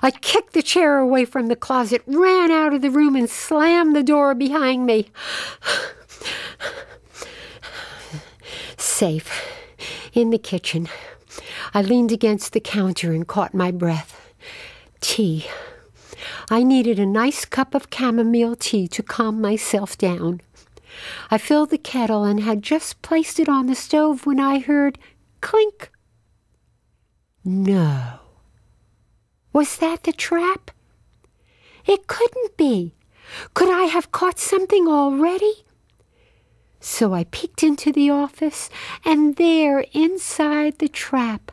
I 0.04 0.12
kicked 0.12 0.54
the 0.54 0.62
chair 0.62 1.00
away 1.00 1.26
from 1.26 1.48
the 1.48 1.56
closet, 1.56 2.04
ran 2.06 2.52
out 2.52 2.76
of 2.76 2.84
the 2.84 2.92
room, 2.92 3.16
and 3.16 3.28
slammed 3.28 3.96
the 3.96 4.04
door 4.04 4.36
behind 4.36 4.86
me. 4.86 5.10
Safe. 8.78 9.44
In 10.14 10.30
the 10.30 10.38
kitchen. 10.38 10.88
I 11.74 11.82
leaned 11.82 12.12
against 12.12 12.54
the 12.54 12.60
counter 12.60 13.12
and 13.14 13.28
caught 13.28 13.56
my 13.56 13.72
breath. 13.72 14.32
Tea. 15.02 15.48
I 16.52 16.62
needed 16.62 17.00
a 17.00 17.06
nice 17.06 17.46
cup 17.46 17.74
of 17.74 17.88
chamomile 17.92 18.56
tea 18.56 18.88
to 18.90 19.02
calm 19.02 19.42
myself 19.42 19.98
down. 19.98 20.42
I 21.30 21.38
filled 21.38 21.70
the 21.70 21.78
kettle 21.78 22.24
and 22.24 22.40
had 22.40 22.62
just 22.62 23.02
placed 23.02 23.40
it 23.40 23.50
on 23.50 23.68
the 23.68 23.76
stove 23.76 24.26
when 24.26 24.40
I 24.40 24.60
heard 24.60 24.98
clink. 25.42 25.92
No. 27.44 28.20
Was 29.54 29.78
that 29.78 30.04
the 30.04 30.14
trap? 30.14 30.72
It 31.86 32.08
couldn't 32.08 32.58
be. 32.58 32.94
Could 33.54 33.70
I 33.70 33.84
have 33.84 34.12
caught 34.12 34.40
something 34.40 34.88
already? 34.88 35.66
So 36.80 37.14
I 37.14 37.26
peeked 37.26 37.64
into 37.64 37.92
the 37.92 38.10
office, 38.10 38.70
and 39.04 39.36
there, 39.36 39.86
inside 39.94 40.80
the 40.80 40.88
trap, 40.88 41.52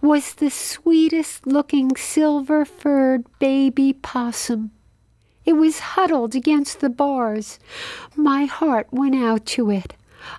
was 0.00 0.34
the 0.34 0.50
sweetest 0.50 1.46
looking 1.46 1.96
silver 1.96 2.64
furred 2.64 3.26
baby 3.38 3.92
possum. 3.92 4.70
It 5.50 5.56
was 5.56 5.80
huddled 5.80 6.36
against 6.36 6.78
the 6.78 6.88
bars. 6.88 7.58
My 8.14 8.44
heart 8.44 8.86
went 8.92 9.16
out 9.16 9.46
to 9.46 9.68
it. 9.68 9.94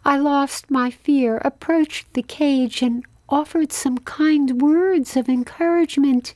I 0.05 0.18
lost 0.18 0.72
my 0.72 0.89
fear, 0.89 1.41
approached 1.43 2.14
the 2.14 2.24
cage, 2.24 2.82
and 2.82 3.03
offered 3.28 3.74
some 3.74 3.97
kind 3.97 4.62
words 4.62 5.18
of 5.18 5.28
encouragement. 5.28 6.34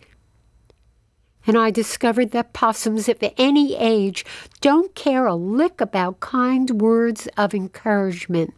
And 1.48 1.58
I 1.58 1.72
discovered 1.72 2.32
that 2.32 2.52
possums 2.52 3.08
of 3.08 3.24
any 3.38 3.78
age 3.78 4.26
don't 4.60 4.94
care 4.94 5.26
a 5.26 5.36
lick 5.36 5.80
about 5.80 6.20
kind 6.20 6.70
words 6.82 7.30
of 7.38 7.56
encouragement. 7.56 8.54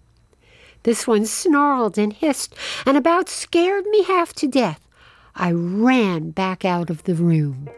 This 0.81 1.05
one 1.05 1.27
snarled 1.27 1.99
and 1.99 2.11
hissed 2.11 2.55
and 2.87 2.97
about 2.97 3.29
scared 3.29 3.85
me 3.85 4.01
half 4.01 4.33
to 4.33 4.47
death. 4.47 4.81
I 5.35 5.51
ran 5.51 6.31
back 6.31 6.65
out 6.65 6.89
of 6.89 7.03
the 7.03 7.13
room. 7.13 7.69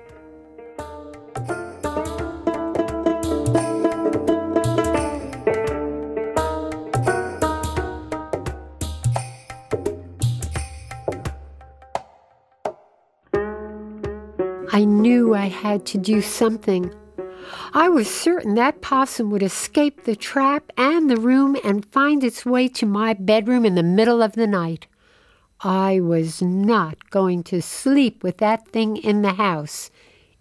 Knew 15.09 15.33
I 15.33 15.47
had 15.47 15.87
to 15.87 15.97
do 15.97 16.21
something. 16.21 16.93
I 17.73 17.89
was 17.89 18.07
certain 18.07 18.53
that 18.53 18.81
possum 18.81 19.31
would 19.31 19.41
escape 19.41 20.03
the 20.03 20.15
trap 20.15 20.71
and 20.77 21.09
the 21.09 21.17
room 21.17 21.57
and 21.63 21.91
find 21.91 22.23
its 22.23 22.45
way 22.45 22.67
to 22.67 22.85
my 22.85 23.15
bedroom 23.15 23.65
in 23.65 23.73
the 23.73 23.81
middle 23.81 24.21
of 24.21 24.33
the 24.33 24.45
night. 24.45 24.85
I 25.61 25.99
was 25.99 26.43
not 26.43 27.09
going 27.09 27.41
to 27.45 27.59
sleep 27.59 28.21
with 28.21 28.37
that 28.37 28.67
thing 28.67 28.97
in 28.97 29.23
the 29.23 29.33
house. 29.33 29.89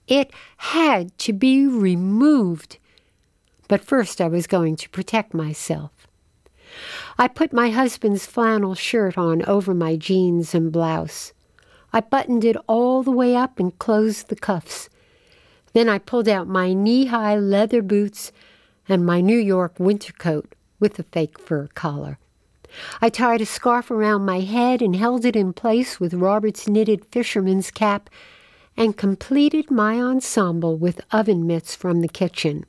It 0.07 0.35
had 0.59 1.17
to 1.21 1.33
be 1.33 1.67
removed. 1.67 2.77
But 3.69 3.83
first, 3.83 4.21
I 4.21 4.29
was 4.29 4.47
going 4.47 4.77
to 4.77 4.91
protect 4.91 5.33
myself. 5.33 5.93
I 7.17 7.27
put 7.29 7.55
my 7.55 7.71
husband's 7.71 8.27
flannel 8.27 8.75
shirt 8.75 9.17
on 9.17 9.43
over 9.47 9.73
my 9.73 9.97
jeans 9.97 10.55
and 10.55 10.71
blouse. 10.71 11.33
I 11.93 12.01
buttoned 12.01 12.45
it 12.45 12.57
all 12.67 13.03
the 13.03 13.11
way 13.11 13.35
up 13.35 13.59
and 13.59 13.79
closed 13.79 14.29
the 14.29 14.37
cuffs. 14.37 14.89
Then 15.73 15.89
I 15.89 15.99
pulled 15.99 16.29
out 16.29 16.49
my 16.49 16.73
knee 16.73 17.07
high 17.07 17.37
leather 17.37 17.83
boots, 17.83 18.33
and 18.89 19.05
my 19.05 19.21
New 19.21 19.39
York 19.39 19.79
winter 19.79 20.13
coat 20.13 20.55
with 20.81 20.99
a 20.99 21.03
fake 21.03 21.39
fur 21.39 21.69
collar. 21.75 22.19
I 23.01 23.09
tied 23.09 23.41
a 23.41 23.47
scarf 23.47 23.91
around 23.91 24.25
my 24.25 24.41
head 24.41 24.83
and 24.83 24.95
held 24.95 25.25
it 25.25 25.37
in 25.37 25.53
place 25.53 25.99
with 25.99 26.15
Robert's 26.15 26.69
knitted 26.69 27.05
fisherman's 27.07 27.71
cap 27.71 28.11
and 28.77 28.97
completed 28.97 29.71
my 29.71 30.01
ensemble 30.01 30.77
with 30.77 31.01
oven 31.11 31.47
mitts 31.47 31.75
from 31.75 32.01
the 32.01 32.09
kitchen. 32.09 32.65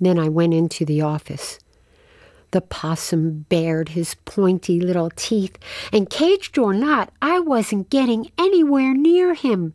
Then 0.00 0.18
I 0.18 0.28
went 0.28 0.54
into 0.54 0.84
the 0.84 1.00
office. 1.00 1.58
The 2.50 2.60
possum 2.62 3.44
bared 3.48 3.90
his 3.90 4.14
pointy 4.24 4.80
little 4.80 5.10
teeth, 5.14 5.58
and 5.92 6.08
caged 6.08 6.56
or 6.56 6.72
not, 6.72 7.12
I 7.20 7.40
wasn't 7.40 7.90
getting 7.90 8.30
anywhere 8.38 8.94
near 8.94 9.34
him. 9.34 9.74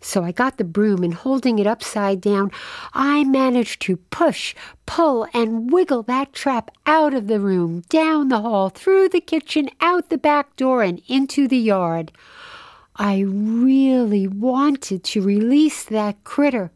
So 0.00 0.22
I 0.22 0.30
got 0.30 0.58
the 0.58 0.64
broom 0.64 1.02
and 1.02 1.14
holding 1.14 1.58
it 1.58 1.66
upside 1.66 2.20
down, 2.20 2.52
I 2.92 3.24
managed 3.24 3.80
to 3.82 3.96
push, 3.96 4.54
pull, 4.84 5.26
and 5.32 5.72
wiggle 5.72 6.02
that 6.02 6.32
trap 6.32 6.70
out 6.84 7.14
of 7.14 7.28
the 7.28 7.40
room, 7.40 7.82
down 7.88 8.28
the 8.28 8.42
hall, 8.42 8.68
through 8.68 9.08
the 9.08 9.20
kitchen, 9.20 9.70
out 9.80 10.10
the 10.10 10.18
back 10.18 10.54
door, 10.56 10.82
and 10.82 11.00
into 11.08 11.48
the 11.48 11.58
yard. 11.58 12.12
I 12.94 13.20
really 13.20 14.28
wanted 14.28 15.02
to 15.04 15.22
release 15.22 15.82
that 15.84 16.22
critter. 16.24 16.70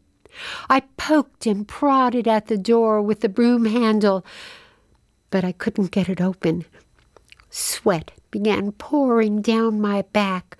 I 0.69 0.81
poked 0.97 1.45
and 1.45 1.67
prodded 1.67 2.27
at 2.27 2.47
the 2.47 2.57
door 2.57 3.01
with 3.01 3.19
the 3.21 3.29
broom 3.29 3.65
handle, 3.65 4.25
but 5.31 5.43
I 5.43 5.53
couldn't 5.53 5.91
get 5.91 6.09
it 6.09 6.21
open. 6.21 6.65
Sweat 7.49 8.11
began 8.29 8.71
pouring 8.73 9.41
down 9.41 9.81
my 9.81 10.03
back. 10.13 10.57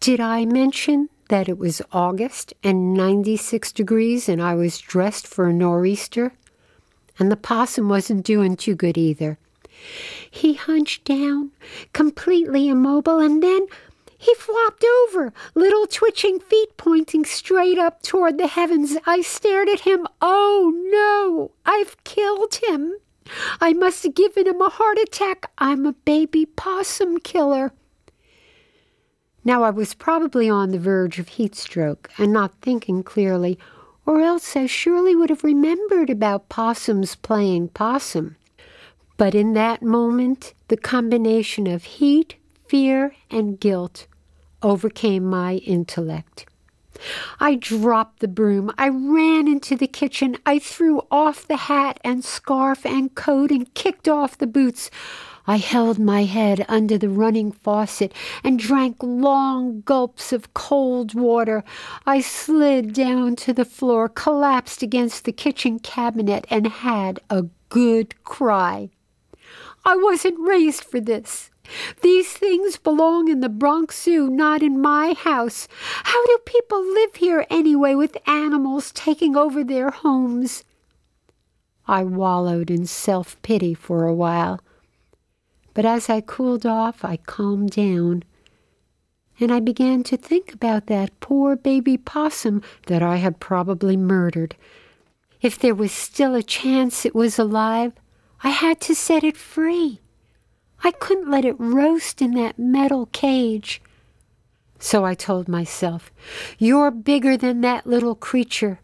Did 0.00 0.20
I 0.20 0.44
mention 0.44 1.08
that 1.28 1.48
it 1.48 1.58
was 1.58 1.80
August 1.92 2.52
and 2.64 2.94
96 2.94 3.72
degrees 3.72 4.28
and 4.28 4.42
I 4.42 4.54
was 4.54 4.78
dressed 4.78 5.26
for 5.26 5.48
a 5.48 5.52
nor'easter? 5.52 6.32
And 7.18 7.30
the 7.30 7.36
possum 7.36 7.88
wasn't 7.88 8.24
doing 8.24 8.56
too 8.56 8.74
good 8.74 8.98
either. 8.98 9.38
He 10.30 10.54
hunched 10.54 11.04
down, 11.04 11.52
completely 11.92 12.68
immobile, 12.68 13.18
and 13.18 13.42
then 13.42 13.66
he 14.18 14.34
flopped 14.34 14.84
over, 15.04 15.32
little 15.54 15.86
twitching 15.86 16.40
feet 16.40 16.76
pointing 16.76 17.24
straight 17.24 17.78
up 17.78 18.02
toward 18.02 18.36
the 18.36 18.46
heavens. 18.46 18.96
I 19.06 19.22
stared 19.22 19.68
at 19.68 19.80
him. 19.80 20.06
Oh 20.20 20.72
no, 20.90 21.52
I've 21.64 22.02
killed 22.04 22.56
him. 22.56 22.96
I 23.60 23.72
must 23.72 24.02
have 24.04 24.14
given 24.14 24.46
him 24.46 24.60
a 24.60 24.68
heart 24.68 24.98
attack. 24.98 25.50
I'm 25.58 25.86
a 25.86 25.92
baby 25.92 26.46
possum 26.46 27.18
killer. 27.18 27.72
Now 29.44 29.62
I 29.62 29.70
was 29.70 29.94
probably 29.94 30.50
on 30.50 30.70
the 30.70 30.78
verge 30.78 31.18
of 31.18 31.28
heat 31.28 31.54
stroke 31.54 32.10
and 32.18 32.32
not 32.32 32.60
thinking 32.60 33.02
clearly, 33.02 33.58
or 34.04 34.20
else 34.20 34.56
I 34.56 34.66
surely 34.66 35.16
would 35.16 35.30
have 35.30 35.44
remembered 35.44 36.10
about 36.10 36.48
possums 36.48 37.14
playing 37.14 37.68
possum. 37.68 38.36
But 39.16 39.34
in 39.34 39.54
that 39.54 39.82
moment, 39.82 40.54
the 40.68 40.76
combination 40.76 41.66
of 41.66 41.84
heat, 41.84 42.36
fear, 42.66 43.14
and 43.30 43.60
guilt 43.60 44.06
overcame 44.62 45.24
my 45.24 45.56
intellect. 45.56 46.46
I 47.38 47.54
dropped 47.54 48.20
the 48.20 48.28
broom. 48.28 48.70
I 48.78 48.88
ran 48.88 49.48
into 49.48 49.76
the 49.76 49.86
kitchen. 49.86 50.36
I 50.44 50.58
threw 50.58 51.02
off 51.10 51.46
the 51.46 51.56
hat 51.56 52.00
and 52.04 52.24
scarf 52.24 52.84
and 52.84 53.14
coat 53.14 53.50
and 53.50 53.72
kicked 53.74 54.08
off 54.08 54.38
the 54.38 54.46
boots. 54.46 54.90
I 55.46 55.56
held 55.56 55.98
my 55.98 56.24
head 56.24 56.64
under 56.68 56.98
the 56.98 57.08
running 57.08 57.50
faucet 57.50 58.12
and 58.44 58.58
drank 58.58 59.02
long 59.02 59.80
gulps 59.80 60.32
of 60.32 60.54
cold 60.54 61.14
water. 61.14 61.64
I 62.06 62.20
slid 62.20 62.92
down 62.92 63.36
to 63.36 63.52
the 63.52 63.64
floor, 63.64 64.08
collapsed 64.08 64.82
against 64.82 65.24
the 65.24 65.32
kitchen 65.32 65.78
cabinet, 65.78 66.46
and 66.50 66.66
had 66.66 67.20
a 67.30 67.46
good 67.68 68.22
cry. 68.22 68.90
I 69.84 69.96
wasn't 69.96 70.38
raised 70.38 70.84
for 70.84 71.00
this. 71.00 71.50
These 72.02 72.32
things 72.32 72.76
belong 72.76 73.28
in 73.28 73.40
the 73.40 73.48
Bronx 73.48 74.02
Zoo, 74.02 74.28
not 74.28 74.62
in 74.62 74.80
my 74.80 75.12
house. 75.12 75.68
How 76.04 76.24
do 76.26 76.38
people 76.44 76.82
live 76.82 77.16
here 77.16 77.46
anyway 77.50 77.94
with 77.94 78.16
animals 78.26 78.92
taking 78.92 79.36
over 79.36 79.62
their 79.62 79.90
homes? 79.90 80.64
I 81.86 82.04
wallowed 82.04 82.70
in 82.70 82.86
self 82.86 83.40
pity 83.42 83.74
for 83.74 84.04
a 84.04 84.14
while. 84.14 84.60
But 85.74 85.84
as 85.84 86.08
I 86.08 86.20
cooled 86.20 86.66
off, 86.66 87.04
I 87.04 87.16
calmed 87.16 87.70
down. 87.70 88.24
And 89.38 89.50
I 89.50 89.60
began 89.60 90.02
to 90.04 90.16
think 90.16 90.52
about 90.52 90.86
that 90.86 91.18
poor 91.20 91.56
baby 91.56 91.96
possum 91.96 92.62
that 92.86 93.02
I 93.02 93.16
had 93.16 93.40
probably 93.40 93.96
murdered. 93.96 94.54
If 95.40 95.58
there 95.58 95.74
was 95.74 95.92
still 95.92 96.34
a 96.34 96.42
chance 96.42 97.06
it 97.06 97.14
was 97.14 97.38
alive, 97.38 97.92
I 98.42 98.50
had 98.50 98.80
to 98.82 98.94
set 98.94 99.24
it 99.24 99.36
free. 99.36 100.00
I 100.82 100.92
couldn't 100.92 101.30
let 101.30 101.44
it 101.44 101.56
roast 101.58 102.22
in 102.22 102.32
that 102.34 102.58
metal 102.58 103.06
cage. 103.06 103.82
So 104.78 105.04
I 105.04 105.14
told 105.14 105.48
myself, 105.48 106.10
You're 106.58 106.90
bigger 106.90 107.36
than 107.36 107.60
that 107.60 107.86
little 107.86 108.14
creature. 108.14 108.80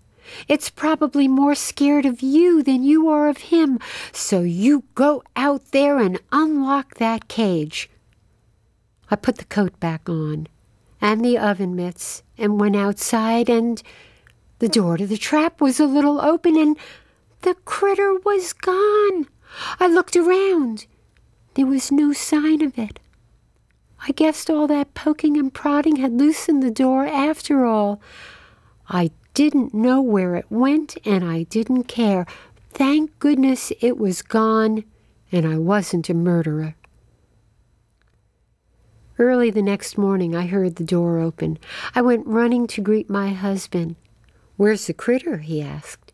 It's 0.49 0.70
probably 0.70 1.28
more 1.28 1.55
scared 1.55 2.05
of 2.05 2.20
you 2.20 2.62
than 2.62 2.82
you 2.82 3.09
are 3.09 3.28
of 3.28 3.38
him, 3.38 3.78
so 4.12 4.40
you 4.40 4.84
go 4.94 5.22
out 5.36 5.70
there 5.70 5.99
and 5.99 6.20
unlock 6.32 6.94
that 6.94 7.28
cage. 7.28 7.88
I 9.11 9.16
put 9.16 9.36
the 9.36 9.44
coat 9.44 9.78
back 9.78 10.09
on 10.09 10.49
and 11.01 11.24
the 11.24 11.38
oven 11.38 11.76
mitts 11.76 12.22
and 12.38 12.61
went 12.61 12.76
outside, 12.76 13.49
and 13.49 13.82
the 14.59 14.68
door 14.68 14.97
to 14.97 15.07
the 15.07 15.16
trap 15.16 15.61
was 15.61 15.78
a 15.78 15.86
little 15.86 16.20
open, 16.20 16.57
and 16.57 16.76
the 17.42 17.55
critter 17.64 18.14
was 18.24 18.53
gone. 18.53 19.28
I 19.78 19.86
looked 19.86 20.16
around. 20.16 20.86
There 21.57 21.65
was 21.65 21.91
no 21.91 22.13
sign 22.13 22.61
of 22.61 22.79
it. 22.79 23.01
I 24.07 24.13
guessed 24.13 24.51
all 24.51 24.67
that 24.67 24.93
poking 24.93 25.39
and 25.39 25.53
prodding 25.53 25.97
had 25.97 26.13
loosened 26.13 26.63
the 26.63 26.71
door 26.71 27.07
after 27.07 27.65
all. 27.65 27.99
I 28.91 29.11
didn't 29.33 29.73
know 29.73 30.03
where 30.03 30.35
it 30.35 30.45
went, 30.51 30.99
and 31.07 31.25
I 31.25 31.45
didn't 31.45 31.85
care. 31.85 32.27
Thank 32.75 33.19
goodness 33.21 33.73
it 33.81 33.97
was 33.97 34.21
gone, 34.21 34.85
and 35.33 35.47
I 35.47 35.57
wasn't 35.57 36.11
a 36.11 36.15
murderer. 36.15 36.75
Early 39.19 39.51
the 39.51 39.63
next 39.63 39.97
morning, 39.97 40.37
I 40.37 40.49
heard 40.49 40.77
the 40.77 40.85
door 40.85 41.19
open. 41.19 41.59
I 41.95 42.03
went 42.03 42.27
running 42.27 42.67
to 42.67 42.83
greet 42.83 43.09
my 43.09 43.31
husband. 43.33 43.97
Where's 44.59 44.89
the 44.89 44.93
critter? 44.93 45.39
he 45.39 45.63
asked. 45.63 46.13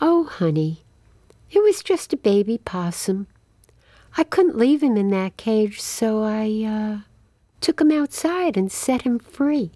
Oh, 0.00 0.24
honey, 0.24 0.82
it 1.52 1.62
was 1.62 1.84
just 1.84 2.12
a 2.12 2.16
baby 2.16 2.58
possum. 2.58 3.28
I 4.16 4.24
couldn't 4.24 4.56
leave 4.58 4.82
him 4.82 4.96
in 4.96 5.10
that 5.10 5.36
cage, 5.36 5.80
so 5.80 6.22
I 6.22 6.64
uh, 6.64 7.00
took 7.60 7.80
him 7.80 7.92
outside 7.92 8.56
and 8.56 8.70
set 8.70 9.02
him 9.02 9.18
free. 9.18 9.72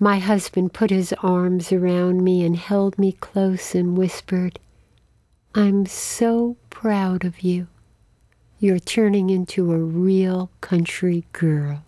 My 0.00 0.18
husband 0.18 0.72
put 0.72 0.90
his 0.90 1.12
arms 1.22 1.72
around 1.72 2.22
me 2.22 2.44
and 2.44 2.56
held 2.56 2.98
me 2.98 3.12
close 3.12 3.74
and 3.74 3.98
whispered, 3.98 4.58
I'm 5.54 5.86
so 5.86 6.56
proud 6.70 7.24
of 7.24 7.40
you. 7.40 7.66
You're 8.60 8.78
turning 8.78 9.30
into 9.30 9.72
a 9.72 9.78
real 9.78 10.50
country 10.60 11.24
girl. 11.32 11.84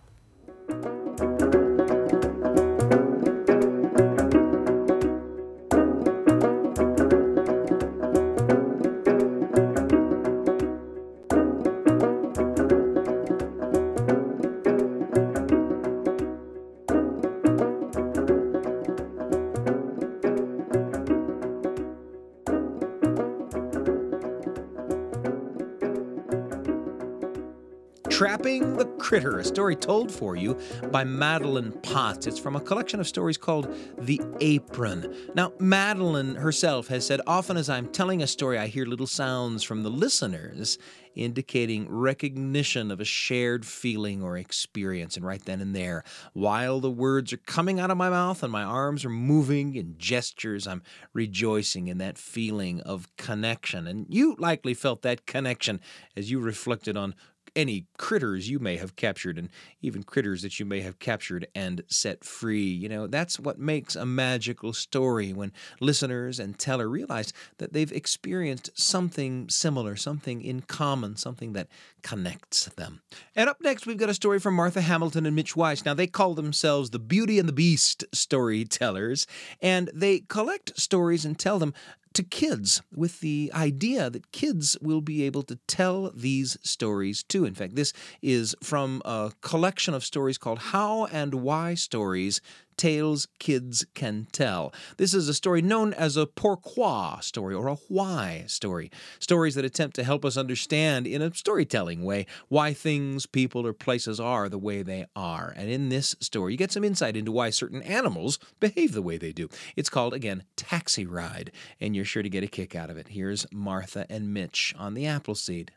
Critter, 29.11 29.39
a 29.39 29.43
story 29.43 29.75
told 29.75 30.09
for 30.09 30.37
you 30.37 30.57
by 30.89 31.03
Madeline 31.03 31.73
Potts. 31.81 32.27
It's 32.27 32.39
from 32.39 32.55
a 32.55 32.61
collection 32.61 33.01
of 33.01 33.07
stories 33.09 33.37
called 33.37 33.67
The 33.97 34.21
Apron. 34.39 35.13
Now, 35.35 35.51
Madeline 35.59 36.35
herself 36.35 36.87
has 36.87 37.07
said, 37.07 37.19
Often 37.27 37.57
as 37.57 37.69
I'm 37.69 37.89
telling 37.89 38.23
a 38.23 38.27
story, 38.27 38.57
I 38.57 38.67
hear 38.67 38.85
little 38.85 39.05
sounds 39.05 39.63
from 39.63 39.83
the 39.83 39.89
listeners 39.89 40.77
indicating 41.15 41.89
recognition 41.89 42.91
of 42.91 42.99
a 43.01 43.05
shared 43.05 43.65
feeling 43.65 44.23
or 44.23 44.37
experience. 44.37 45.17
And 45.17 45.25
right 45.25 45.43
then 45.43 45.59
and 45.59 45.75
there, 45.75 46.03
while 46.33 46.79
the 46.79 46.89
words 46.89 47.33
are 47.33 47.37
coming 47.37 47.79
out 47.79 47.91
of 47.91 47.97
my 47.97 48.09
mouth 48.09 48.43
and 48.43 48.51
my 48.51 48.63
arms 48.63 49.03
are 49.03 49.09
moving 49.09 49.75
in 49.75 49.95
gestures, 49.97 50.67
I'm 50.67 50.83
rejoicing 51.13 51.87
in 51.87 51.97
that 51.97 52.17
feeling 52.17 52.81
of 52.81 53.13
connection. 53.17 53.87
And 53.87 54.05
you 54.09 54.35
likely 54.39 54.73
felt 54.73 55.01
that 55.01 55.25
connection 55.25 55.81
as 56.15 56.31
you 56.31 56.39
reflected 56.39 56.95
on 56.95 57.15
any 57.55 57.85
critters 57.97 58.49
you 58.49 58.59
may 58.59 58.77
have 58.77 58.95
captured 58.95 59.37
and 59.37 59.49
even 59.81 60.03
critters 60.03 60.41
that 60.41 60.59
you 60.59 60.65
may 60.65 60.81
have 60.81 60.99
captured 60.99 61.47
and 61.53 61.83
set 61.87 62.23
free. 62.23 62.63
You 62.63 62.89
know, 62.89 63.07
that's 63.07 63.39
what 63.39 63.59
makes 63.59 63.95
a 63.95 64.05
magical 64.05 64.73
story 64.73 65.33
when 65.33 65.51
listeners 65.79 66.39
and 66.39 66.57
teller 66.57 66.87
realize 66.87 67.33
that 67.57 67.73
they've 67.73 67.91
experienced 67.91 68.71
something 68.75 69.49
similar, 69.49 69.95
something 69.95 70.41
in 70.41 70.61
common, 70.61 71.15
something 71.15 71.53
that 71.53 71.67
connects 72.01 72.65
them. 72.65 73.01
And 73.35 73.49
up 73.49 73.61
next, 73.61 73.85
we've 73.85 73.97
got 73.97 74.09
a 74.09 74.13
story 74.13 74.39
from 74.39 74.55
Martha 74.55 74.81
Hamilton 74.81 75.25
and 75.25 75.35
Mitch 75.35 75.55
Weiss. 75.55 75.85
Now, 75.85 75.93
they 75.93 76.07
call 76.07 76.33
themselves 76.33 76.89
the 76.89 76.99
Beauty 76.99 77.39
and 77.39 77.47
the 77.47 77.53
Beast 77.53 78.03
storytellers, 78.13 79.27
and 79.61 79.89
they 79.93 80.19
collect 80.19 80.79
stories 80.79 81.25
and 81.25 81.37
tell 81.37 81.59
them 81.59 81.73
to 82.13 82.23
kids 82.23 82.81
with 82.93 83.19
the 83.21 83.51
idea 83.53 84.09
that 84.09 84.31
kids 84.31 84.77
will 84.81 85.01
be 85.01 85.23
able 85.23 85.43
to 85.43 85.57
tell 85.67 86.11
these 86.13 86.57
stories 86.61 87.23
too. 87.23 87.45
In 87.45 87.53
fact, 87.53 87.75
this 87.75 87.93
is 88.21 88.55
from 88.61 89.01
a 89.05 89.31
collection 89.41 89.93
of 89.93 90.03
stories 90.03 90.37
called 90.37 90.59
How 90.59 91.05
and 91.05 91.35
Why 91.35 91.73
Stories 91.75 92.41
Tales 92.81 93.27
Kids 93.37 93.85
Can 93.93 94.25
Tell. 94.31 94.73
This 94.97 95.13
is 95.13 95.29
a 95.29 95.35
story 95.35 95.61
known 95.61 95.93
as 95.93 96.17
a 96.17 96.25
pourquoi 96.25 97.19
story 97.21 97.53
or 97.53 97.67
a 97.67 97.75
why 97.89 98.45
story. 98.47 98.89
Stories 99.19 99.53
that 99.53 99.63
attempt 99.63 99.95
to 99.97 100.03
help 100.03 100.25
us 100.25 100.35
understand 100.35 101.05
in 101.05 101.21
a 101.21 101.31
storytelling 101.31 102.03
way 102.03 102.25
why 102.47 102.73
things, 102.73 103.27
people, 103.27 103.67
or 103.67 103.73
places 103.73 104.19
are 104.19 104.49
the 104.49 104.57
way 104.57 104.81
they 104.81 105.05
are. 105.15 105.53
And 105.55 105.69
in 105.69 105.89
this 105.89 106.15
story, 106.21 106.53
you 106.53 106.57
get 106.57 106.71
some 106.71 106.83
insight 106.83 107.15
into 107.15 107.31
why 107.31 107.51
certain 107.51 107.83
animals 107.83 108.39
behave 108.59 108.93
the 108.93 109.03
way 109.03 109.19
they 109.19 109.31
do. 109.31 109.47
It's 109.75 109.87
called, 109.87 110.15
again, 110.15 110.41
Taxi 110.55 111.05
Ride, 111.05 111.51
and 111.79 111.95
you're 111.95 112.03
sure 112.03 112.23
to 112.23 112.29
get 112.29 112.43
a 112.43 112.47
kick 112.47 112.75
out 112.75 112.89
of 112.89 112.97
it. 112.97 113.09
Here's 113.09 113.45
Martha 113.53 114.07
and 114.09 114.33
Mitch 114.33 114.73
on 114.75 114.95
the 114.95 115.05
Apple 115.05 115.35
Seed. 115.35 115.71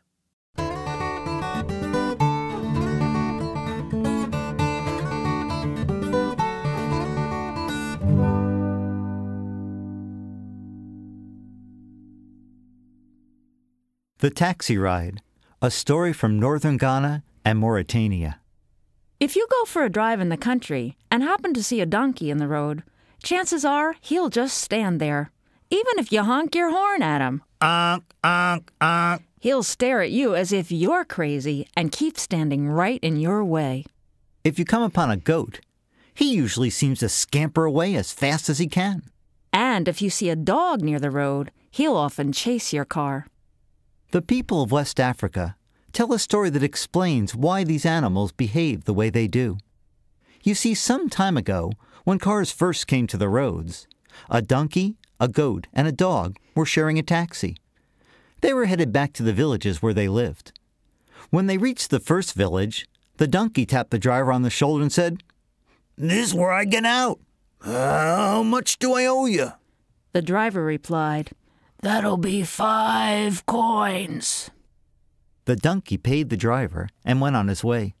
The 14.19 14.29
Taxi 14.29 14.77
Ride, 14.77 15.21
a 15.61 15.69
story 15.69 16.13
from 16.13 16.39
northern 16.39 16.77
Ghana 16.77 17.21
and 17.43 17.59
Mauritania. 17.59 18.39
If 19.19 19.35
you 19.35 19.45
go 19.51 19.65
for 19.65 19.83
a 19.83 19.89
drive 19.89 20.21
in 20.21 20.29
the 20.29 20.37
country 20.37 20.95
and 21.11 21.21
happen 21.21 21.53
to 21.53 21.61
see 21.61 21.81
a 21.81 21.85
donkey 21.85 22.29
in 22.31 22.37
the 22.37 22.47
road, 22.47 22.83
chances 23.21 23.65
are 23.65 23.97
he'll 23.99 24.29
just 24.29 24.57
stand 24.57 25.01
there, 25.01 25.31
even 25.69 25.99
if 25.99 26.13
you 26.13 26.23
honk 26.23 26.55
your 26.55 26.71
horn 26.71 27.01
at 27.01 27.19
him. 27.19 27.43
Onk, 27.59 28.03
onk, 28.23 28.69
onk. 28.79 29.21
He'll 29.41 29.63
stare 29.63 30.01
at 30.01 30.11
you 30.11 30.33
as 30.33 30.53
if 30.53 30.71
you're 30.71 31.03
crazy 31.03 31.67
and 31.75 31.91
keep 31.91 32.17
standing 32.17 32.69
right 32.69 33.01
in 33.03 33.17
your 33.17 33.43
way. 33.43 33.83
If 34.45 34.57
you 34.57 34.63
come 34.63 34.83
upon 34.83 35.11
a 35.11 35.17
goat, 35.17 35.59
he 36.13 36.33
usually 36.33 36.69
seems 36.69 36.99
to 36.99 37.09
scamper 37.09 37.65
away 37.65 37.95
as 37.95 38.13
fast 38.13 38.47
as 38.47 38.59
he 38.59 38.67
can. 38.67 39.03
And 39.51 39.89
if 39.89 40.01
you 40.01 40.09
see 40.09 40.29
a 40.29 40.37
dog 40.37 40.81
near 40.81 40.99
the 40.99 41.11
road, 41.11 41.51
he'll 41.69 41.97
often 41.97 42.31
chase 42.31 42.71
your 42.71 42.85
car. 42.85 43.27
The 44.11 44.21
people 44.21 44.61
of 44.61 44.71
West 44.71 44.99
Africa 44.99 45.55
tell 45.91 46.13
a 46.13 46.19
story 46.19 46.49
that 46.51 46.63
explains 46.63 47.35
why 47.35 47.63
these 47.63 47.85
animals 47.85 48.31
behave 48.31 48.85
the 48.85 48.93
way 48.93 49.09
they 49.09 49.27
do. 49.27 49.57
You 50.43 50.55
see, 50.55 50.73
some 50.73 51.09
time 51.09 51.37
ago, 51.37 51.71
when 52.03 52.19
cars 52.19 52.51
first 52.51 52.87
came 52.87 53.07
to 53.07 53.17
the 53.17 53.29
roads, 53.29 53.87
a 54.29 54.41
donkey, 54.41 54.95
a 55.19 55.27
goat, 55.27 55.67
and 55.73 55.87
a 55.87 55.91
dog 55.91 56.37
were 56.53 56.65
sharing 56.65 56.99
a 56.99 57.03
taxi. 57.03 57.57
They 58.41 58.53
were 58.53 58.65
headed 58.65 58.93
back 58.93 59.11
to 59.13 59.23
the 59.23 59.33
villages 59.33 59.81
where 59.81 59.93
they 59.93 60.07
lived. 60.07 60.51
When 61.29 61.47
they 61.47 61.57
reached 61.57 61.89
the 61.89 61.99
first 61.99 62.33
village, 62.33 62.87
the 63.17 63.27
donkey 63.27 63.65
tapped 63.65 63.91
the 63.91 63.99
driver 63.99 64.31
on 64.31 64.43
the 64.43 64.49
shoulder 64.49 64.83
and 64.83 64.91
said, 64.91 65.23
This 65.97 66.27
is 66.27 66.33
where 66.33 66.51
I 66.51 66.65
get 66.65 66.85
out. 66.85 67.19
How 67.61 68.43
much 68.43 68.77
do 68.77 68.93
I 68.93 69.05
owe 69.07 69.25
you? 69.25 69.53
The 70.11 70.21
driver 70.21 70.63
replied, 70.63 71.31
That'll 71.85 72.17
be 72.17 72.41
five 72.41 73.45
coins. 73.45 74.49
The 75.45 75.55
donkey 75.55 75.99
paid 75.99 76.31
the 76.31 76.35
driver 76.35 76.89
and 77.05 77.21
went 77.21 77.35
on 77.35 77.47
his 77.47 77.63
way. 77.63 77.93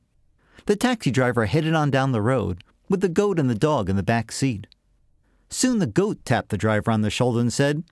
The 0.65 0.75
taxi 0.75 1.11
driver 1.11 1.45
headed 1.45 1.75
on 1.75 1.91
down 1.91 2.11
the 2.11 2.19
road 2.19 2.63
with 2.89 3.01
the 3.01 3.09
goat 3.09 3.37
and 3.37 3.47
the 3.47 3.53
dog 3.53 3.87
in 3.87 3.95
the 3.95 4.01
back 4.01 4.31
seat. 4.31 4.65
Soon 5.51 5.77
the 5.77 5.85
goat 5.85 6.25
tapped 6.25 6.49
the 6.49 6.57
driver 6.57 6.89
on 6.89 7.01
the 7.01 7.11
shoulder 7.11 7.39
and 7.39 7.53
said, 7.53 7.83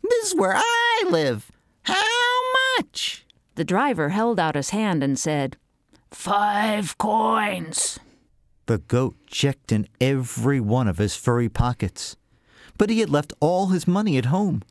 This 0.00 0.28
is 0.28 0.34
where 0.34 0.54
I 0.56 1.04
live. 1.06 1.52
How 1.82 2.40
much? 2.78 3.26
The 3.56 3.64
driver 3.64 4.08
held 4.08 4.40
out 4.40 4.54
his 4.54 4.70
hand 4.70 5.02
and 5.02 5.18
said, 5.18 5.58
Five 6.10 6.96
coins. 6.96 8.00
The 8.64 8.78
goat 8.78 9.16
checked 9.26 9.70
in 9.70 9.86
every 10.00 10.60
one 10.60 10.88
of 10.88 10.96
his 10.96 11.14
furry 11.14 11.50
pockets, 11.50 12.16
but 12.78 12.88
he 12.88 13.00
had 13.00 13.10
left 13.10 13.34
all 13.38 13.66
his 13.66 13.86
money 13.86 14.16
at 14.16 14.32
home. 14.32 14.62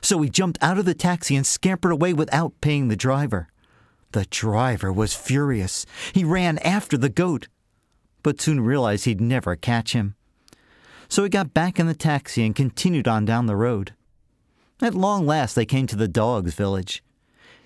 So 0.00 0.20
he 0.22 0.30
jumped 0.30 0.58
out 0.62 0.78
of 0.78 0.84
the 0.84 0.94
taxi 0.94 1.36
and 1.36 1.46
scampered 1.46 1.92
away 1.92 2.12
without 2.12 2.60
paying 2.60 2.88
the 2.88 2.96
driver. 2.96 3.48
The 4.12 4.26
driver 4.26 4.92
was 4.92 5.14
furious. 5.14 5.84
He 6.12 6.24
ran 6.24 6.58
after 6.58 6.96
the 6.96 7.08
goat, 7.08 7.48
but 8.22 8.40
soon 8.40 8.60
realized 8.60 9.04
he'd 9.04 9.20
never 9.20 9.54
catch 9.56 9.92
him. 9.92 10.14
So 11.08 11.24
he 11.24 11.30
got 11.30 11.54
back 11.54 11.78
in 11.78 11.86
the 11.86 11.94
taxi 11.94 12.44
and 12.44 12.54
continued 12.54 13.08
on 13.08 13.24
down 13.24 13.46
the 13.46 13.56
road. 13.56 13.94
At 14.80 14.94
long 14.94 15.26
last, 15.26 15.54
they 15.54 15.66
came 15.66 15.86
to 15.88 15.96
the 15.96 16.08
dog's 16.08 16.54
village. 16.54 17.02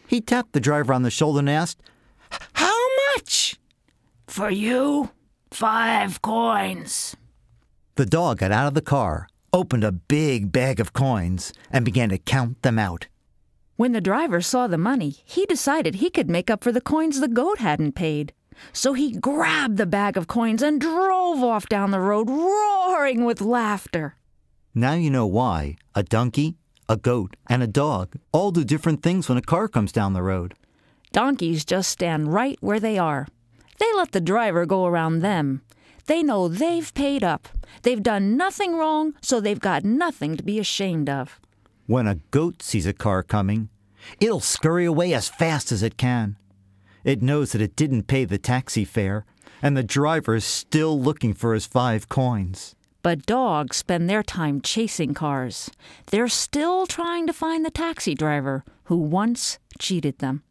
He 0.06 0.20
tapped 0.20 0.52
the 0.52 0.60
driver 0.60 0.92
on 0.92 1.02
the 1.02 1.10
shoulder 1.10 1.40
and 1.40 1.50
asked, 1.50 1.80
How 2.54 2.78
much? 3.14 3.56
For 4.26 4.50
you, 4.50 5.10
five 5.50 6.22
coins. 6.22 7.16
The 7.96 8.06
dog 8.06 8.38
got 8.38 8.52
out 8.52 8.68
of 8.68 8.74
the 8.74 8.80
car, 8.80 9.28
opened 9.52 9.84
a 9.84 9.92
big 9.92 10.52
bag 10.52 10.80
of 10.80 10.92
coins, 10.92 11.52
and 11.70 11.84
began 11.84 12.08
to 12.08 12.18
count 12.18 12.62
them 12.62 12.78
out. 12.78 13.08
When 13.76 13.92
the 13.92 14.00
driver 14.00 14.40
saw 14.40 14.66
the 14.66 14.78
money, 14.78 15.16
he 15.24 15.46
decided 15.46 15.96
he 15.96 16.10
could 16.10 16.30
make 16.30 16.50
up 16.50 16.62
for 16.62 16.72
the 16.72 16.80
coins 16.80 17.20
the 17.20 17.28
goat 17.28 17.58
hadn't 17.58 17.92
paid. 17.92 18.32
So 18.72 18.92
he 18.92 19.12
grabbed 19.12 19.76
the 19.76 19.86
bag 19.86 20.16
of 20.16 20.26
coins 20.26 20.62
and 20.62 20.80
drove 20.80 21.42
off 21.42 21.68
down 21.68 21.90
the 21.90 22.00
road, 22.00 22.28
roaring 22.28 23.24
with 23.24 23.40
laughter. 23.40 24.16
Now 24.74 24.94
you 24.94 25.10
know 25.10 25.26
why 25.26 25.76
a 25.94 26.02
donkey, 26.02 26.56
a 26.88 26.96
goat, 26.96 27.36
and 27.48 27.62
a 27.62 27.66
dog 27.66 28.14
all 28.32 28.52
do 28.52 28.64
different 28.64 29.02
things 29.02 29.28
when 29.28 29.38
a 29.38 29.42
car 29.42 29.68
comes 29.68 29.92
down 29.92 30.12
the 30.12 30.22
road. 30.22 30.54
Donkeys 31.12 31.64
just 31.64 31.90
stand 31.90 32.32
right 32.32 32.56
where 32.60 32.80
they 32.80 32.98
are. 32.98 33.26
They 33.78 33.92
let 33.94 34.12
the 34.12 34.20
driver 34.20 34.64
go 34.64 34.86
around 34.86 35.20
them. 35.20 35.62
They 36.06 36.22
know 36.22 36.48
they've 36.48 36.92
paid 36.94 37.22
up. 37.22 37.48
They've 37.82 38.02
done 38.02 38.36
nothing 38.36 38.76
wrong, 38.76 39.14
so 39.22 39.40
they've 39.40 39.60
got 39.60 39.84
nothing 39.84 40.36
to 40.36 40.42
be 40.42 40.58
ashamed 40.58 41.08
of. 41.08 41.40
When 41.86 42.06
a 42.06 42.16
goat 42.30 42.62
sees 42.62 42.86
a 42.86 42.92
car 42.92 43.22
coming, 43.22 43.68
it'll 44.20 44.40
scurry 44.40 44.84
away 44.84 45.14
as 45.14 45.28
fast 45.28 45.72
as 45.72 45.82
it 45.82 45.96
can. 45.96 46.36
It 47.04 47.22
knows 47.22 47.52
that 47.52 47.62
it 47.62 47.76
didn't 47.76 48.06
pay 48.06 48.24
the 48.24 48.38
taxi 48.38 48.84
fare, 48.84 49.24
and 49.60 49.76
the 49.76 49.82
driver 49.82 50.34
is 50.34 50.44
still 50.44 51.00
looking 51.00 51.34
for 51.34 51.54
his 51.54 51.66
five 51.66 52.08
coins. 52.08 52.74
But 53.02 53.26
dogs 53.26 53.78
spend 53.78 54.08
their 54.08 54.22
time 54.22 54.60
chasing 54.60 55.12
cars. 55.12 55.70
They're 56.10 56.28
still 56.28 56.86
trying 56.86 57.26
to 57.26 57.32
find 57.32 57.64
the 57.64 57.70
taxi 57.70 58.14
driver 58.14 58.64
who 58.84 58.96
once 58.96 59.58
cheated 59.78 60.18
them. 60.18 60.42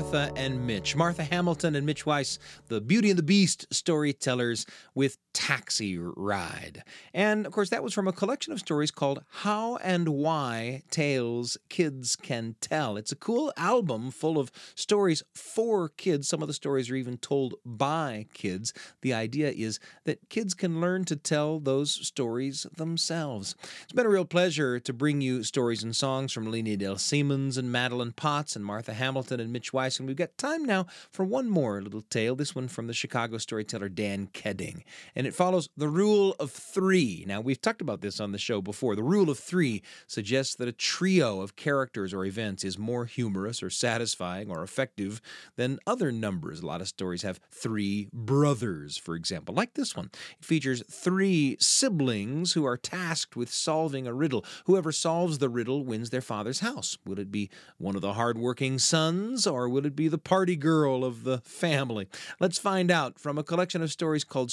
Martha 0.00 0.32
and 0.34 0.66
Mitch. 0.66 0.96
Martha 0.96 1.22
Hamilton 1.22 1.76
and 1.76 1.84
Mitch 1.84 2.06
Weiss, 2.06 2.38
the 2.68 2.80
Beauty 2.80 3.10
and 3.10 3.18
the 3.18 3.22
Beast 3.22 3.66
storytellers 3.70 4.64
with 4.94 5.18
Taxi 5.40 5.96
Ride. 5.98 6.84
And 7.14 7.46
of 7.46 7.52
course, 7.52 7.70
that 7.70 7.82
was 7.82 7.94
from 7.94 8.06
a 8.06 8.12
collection 8.12 8.52
of 8.52 8.58
stories 8.58 8.90
called 8.90 9.24
How 9.30 9.76
and 9.76 10.10
Why 10.10 10.82
Tales 10.90 11.56
Kids 11.70 12.14
Can 12.14 12.56
Tell. 12.60 12.98
It's 12.98 13.10
a 13.10 13.16
cool 13.16 13.50
album 13.56 14.10
full 14.10 14.38
of 14.38 14.52
stories 14.74 15.22
for 15.34 15.88
kids. 15.88 16.28
Some 16.28 16.42
of 16.42 16.48
the 16.48 16.52
stories 16.52 16.90
are 16.90 16.94
even 16.94 17.16
told 17.16 17.54
by 17.64 18.26
kids. 18.34 18.74
The 19.00 19.14
idea 19.14 19.50
is 19.50 19.80
that 20.04 20.28
kids 20.28 20.52
can 20.52 20.78
learn 20.78 21.06
to 21.06 21.16
tell 21.16 21.58
those 21.58 21.90
stories 22.06 22.66
themselves. 22.76 23.54
It's 23.84 23.94
been 23.94 24.04
a 24.04 24.10
real 24.10 24.26
pleasure 24.26 24.78
to 24.78 24.92
bring 24.92 25.22
you 25.22 25.42
stories 25.42 25.82
and 25.82 25.96
songs 25.96 26.32
from 26.32 26.50
Leeny 26.50 26.76
Del 26.76 26.98
Seamonds 26.98 27.56
and 27.56 27.72
Madeline 27.72 28.12
Potts 28.12 28.56
and 28.56 28.64
Martha 28.64 28.92
Hamilton 28.92 29.40
and 29.40 29.50
Mitch 29.50 29.72
Weiss. 29.72 29.98
And 29.98 30.06
we've 30.06 30.18
got 30.18 30.36
time 30.36 30.66
now 30.66 30.84
for 31.10 31.24
one 31.24 31.48
more 31.48 31.80
little 31.80 32.02
tale, 32.02 32.36
this 32.36 32.54
one 32.54 32.68
from 32.68 32.88
the 32.88 32.92
Chicago 32.92 33.38
storyteller 33.38 33.88
Dan 33.88 34.28
Keding. 34.34 34.84
And 35.16 35.26
it 35.29 35.29
it 35.30 35.34
follows 35.36 35.68
the 35.76 35.88
rule 35.88 36.34
of 36.40 36.50
three. 36.50 37.24
Now, 37.24 37.40
we've 37.40 37.60
talked 37.60 37.80
about 37.80 38.00
this 38.00 38.18
on 38.18 38.32
the 38.32 38.38
show 38.38 38.60
before. 38.60 38.96
The 38.96 39.04
rule 39.04 39.30
of 39.30 39.38
three 39.38 39.80
suggests 40.08 40.56
that 40.56 40.66
a 40.66 40.72
trio 40.72 41.40
of 41.40 41.54
characters 41.54 42.12
or 42.12 42.24
events 42.24 42.64
is 42.64 42.76
more 42.76 43.04
humorous 43.04 43.62
or 43.62 43.70
satisfying 43.70 44.50
or 44.50 44.64
effective 44.64 45.20
than 45.54 45.78
other 45.86 46.10
numbers. 46.10 46.60
A 46.60 46.66
lot 46.66 46.80
of 46.80 46.88
stories 46.88 47.22
have 47.22 47.38
three 47.48 48.08
brothers, 48.12 48.96
for 48.96 49.14
example, 49.14 49.54
like 49.54 49.74
this 49.74 49.94
one. 49.94 50.10
It 50.40 50.44
features 50.44 50.82
three 50.90 51.56
siblings 51.60 52.54
who 52.54 52.64
are 52.64 52.76
tasked 52.76 53.36
with 53.36 53.52
solving 53.52 54.08
a 54.08 54.12
riddle. 54.12 54.44
Whoever 54.64 54.90
solves 54.90 55.38
the 55.38 55.48
riddle 55.48 55.84
wins 55.84 56.10
their 56.10 56.20
father's 56.20 56.58
house. 56.58 56.98
Will 57.06 57.20
it 57.20 57.30
be 57.30 57.50
one 57.78 57.94
of 57.94 58.02
the 58.02 58.14
hardworking 58.14 58.80
sons, 58.80 59.46
or 59.46 59.68
will 59.68 59.86
it 59.86 59.94
be 59.94 60.08
the 60.08 60.18
party 60.18 60.56
girl 60.56 61.04
of 61.04 61.22
the 61.22 61.38
family? 61.44 62.08
Let's 62.40 62.58
find 62.58 62.90
out 62.90 63.20
from 63.20 63.38
a 63.38 63.44
collection 63.44 63.80
of 63.80 63.92
stories 63.92 64.24
called 64.24 64.50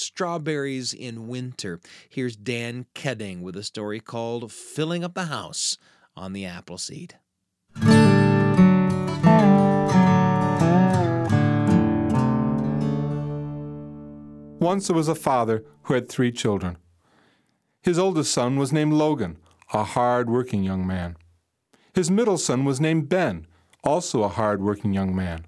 In 0.65 1.27
Winter. 1.27 1.79
Here's 2.09 2.35
Dan 2.35 2.87
Keding 2.95 3.43
with 3.43 3.55
a 3.55 3.63
story 3.63 3.99
called 3.99 4.51
Filling 4.51 5.03
Up 5.03 5.13
the 5.13 5.25
House 5.25 5.77
on 6.15 6.33
the 6.33 6.45
Apple 6.45 6.79
Seed. 6.79 7.15
Once 14.59 14.87
there 14.87 14.95
was 14.95 15.07
a 15.07 15.15
father 15.15 15.63
who 15.83 15.93
had 15.93 16.09
three 16.09 16.31
children. 16.31 16.77
His 17.83 17.99
oldest 17.99 18.33
son 18.33 18.57
was 18.57 18.73
named 18.73 18.93
Logan, 18.93 19.37
a 19.71 19.83
hard 19.83 20.27
working 20.27 20.63
young 20.63 20.87
man. 20.87 21.17
His 21.93 22.09
middle 22.09 22.39
son 22.39 22.65
was 22.65 22.81
named 22.81 23.09
Ben, 23.09 23.45
also 23.83 24.23
a 24.23 24.27
hard 24.27 24.61
working 24.61 24.91
young 24.91 25.15
man. 25.15 25.45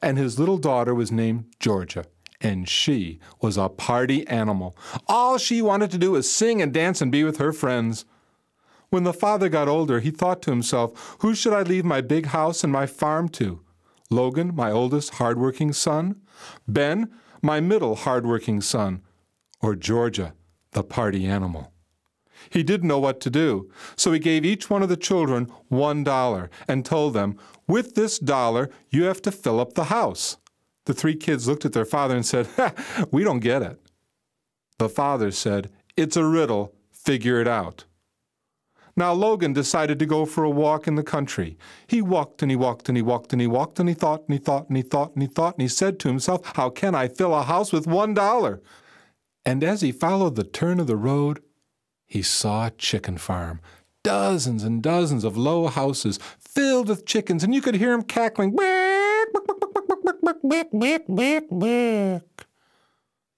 And 0.00 0.16
his 0.16 0.38
little 0.38 0.58
daughter 0.58 0.94
was 0.94 1.10
named 1.10 1.46
Georgia, 1.58 2.04
and 2.40 2.68
she 2.68 3.18
was 3.40 3.56
a 3.56 3.68
party 3.68 4.26
animal. 4.28 4.76
All 5.06 5.38
she 5.38 5.60
wanted 5.62 5.90
to 5.90 5.98
do 5.98 6.12
was 6.12 6.30
sing 6.30 6.62
and 6.62 6.72
dance 6.72 7.00
and 7.00 7.10
be 7.10 7.24
with 7.24 7.38
her 7.38 7.52
friends. 7.52 8.04
When 8.90 9.04
the 9.04 9.12
father 9.12 9.48
got 9.48 9.68
older, 9.68 10.00
he 10.00 10.10
thought 10.10 10.40
to 10.42 10.50
himself, 10.50 11.16
Who 11.20 11.34
should 11.34 11.52
I 11.52 11.62
leave 11.62 11.84
my 11.84 12.00
big 12.00 12.26
house 12.26 12.64
and 12.64 12.72
my 12.72 12.86
farm 12.86 13.28
to? 13.30 13.60
Logan, 14.10 14.54
my 14.54 14.70
oldest 14.70 15.14
hard-working 15.14 15.72
son? 15.74 16.20
Ben, 16.66 17.10
my 17.42 17.60
middle 17.60 17.96
hard-working 17.96 18.62
son? 18.62 19.02
Or 19.60 19.74
Georgia, 19.74 20.34
the 20.72 20.82
party 20.82 21.26
animal? 21.26 21.72
He 22.50 22.62
didn't 22.62 22.88
know 22.88 23.00
what 23.00 23.20
to 23.22 23.30
do, 23.30 23.70
so 23.96 24.12
he 24.12 24.18
gave 24.18 24.44
each 24.44 24.70
one 24.70 24.82
of 24.82 24.88
the 24.88 24.96
children 24.96 25.52
one 25.68 26.04
dollar 26.04 26.48
and 26.66 26.84
told 26.84 27.12
them, 27.12 27.36
With 27.66 27.94
this 27.94 28.18
dollar, 28.18 28.70
you 28.88 29.04
have 29.04 29.20
to 29.22 29.32
fill 29.32 29.60
up 29.60 29.74
the 29.74 29.84
house. 29.84 30.38
The 30.88 30.94
three 30.94 31.16
kids 31.16 31.46
looked 31.46 31.66
at 31.66 31.74
their 31.74 31.84
father 31.84 32.16
and 32.16 32.24
said, 32.24 32.48
We 33.10 33.22
don't 33.22 33.40
get 33.40 33.60
it. 33.60 33.78
The 34.78 34.88
father 34.88 35.30
said, 35.30 35.70
It's 35.98 36.16
a 36.16 36.24
riddle, 36.24 36.74
figure 36.90 37.42
it 37.42 37.46
out. 37.46 37.84
Now 38.96 39.12
Logan 39.12 39.52
decided 39.52 39.98
to 39.98 40.06
go 40.06 40.24
for 40.24 40.44
a 40.44 40.50
walk 40.50 40.88
in 40.88 40.94
the 40.94 41.02
country. 41.02 41.58
He 41.86 42.00
walked 42.00 42.40
and 42.40 42.50
he 42.50 42.56
walked 42.56 42.88
and 42.88 42.96
he 42.96 43.02
walked 43.02 43.34
and 43.34 43.40
he 43.42 43.46
walked 43.46 43.78
and 43.78 43.86
he 43.86 43.94
thought 43.94 44.24
and 44.26 44.32
he 44.32 44.38
thought 44.38 44.68
and 44.68 44.78
he 44.78 44.82
thought 44.82 45.12
and 45.12 45.22
he 45.22 45.28
thought 45.28 45.54
and 45.56 45.62
he 45.62 45.68
said 45.68 45.98
to 45.98 46.08
himself, 46.08 46.40
How 46.56 46.70
can 46.70 46.94
I 46.94 47.06
fill 47.06 47.34
a 47.34 47.42
house 47.42 47.70
with 47.70 47.86
one 47.86 48.14
dollar? 48.14 48.62
And 49.44 49.62
as 49.62 49.82
he 49.82 49.92
followed 49.92 50.36
the 50.36 50.42
turn 50.42 50.80
of 50.80 50.86
the 50.86 50.96
road, 50.96 51.42
he 52.06 52.22
saw 52.22 52.68
a 52.68 52.70
chicken 52.70 53.18
farm. 53.18 53.60
Dozens 54.02 54.64
and 54.64 54.82
dozens 54.82 55.22
of 55.22 55.36
low 55.36 55.66
houses 55.66 56.18
filled 56.38 56.88
with 56.88 57.04
chickens, 57.04 57.44
and 57.44 57.54
you 57.54 57.60
could 57.60 57.74
hear 57.74 57.90
them 57.90 58.04
cackling. 58.04 58.56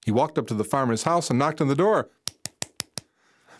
He 0.05 0.13
walked 0.13 0.39
up 0.39 0.47
to 0.49 0.55
the 0.55 0.65
farmer's 0.65 1.03
house 1.03 1.31
and 1.31 1.39
knocked 1.39 1.61
on 1.61 1.69
the 1.69 1.75
door. 1.75 2.11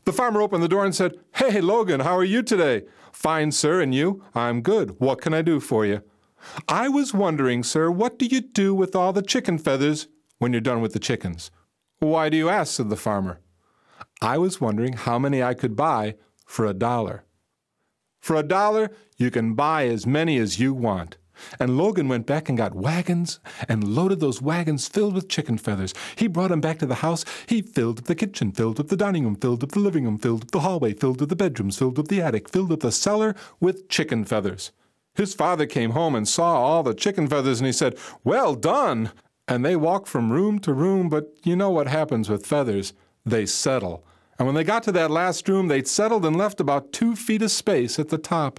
The 0.05 0.13
farmer 0.13 0.41
opened 0.41 0.63
the 0.63 0.69
door 0.69 0.85
and 0.85 0.95
said, 0.95 1.19
Hey, 1.35 1.61
Logan, 1.61 2.01
how 2.01 2.17
are 2.17 2.25
you 2.25 2.43
today? 2.43 2.85
Fine, 3.13 3.53
sir, 3.53 3.81
and 3.81 3.95
you? 3.95 4.25
I'm 4.35 4.63
good. 4.63 4.99
What 4.99 5.21
can 5.21 5.35
I 5.35 5.43
do 5.43 5.61
for 5.61 5.85
you? 5.85 6.03
I 6.69 6.89
was 6.89 7.13
wondering, 7.13 7.63
sir, 7.63 7.91
what 7.91 8.19
do 8.19 8.27
you 8.27 8.41
do 8.41 8.75
with 8.75 8.97
all 8.97 9.13
the 9.13 9.23
chicken 9.23 9.59
feathers 9.59 10.09
when 10.39 10.53
you're 10.53 10.61
done 10.61 10.81
with 10.81 10.95
the 10.95 10.99
chickens? 10.99 11.51
Why 11.99 12.31
do 12.31 12.37
you 12.37 12.49
ask? 12.49 12.75
said 12.75 12.89
the 12.89 12.97
farmer. 12.97 13.41
I 14.23 14.39
was 14.39 14.61
wondering 14.61 14.95
how 14.95 15.19
many 15.19 15.43
I 15.43 15.55
could 15.55 15.77
buy 15.77 16.15
for 16.47 16.65
a 16.65 16.75
dollar. 16.75 17.25
For 18.21 18.37
a 18.37 18.43
dollar, 18.43 18.91
you 19.17 19.31
can 19.31 19.55
buy 19.55 19.87
as 19.87 20.07
many 20.07 20.39
as 20.39 20.59
you 20.59 20.75
want. 20.75 21.17
And 21.59 21.77
Logan 21.77 22.09
went 22.09 22.27
back 22.27 22.49
and 22.49 22.59
got 22.59 22.75
wagons 22.75 23.41
and 23.69 23.95
loaded 23.95 24.21
those 24.21 24.43
wagons 24.43 24.89
filled 24.89 25.15
with 25.15 25.29
chicken 25.29 25.59
feathers. 25.59 25.95
He 26.17 26.27
brought 26.27 26.51
them 26.51 26.61
back 26.61 26.79
to 26.79 26.87
the 26.87 26.97
house. 26.97 27.25
He 27.47 27.63
filled 27.63 27.99
up 27.99 28.05
the 28.07 28.15
kitchen, 28.15 28.53
filled 28.53 28.81
up 28.81 28.89
the 28.89 28.97
dining 28.97 29.25
room, 29.25 29.37
filled 29.37 29.63
up 29.63 29.73
the 29.73 29.81
living 29.81 30.05
room, 30.05 30.19
filled 30.19 30.43
up 30.43 30.51
the 30.51 30.61
hallway, 30.61 30.95
filled 30.95 31.23
up 31.23 31.29
the 31.29 31.37
bedrooms, 31.37 31.79
filled 31.79 31.99
up 31.99 32.09
the 32.09 32.23
attic, 32.23 32.49
filled 32.49 32.73
up 32.73 32.81
the 32.81 32.93
cellar 32.93 33.35
with 33.61 33.89
chicken 33.89 34.25
feathers. 34.25 34.73
His 35.15 35.35
father 35.35 35.67
came 35.67 35.91
home 35.91 36.15
and 36.15 36.27
saw 36.27 36.55
all 36.55 36.83
the 36.83 36.95
chicken 36.95 37.29
feathers 37.29 37.61
and 37.61 37.67
he 37.67 37.73
said, 37.73 37.99
Well 38.25 38.55
done! 38.55 39.11
And 39.49 39.65
they 39.65 39.75
walked 39.75 40.07
from 40.07 40.31
room 40.31 40.61
to 40.61 40.73
room, 40.73 41.09
but 41.09 41.35
you 41.43 41.57
know 41.57 41.71
what 41.71 41.89
happens 41.89 42.29
with 42.29 42.47
feathers. 42.47 42.93
They 43.27 43.47
settle. 43.47 44.05
And 44.39 44.47
when 44.47 44.55
they 44.55 44.65
got 44.65 44.85
to 44.85 44.93
that 44.93 45.11
last 45.11 45.49
room, 45.49 45.69
they'd 45.69 45.89
settled 45.89 46.25
and 46.25 46.37
left 46.37 46.61
about 46.61 46.93
two 46.93 47.15
feet 47.15 47.43
of 47.43 47.51
space 47.51 47.99
at 47.99 48.09
the 48.09 48.17
top. 48.17 48.59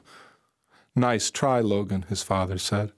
Nice 0.95 1.31
try, 1.31 1.59
Logan, 1.59 2.05
his 2.09 2.23
father 2.23 2.57
said. 2.57 2.91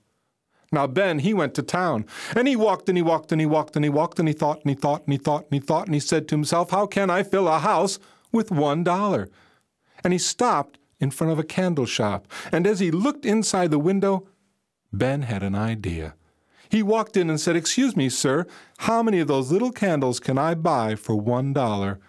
Now, 0.72 0.88
Ben, 0.88 1.20
he 1.20 1.36
went 1.36 1.54
to 1.54 1.62
town, 1.62 2.06
and 2.36 2.48
he 2.48 2.56
walked 2.56 2.89
and 2.89 2.98
he 2.98 3.04
walked 3.04 3.32
and 3.32 3.39
he 3.39 3.46
walked 3.46 3.76
and 3.76 3.86
he 3.86 3.89
walked 3.89 4.18
and 4.18 4.28
he 4.28 4.34
thought 4.34 4.62
and 4.62 4.70
he 4.70 4.76
thought 4.76 5.04
and 5.06 5.14
he 5.14 5.18
thought 5.18 5.46
and 5.46 5.54
he 5.54 5.60
thought 5.60 5.86
and 5.86 5.94
he 5.94 6.00
said 6.00 6.28
to 6.28 6.36
himself, 6.36 6.72
How 6.72 6.88
can 6.88 7.12
I 7.12 7.22
fill 7.22 7.48
a 7.48 7.60
house 7.60 8.00
with 8.32 8.50
one 8.50 8.84
dollar? 8.84 9.30
And 10.04 10.14
he 10.14 10.20
stopped 10.20 10.80
in 11.00 11.12
front 11.12 11.32
of 11.32 11.38
a 11.38 11.44
candle 11.44 11.86
shop, 11.86 12.28
and 12.52 12.66
as 12.66 12.80
he 12.80 12.89
looked 12.89 13.26
inside 13.26 13.70
the 13.70 13.78
window, 13.78 14.28
Ben 14.91 15.24
had 15.24 15.44
an 15.44 15.54
idea. 15.54 16.16
He 16.70 16.82
walked 16.82 17.16
in 17.16 17.30
and 17.30 17.39
said, 17.39 17.56
Excuse 17.56 17.96
me, 17.96 18.10
sir, 18.10 18.48
how 18.80 19.04
many 19.04 19.20
of 19.20 19.28
those 19.28 19.52
little 19.52 19.72
candles 19.72 20.20
can 20.20 20.39
I 20.39 20.56
buy 20.56 20.96
for 20.96 21.16
one 21.16 21.54
dollar? 21.54 22.00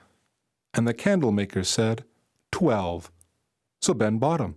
And 0.73 0.89
the 0.89 0.95
candle 0.95 1.33
maker 1.33 1.65
said, 1.65 2.05
Twelve. 2.51 3.13
So 3.83 3.93
Ben 3.93 4.17
bought 4.17 4.41
'em. 4.41 4.57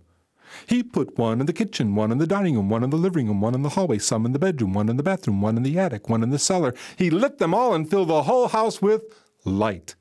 He 0.66 0.82
put 0.82 1.18
one 1.18 1.40
in 1.40 1.46
the 1.46 1.52
kitchen, 1.52 1.94
one 1.94 2.12
in 2.12 2.18
the 2.18 2.26
dining 2.26 2.56
room, 2.56 2.68
one 2.68 2.84
in 2.84 2.90
the 2.90 2.96
living 2.96 3.26
room, 3.26 3.40
one 3.40 3.54
in 3.54 3.62
the 3.62 3.70
hallway, 3.70 3.98
some 3.98 4.26
in 4.26 4.32
the 4.32 4.38
bedroom, 4.38 4.74
one 4.74 4.88
in 4.88 4.96
the 4.96 5.02
bathroom, 5.02 5.40
one 5.40 5.56
in 5.56 5.62
the 5.62 5.78
attic, 5.78 6.08
one 6.08 6.22
in 6.22 6.30
the 6.30 6.38
cellar. 6.38 6.74
He 6.96 7.10
lit 7.10 7.38
them 7.38 7.54
all 7.54 7.74
and 7.74 7.88
filled 7.88 8.08
the 8.08 8.24
whole 8.24 8.48
house 8.48 8.80
with 8.82 9.02
light. 9.44 9.94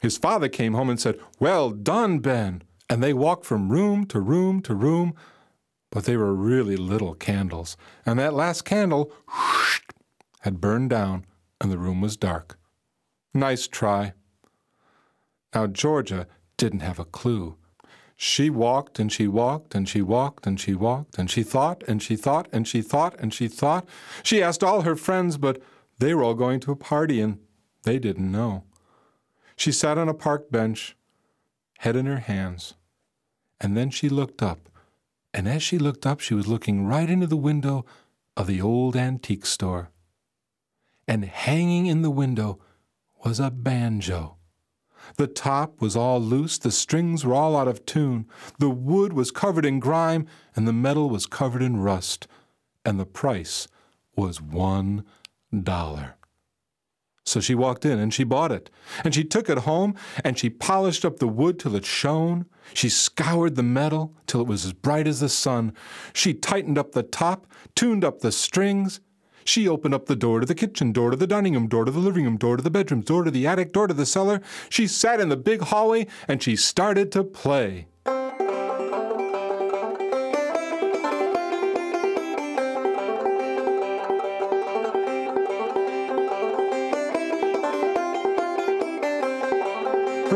His 0.00 0.18
father 0.18 0.48
came 0.48 0.74
home 0.74 0.90
and 0.90 1.00
said, 1.00 1.18
Well 1.38 1.70
done, 1.70 2.18
Ben. 2.18 2.62
And 2.90 3.02
they 3.02 3.14
walked 3.14 3.46
from 3.46 3.70
room 3.70 4.04
to 4.06 4.20
room 4.20 4.60
to 4.62 4.74
room, 4.74 5.14
but 5.90 6.04
they 6.04 6.16
were 6.16 6.34
really 6.34 6.76
little 6.76 7.14
candles. 7.14 7.76
And 8.04 8.18
that 8.18 8.34
last 8.34 8.62
candle 8.64 9.12
whoosh, 9.28 9.80
had 10.40 10.60
burned 10.60 10.90
down, 10.90 11.24
and 11.60 11.70
the 11.70 11.78
room 11.78 12.00
was 12.00 12.16
dark. 12.16 12.58
Nice 13.32 13.68
try. 13.68 14.12
Now, 15.54 15.66
Georgia 15.66 16.26
didn't 16.56 16.80
have 16.80 16.98
a 16.98 17.04
clue. 17.04 17.56
She 18.24 18.50
walked 18.50 19.00
and 19.00 19.10
she 19.10 19.26
walked 19.26 19.74
and 19.74 19.88
she 19.88 20.00
walked 20.00 20.46
and 20.46 20.60
she 20.60 20.74
walked 20.74 21.18
and 21.18 21.28
she 21.28 21.42
thought 21.42 21.82
and 21.88 22.00
she 22.00 22.14
thought 22.14 22.46
and 22.52 22.68
she 22.68 22.80
thought 22.80 23.18
and 23.18 23.34
she 23.34 23.48
thought. 23.48 23.84
She 24.22 24.40
asked 24.40 24.62
all 24.62 24.82
her 24.82 24.94
friends, 24.94 25.36
but 25.36 25.60
they 25.98 26.14
were 26.14 26.22
all 26.22 26.34
going 26.34 26.60
to 26.60 26.70
a 26.70 26.76
party 26.76 27.20
and 27.20 27.40
they 27.82 27.98
didn't 27.98 28.30
know. 28.30 28.62
She 29.56 29.72
sat 29.72 29.98
on 29.98 30.08
a 30.08 30.14
park 30.14 30.52
bench, 30.52 30.94
head 31.78 31.96
in 31.96 32.06
her 32.06 32.20
hands, 32.20 32.74
and 33.60 33.76
then 33.76 33.90
she 33.90 34.08
looked 34.08 34.40
up. 34.40 34.68
And 35.34 35.48
as 35.48 35.64
she 35.64 35.76
looked 35.76 36.06
up, 36.06 36.20
she 36.20 36.34
was 36.34 36.46
looking 36.46 36.86
right 36.86 37.10
into 37.10 37.26
the 37.26 37.36
window 37.36 37.84
of 38.36 38.46
the 38.46 38.60
old 38.60 38.94
antique 38.94 39.46
store. 39.46 39.90
And 41.08 41.24
hanging 41.24 41.86
in 41.86 42.02
the 42.02 42.10
window 42.10 42.60
was 43.24 43.40
a 43.40 43.50
banjo. 43.50 44.36
The 45.16 45.26
top 45.26 45.80
was 45.80 45.96
all 45.96 46.20
loose, 46.20 46.58
the 46.58 46.70
strings 46.70 47.24
were 47.24 47.34
all 47.34 47.56
out 47.56 47.68
of 47.68 47.84
tune, 47.86 48.26
the 48.58 48.70
wood 48.70 49.12
was 49.12 49.30
covered 49.30 49.66
in 49.66 49.80
grime, 49.80 50.26
and 50.54 50.66
the 50.66 50.72
metal 50.72 51.10
was 51.10 51.26
covered 51.26 51.62
in 51.62 51.78
rust, 51.78 52.26
and 52.84 52.98
the 52.98 53.06
price 53.06 53.68
was 54.16 54.40
one 54.40 55.04
dollar. 55.62 56.16
So 57.24 57.40
she 57.40 57.54
walked 57.54 57.84
in 57.84 57.98
and 57.98 58.12
she 58.12 58.24
bought 58.24 58.50
it, 58.50 58.68
and 59.04 59.14
she 59.14 59.22
took 59.22 59.48
it 59.48 59.58
home, 59.58 59.94
and 60.24 60.36
she 60.36 60.50
polished 60.50 61.04
up 61.04 61.18
the 61.18 61.28
wood 61.28 61.58
till 61.58 61.76
it 61.76 61.86
shone. 61.86 62.46
She 62.74 62.88
scoured 62.88 63.54
the 63.54 63.62
metal 63.62 64.14
till 64.26 64.40
it 64.40 64.46
was 64.48 64.64
as 64.64 64.72
bright 64.72 65.06
as 65.06 65.20
the 65.20 65.28
sun. 65.28 65.72
She 66.12 66.34
tightened 66.34 66.78
up 66.78 66.92
the 66.92 67.04
top, 67.04 67.46
tuned 67.76 68.04
up 68.04 68.20
the 68.20 68.32
strings, 68.32 69.00
she 69.44 69.68
opened 69.68 69.94
up 69.94 70.06
the 70.06 70.16
door 70.16 70.40
to 70.40 70.46
the 70.46 70.54
kitchen, 70.54 70.92
door 70.92 71.10
to 71.10 71.16
the 71.16 71.26
dining 71.26 71.54
room, 71.54 71.68
door 71.68 71.84
to 71.84 71.90
the 71.90 71.98
living 71.98 72.24
room, 72.24 72.36
door 72.36 72.56
to 72.56 72.62
the 72.62 72.70
bedrooms, 72.70 73.04
door 73.04 73.24
to 73.24 73.30
the 73.30 73.46
attic, 73.46 73.72
door 73.72 73.86
to 73.86 73.94
the 73.94 74.06
cellar. 74.06 74.40
She 74.68 74.86
sat 74.86 75.20
in 75.20 75.28
the 75.28 75.36
big 75.36 75.60
hallway 75.62 76.06
and 76.28 76.42
she 76.42 76.56
started 76.56 77.12
to 77.12 77.24
play. 77.24 77.86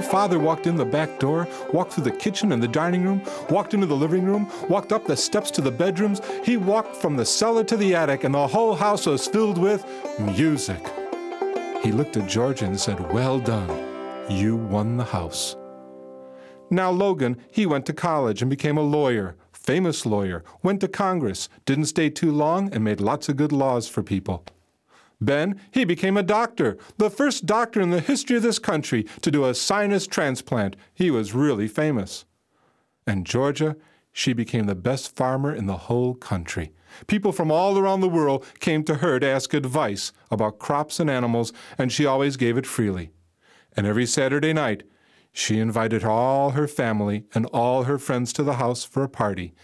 Father 0.07 0.39
walked 0.39 0.67
in 0.67 0.77
the 0.77 0.85
back 0.85 1.19
door, 1.19 1.49
walked 1.73 1.93
through 1.93 2.05
the 2.05 2.11
kitchen 2.11 2.53
and 2.53 2.63
the 2.63 2.69
dining 2.69 3.03
room, 3.03 3.23
walked 3.51 3.75
into 3.75 3.87
the 3.87 3.97
living 3.97 4.25
room, 4.25 4.51
walked 4.69 4.93
up 4.93 5.05
the 5.05 5.17
steps 5.17 5.51
to 5.53 5.61
the 5.61 5.71
bedrooms. 5.71 6.21
He 6.45 6.57
walked 6.57 6.97
from 6.97 7.17
the 7.17 7.27
cellar 7.27 7.65
to 7.65 7.77
the 7.77 7.95
attic, 7.95 8.25
and 8.25 8.35
the 8.35 8.47
whole 8.47 8.75
house 8.75 9.07
was 9.07 9.27
filled 9.27 9.59
with 9.59 9.85
music. 10.19 10.81
He 11.83 11.93
looked 11.93 12.17
at 12.17 12.29
Georgia 12.29 12.67
and 12.67 12.81
said, 12.81 13.13
Well 13.13 13.39
done. 13.39 13.71
You 14.31 14.57
won 14.57 14.97
the 14.97 15.05
house. 15.05 15.57
Now, 16.71 16.91
Logan, 16.91 17.37
he 17.51 17.65
went 17.65 17.87
to 17.87 17.93
college 17.93 18.43
and 18.43 18.51
became 18.51 18.77
a 18.77 18.83
lawyer, 18.83 19.37
famous 19.53 20.05
lawyer, 20.05 20.43
went 20.63 20.81
to 20.81 20.89
Congress, 20.89 21.49
didn't 21.65 21.87
stay 21.87 22.11
too 22.11 22.33
long, 22.33 22.73
and 22.73 22.83
made 22.83 23.01
lots 23.01 23.29
of 23.29 23.37
good 23.37 23.53
laws 23.53 23.89
for 23.89 24.03
people. 24.03 24.45
Ben, 25.21 25.61
he 25.71 25.85
became 25.85 26.17
a 26.17 26.23
doctor, 26.23 26.77
the 26.99 27.11
first 27.11 27.47
doctor 27.47 27.81
in 27.81 27.91
the 27.91 28.01
history 28.01 28.37
of 28.37 28.43
this 28.43 28.59
country 28.59 29.05
to 29.23 29.31
do 29.31 29.45
a 29.45 29.55
sinus 29.55 30.07
transplant. 30.07 30.77
He 30.93 31.11
was 31.11 31.35
really 31.35 31.69
famous. 31.69 32.25
And 33.07 33.25
Georgia, 33.25 33.77
she 34.13 34.33
became 34.33 34.67
the 34.67 34.75
best 34.75 35.15
farmer 35.15 35.55
in 35.55 35.67
the 35.67 35.77
whole 35.77 36.15
country. 36.15 36.73
People 37.07 37.33
from 37.33 37.51
all 37.51 37.79
around 37.79 38.01
the 38.01 38.09
world 38.09 38.45
came 38.61 38.83
to 38.85 38.97
her 38.97 39.19
to 39.21 39.27
ask 39.27 39.53
advice 39.55 40.13
about 40.31 40.59
crops 40.59 40.99
and 40.99 41.11
animals, 41.11 41.53
and 41.77 41.93
she 41.93 42.07
always 42.07 42.37
gave 42.37 42.57
it 42.57 42.67
freely. 42.67 43.11
And 43.77 43.87
every 43.87 44.07
Saturday 44.07 44.53
night, 44.53 44.85
she 45.33 45.59
invited 45.59 46.03
all 46.03 46.51
her 46.51 46.67
family 46.67 47.25
and 47.35 47.45
all 47.47 47.85
her 47.85 47.99
friends 47.99 48.33
to 48.35 48.43
the 48.43 48.55
house 48.55 48.85
for 48.85 49.03
a 49.03 49.09
party, 49.09 49.55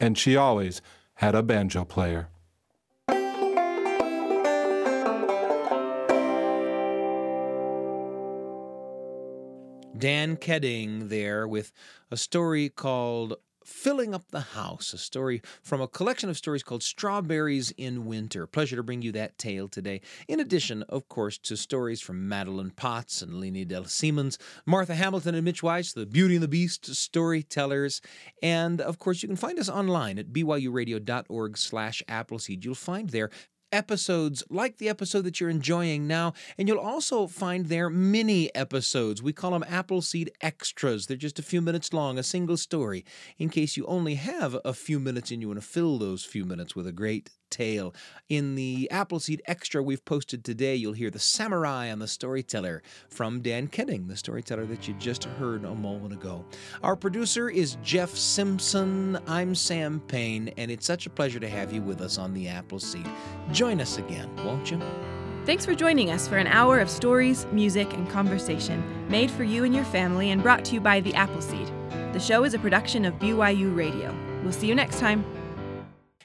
and 0.00 0.18
she 0.18 0.36
always 0.36 0.82
had 1.14 1.36
a 1.36 1.42
banjo 1.42 1.84
player. 1.84 2.28
Dan 10.00 10.36
Keding 10.38 11.08
there 11.08 11.46
with 11.46 11.72
a 12.10 12.16
story 12.16 12.70
called 12.70 13.36
Filling 13.62 14.14
Up 14.14 14.24
the 14.30 14.40
House, 14.40 14.94
a 14.94 14.98
story 14.98 15.42
from 15.62 15.82
a 15.82 15.86
collection 15.86 16.30
of 16.30 16.38
stories 16.38 16.62
called 16.62 16.82
Strawberries 16.82 17.70
in 17.72 18.06
Winter. 18.06 18.46
Pleasure 18.46 18.76
to 18.76 18.82
bring 18.82 19.02
you 19.02 19.12
that 19.12 19.36
tale 19.36 19.68
today. 19.68 20.00
In 20.26 20.40
addition, 20.40 20.84
of 20.84 21.08
course, 21.10 21.36
to 21.38 21.54
stories 21.54 22.00
from 22.00 22.26
Madeline 22.26 22.70
Potts 22.70 23.20
and 23.20 23.34
Leeny 23.34 23.68
Del 23.68 23.84
Seamonds, 23.84 24.38
Martha 24.64 24.94
Hamilton 24.94 25.34
and 25.34 25.44
Mitch 25.44 25.62
Weiss, 25.62 25.92
the 25.92 26.06
Beauty 26.06 26.36
and 26.36 26.42
the 26.42 26.48
Beast 26.48 26.86
storytellers. 26.94 28.00
And 28.42 28.80
of 28.80 28.98
course, 28.98 29.22
you 29.22 29.28
can 29.28 29.36
find 29.36 29.58
us 29.58 29.68
online 29.68 30.18
at 30.18 30.32
byuradio.org 30.32 31.58
slash 31.58 32.02
Appleseed. 32.08 32.64
You'll 32.64 32.74
find 32.74 33.10
there 33.10 33.28
episodes 33.72 34.42
like 34.50 34.78
the 34.78 34.88
episode 34.88 35.22
that 35.22 35.40
you're 35.40 35.50
enjoying 35.50 36.06
now, 36.06 36.32
and 36.58 36.68
you'll 36.68 36.78
also 36.78 37.26
find 37.26 37.66
there 37.66 37.90
mini 37.90 38.54
episodes. 38.54 39.22
We 39.22 39.32
call 39.32 39.52
them 39.52 39.64
Apple 39.68 40.02
Seed 40.02 40.30
Extras. 40.40 41.06
They're 41.06 41.16
just 41.16 41.38
a 41.38 41.42
few 41.42 41.60
minutes 41.60 41.92
long, 41.92 42.18
a 42.18 42.22
single 42.22 42.56
story, 42.56 43.04
in 43.38 43.48
case 43.48 43.76
you 43.76 43.86
only 43.86 44.14
have 44.16 44.56
a 44.64 44.74
few 44.74 44.98
minutes 44.98 45.30
and 45.30 45.40
you 45.40 45.48
want 45.48 45.60
to 45.60 45.66
fill 45.66 45.98
those 45.98 46.24
few 46.24 46.44
minutes 46.44 46.74
with 46.76 46.86
a 46.86 46.92
great 46.92 47.30
tale. 47.50 47.94
In 48.28 48.54
the 48.54 48.88
Apple 48.90 49.20
Seed 49.20 49.42
Extra 49.46 49.82
we've 49.82 50.04
posted 50.04 50.44
today, 50.44 50.76
you'll 50.76 50.92
hear 50.92 51.10
The 51.10 51.18
Samurai 51.18 51.86
and 51.86 52.00
the 52.00 52.08
Storyteller 52.08 52.82
from 53.08 53.40
Dan 53.40 53.68
Keding, 53.68 54.08
the 54.08 54.16
storyteller 54.16 54.66
that 54.66 54.86
you 54.86 54.94
just 54.94 55.24
heard 55.24 55.64
a 55.64 55.74
moment 55.74 56.12
ago. 56.12 56.44
Our 56.82 56.96
producer 56.96 57.50
is 57.50 57.76
Jeff 57.82 58.10
Simpson. 58.10 59.18
I'm 59.26 59.54
Sam 59.54 60.00
Payne, 60.00 60.48
and 60.56 60.70
it's 60.70 60.86
such 60.86 61.06
a 61.06 61.10
pleasure 61.10 61.40
to 61.40 61.48
have 61.48 61.72
you 61.72 61.82
with 61.82 62.00
us 62.00 62.18
on 62.18 62.32
the 62.32 62.48
Apple 62.48 62.78
Seed. 62.78 63.08
Join 63.52 63.80
us 63.80 63.98
again, 63.98 64.28
won't 64.44 64.70
you? 64.70 64.80
Thanks 65.46 65.64
for 65.64 65.74
joining 65.74 66.10
us 66.10 66.28
for 66.28 66.36
an 66.36 66.46
hour 66.46 66.80
of 66.80 66.90
stories, 66.90 67.46
music, 67.46 67.92
and 67.94 68.08
conversation 68.08 68.84
made 69.08 69.30
for 69.30 69.42
you 69.42 69.64
and 69.64 69.74
your 69.74 69.84
family 69.86 70.30
and 70.30 70.42
brought 70.42 70.64
to 70.66 70.74
you 70.74 70.80
by 70.80 71.00
The 71.00 71.14
Apple 71.14 71.40
Seed. 71.40 71.66
The 72.12 72.20
show 72.20 72.44
is 72.44 72.54
a 72.54 72.58
production 72.58 73.04
of 73.04 73.14
BYU 73.14 73.74
Radio. 73.74 74.14
We'll 74.42 74.52
see 74.52 74.66
you 74.66 74.74
next 74.74 75.00
time. 75.00 75.24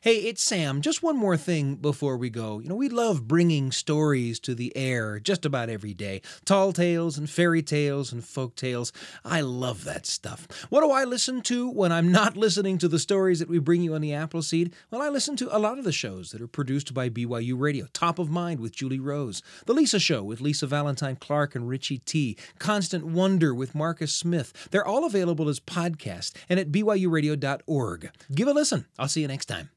Hey, 0.06 0.18
it's 0.18 0.43
Sam. 0.43 0.82
Just 0.82 1.01
one 1.01 1.18
more 1.18 1.36
thing 1.36 1.78
before 1.78 2.16
we 2.16 2.30
go. 2.30 2.60
You 2.60 2.70
know, 2.70 2.76
we 2.76 2.89
love 2.89 3.28
bringing 3.28 3.72
stories 3.72 4.39
to 4.41 4.53
the 4.53 4.72
air 4.78 5.20
just 5.20 5.47
about 5.47 5.68
every 5.68 5.95
day 5.95 6.22
tall 6.45 6.74
tales 6.74 7.18
and 7.18 7.28
fairy 7.28 7.64
tales 7.64 8.14
and 8.14 8.24
folk 8.24 8.56
tales. 8.56 8.93
I 9.24 9.41
love 9.41 9.84
that 9.86 10.06
stuff. 10.06 10.47
What 10.70 10.82
do 10.82 10.91
I 10.91 11.06
listen 11.06 11.41
to 11.45 11.72
when 11.72 11.91
I'm 11.91 12.12
not 12.12 12.38
listening 12.38 12.78
to 12.78 12.88
the 12.88 12.99
stories 12.99 13.39
that 13.39 13.49
we 13.49 13.58
bring 13.58 13.82
you 13.82 13.95
on 13.95 14.01
the 14.01 14.14
Apple 14.14 14.43
Seed? 14.43 14.76
Well, 14.91 15.01
I 15.01 15.10
listen 15.10 15.36
to 15.38 15.49
a 15.51 15.58
lot 15.58 15.80
of 15.80 15.86
the 15.86 15.91
shows 15.91 16.30
that 16.30 16.41
are 16.41 16.47
produced 16.47 16.93
by 16.93 17.10
BYU 17.10 17.60
Radio 17.60 17.88
Top 17.91 18.20
of 18.20 18.30
Mind 18.30 18.60
with 18.60 18.76
Julie 18.76 18.99
Rose, 18.99 19.41
The 19.66 19.74
Lisa 19.74 19.99
Show 19.99 20.22
with 20.24 20.39
Lisa 20.39 20.68
Valentine 20.68 21.16
Clark 21.16 21.56
and 21.56 21.68
Richie 21.68 21.97
T, 21.97 22.38
Constant 22.60 23.08
Wonder 23.08 23.56
with 23.56 23.74
Marcus 23.74 24.14
Smith. 24.14 24.68
They're 24.70 24.86
all 24.86 25.03
available 25.03 25.49
as 25.49 25.60
podcasts 25.60 26.32
and 26.47 26.60
at 26.60 26.72
byuradio.org. 26.72 28.12
Give 28.36 28.47
a 28.47 28.53
listen. 28.53 28.86
I'll 28.99 29.08
see 29.08 29.22
you 29.22 29.28
next 29.28 29.47
time. 29.47 29.72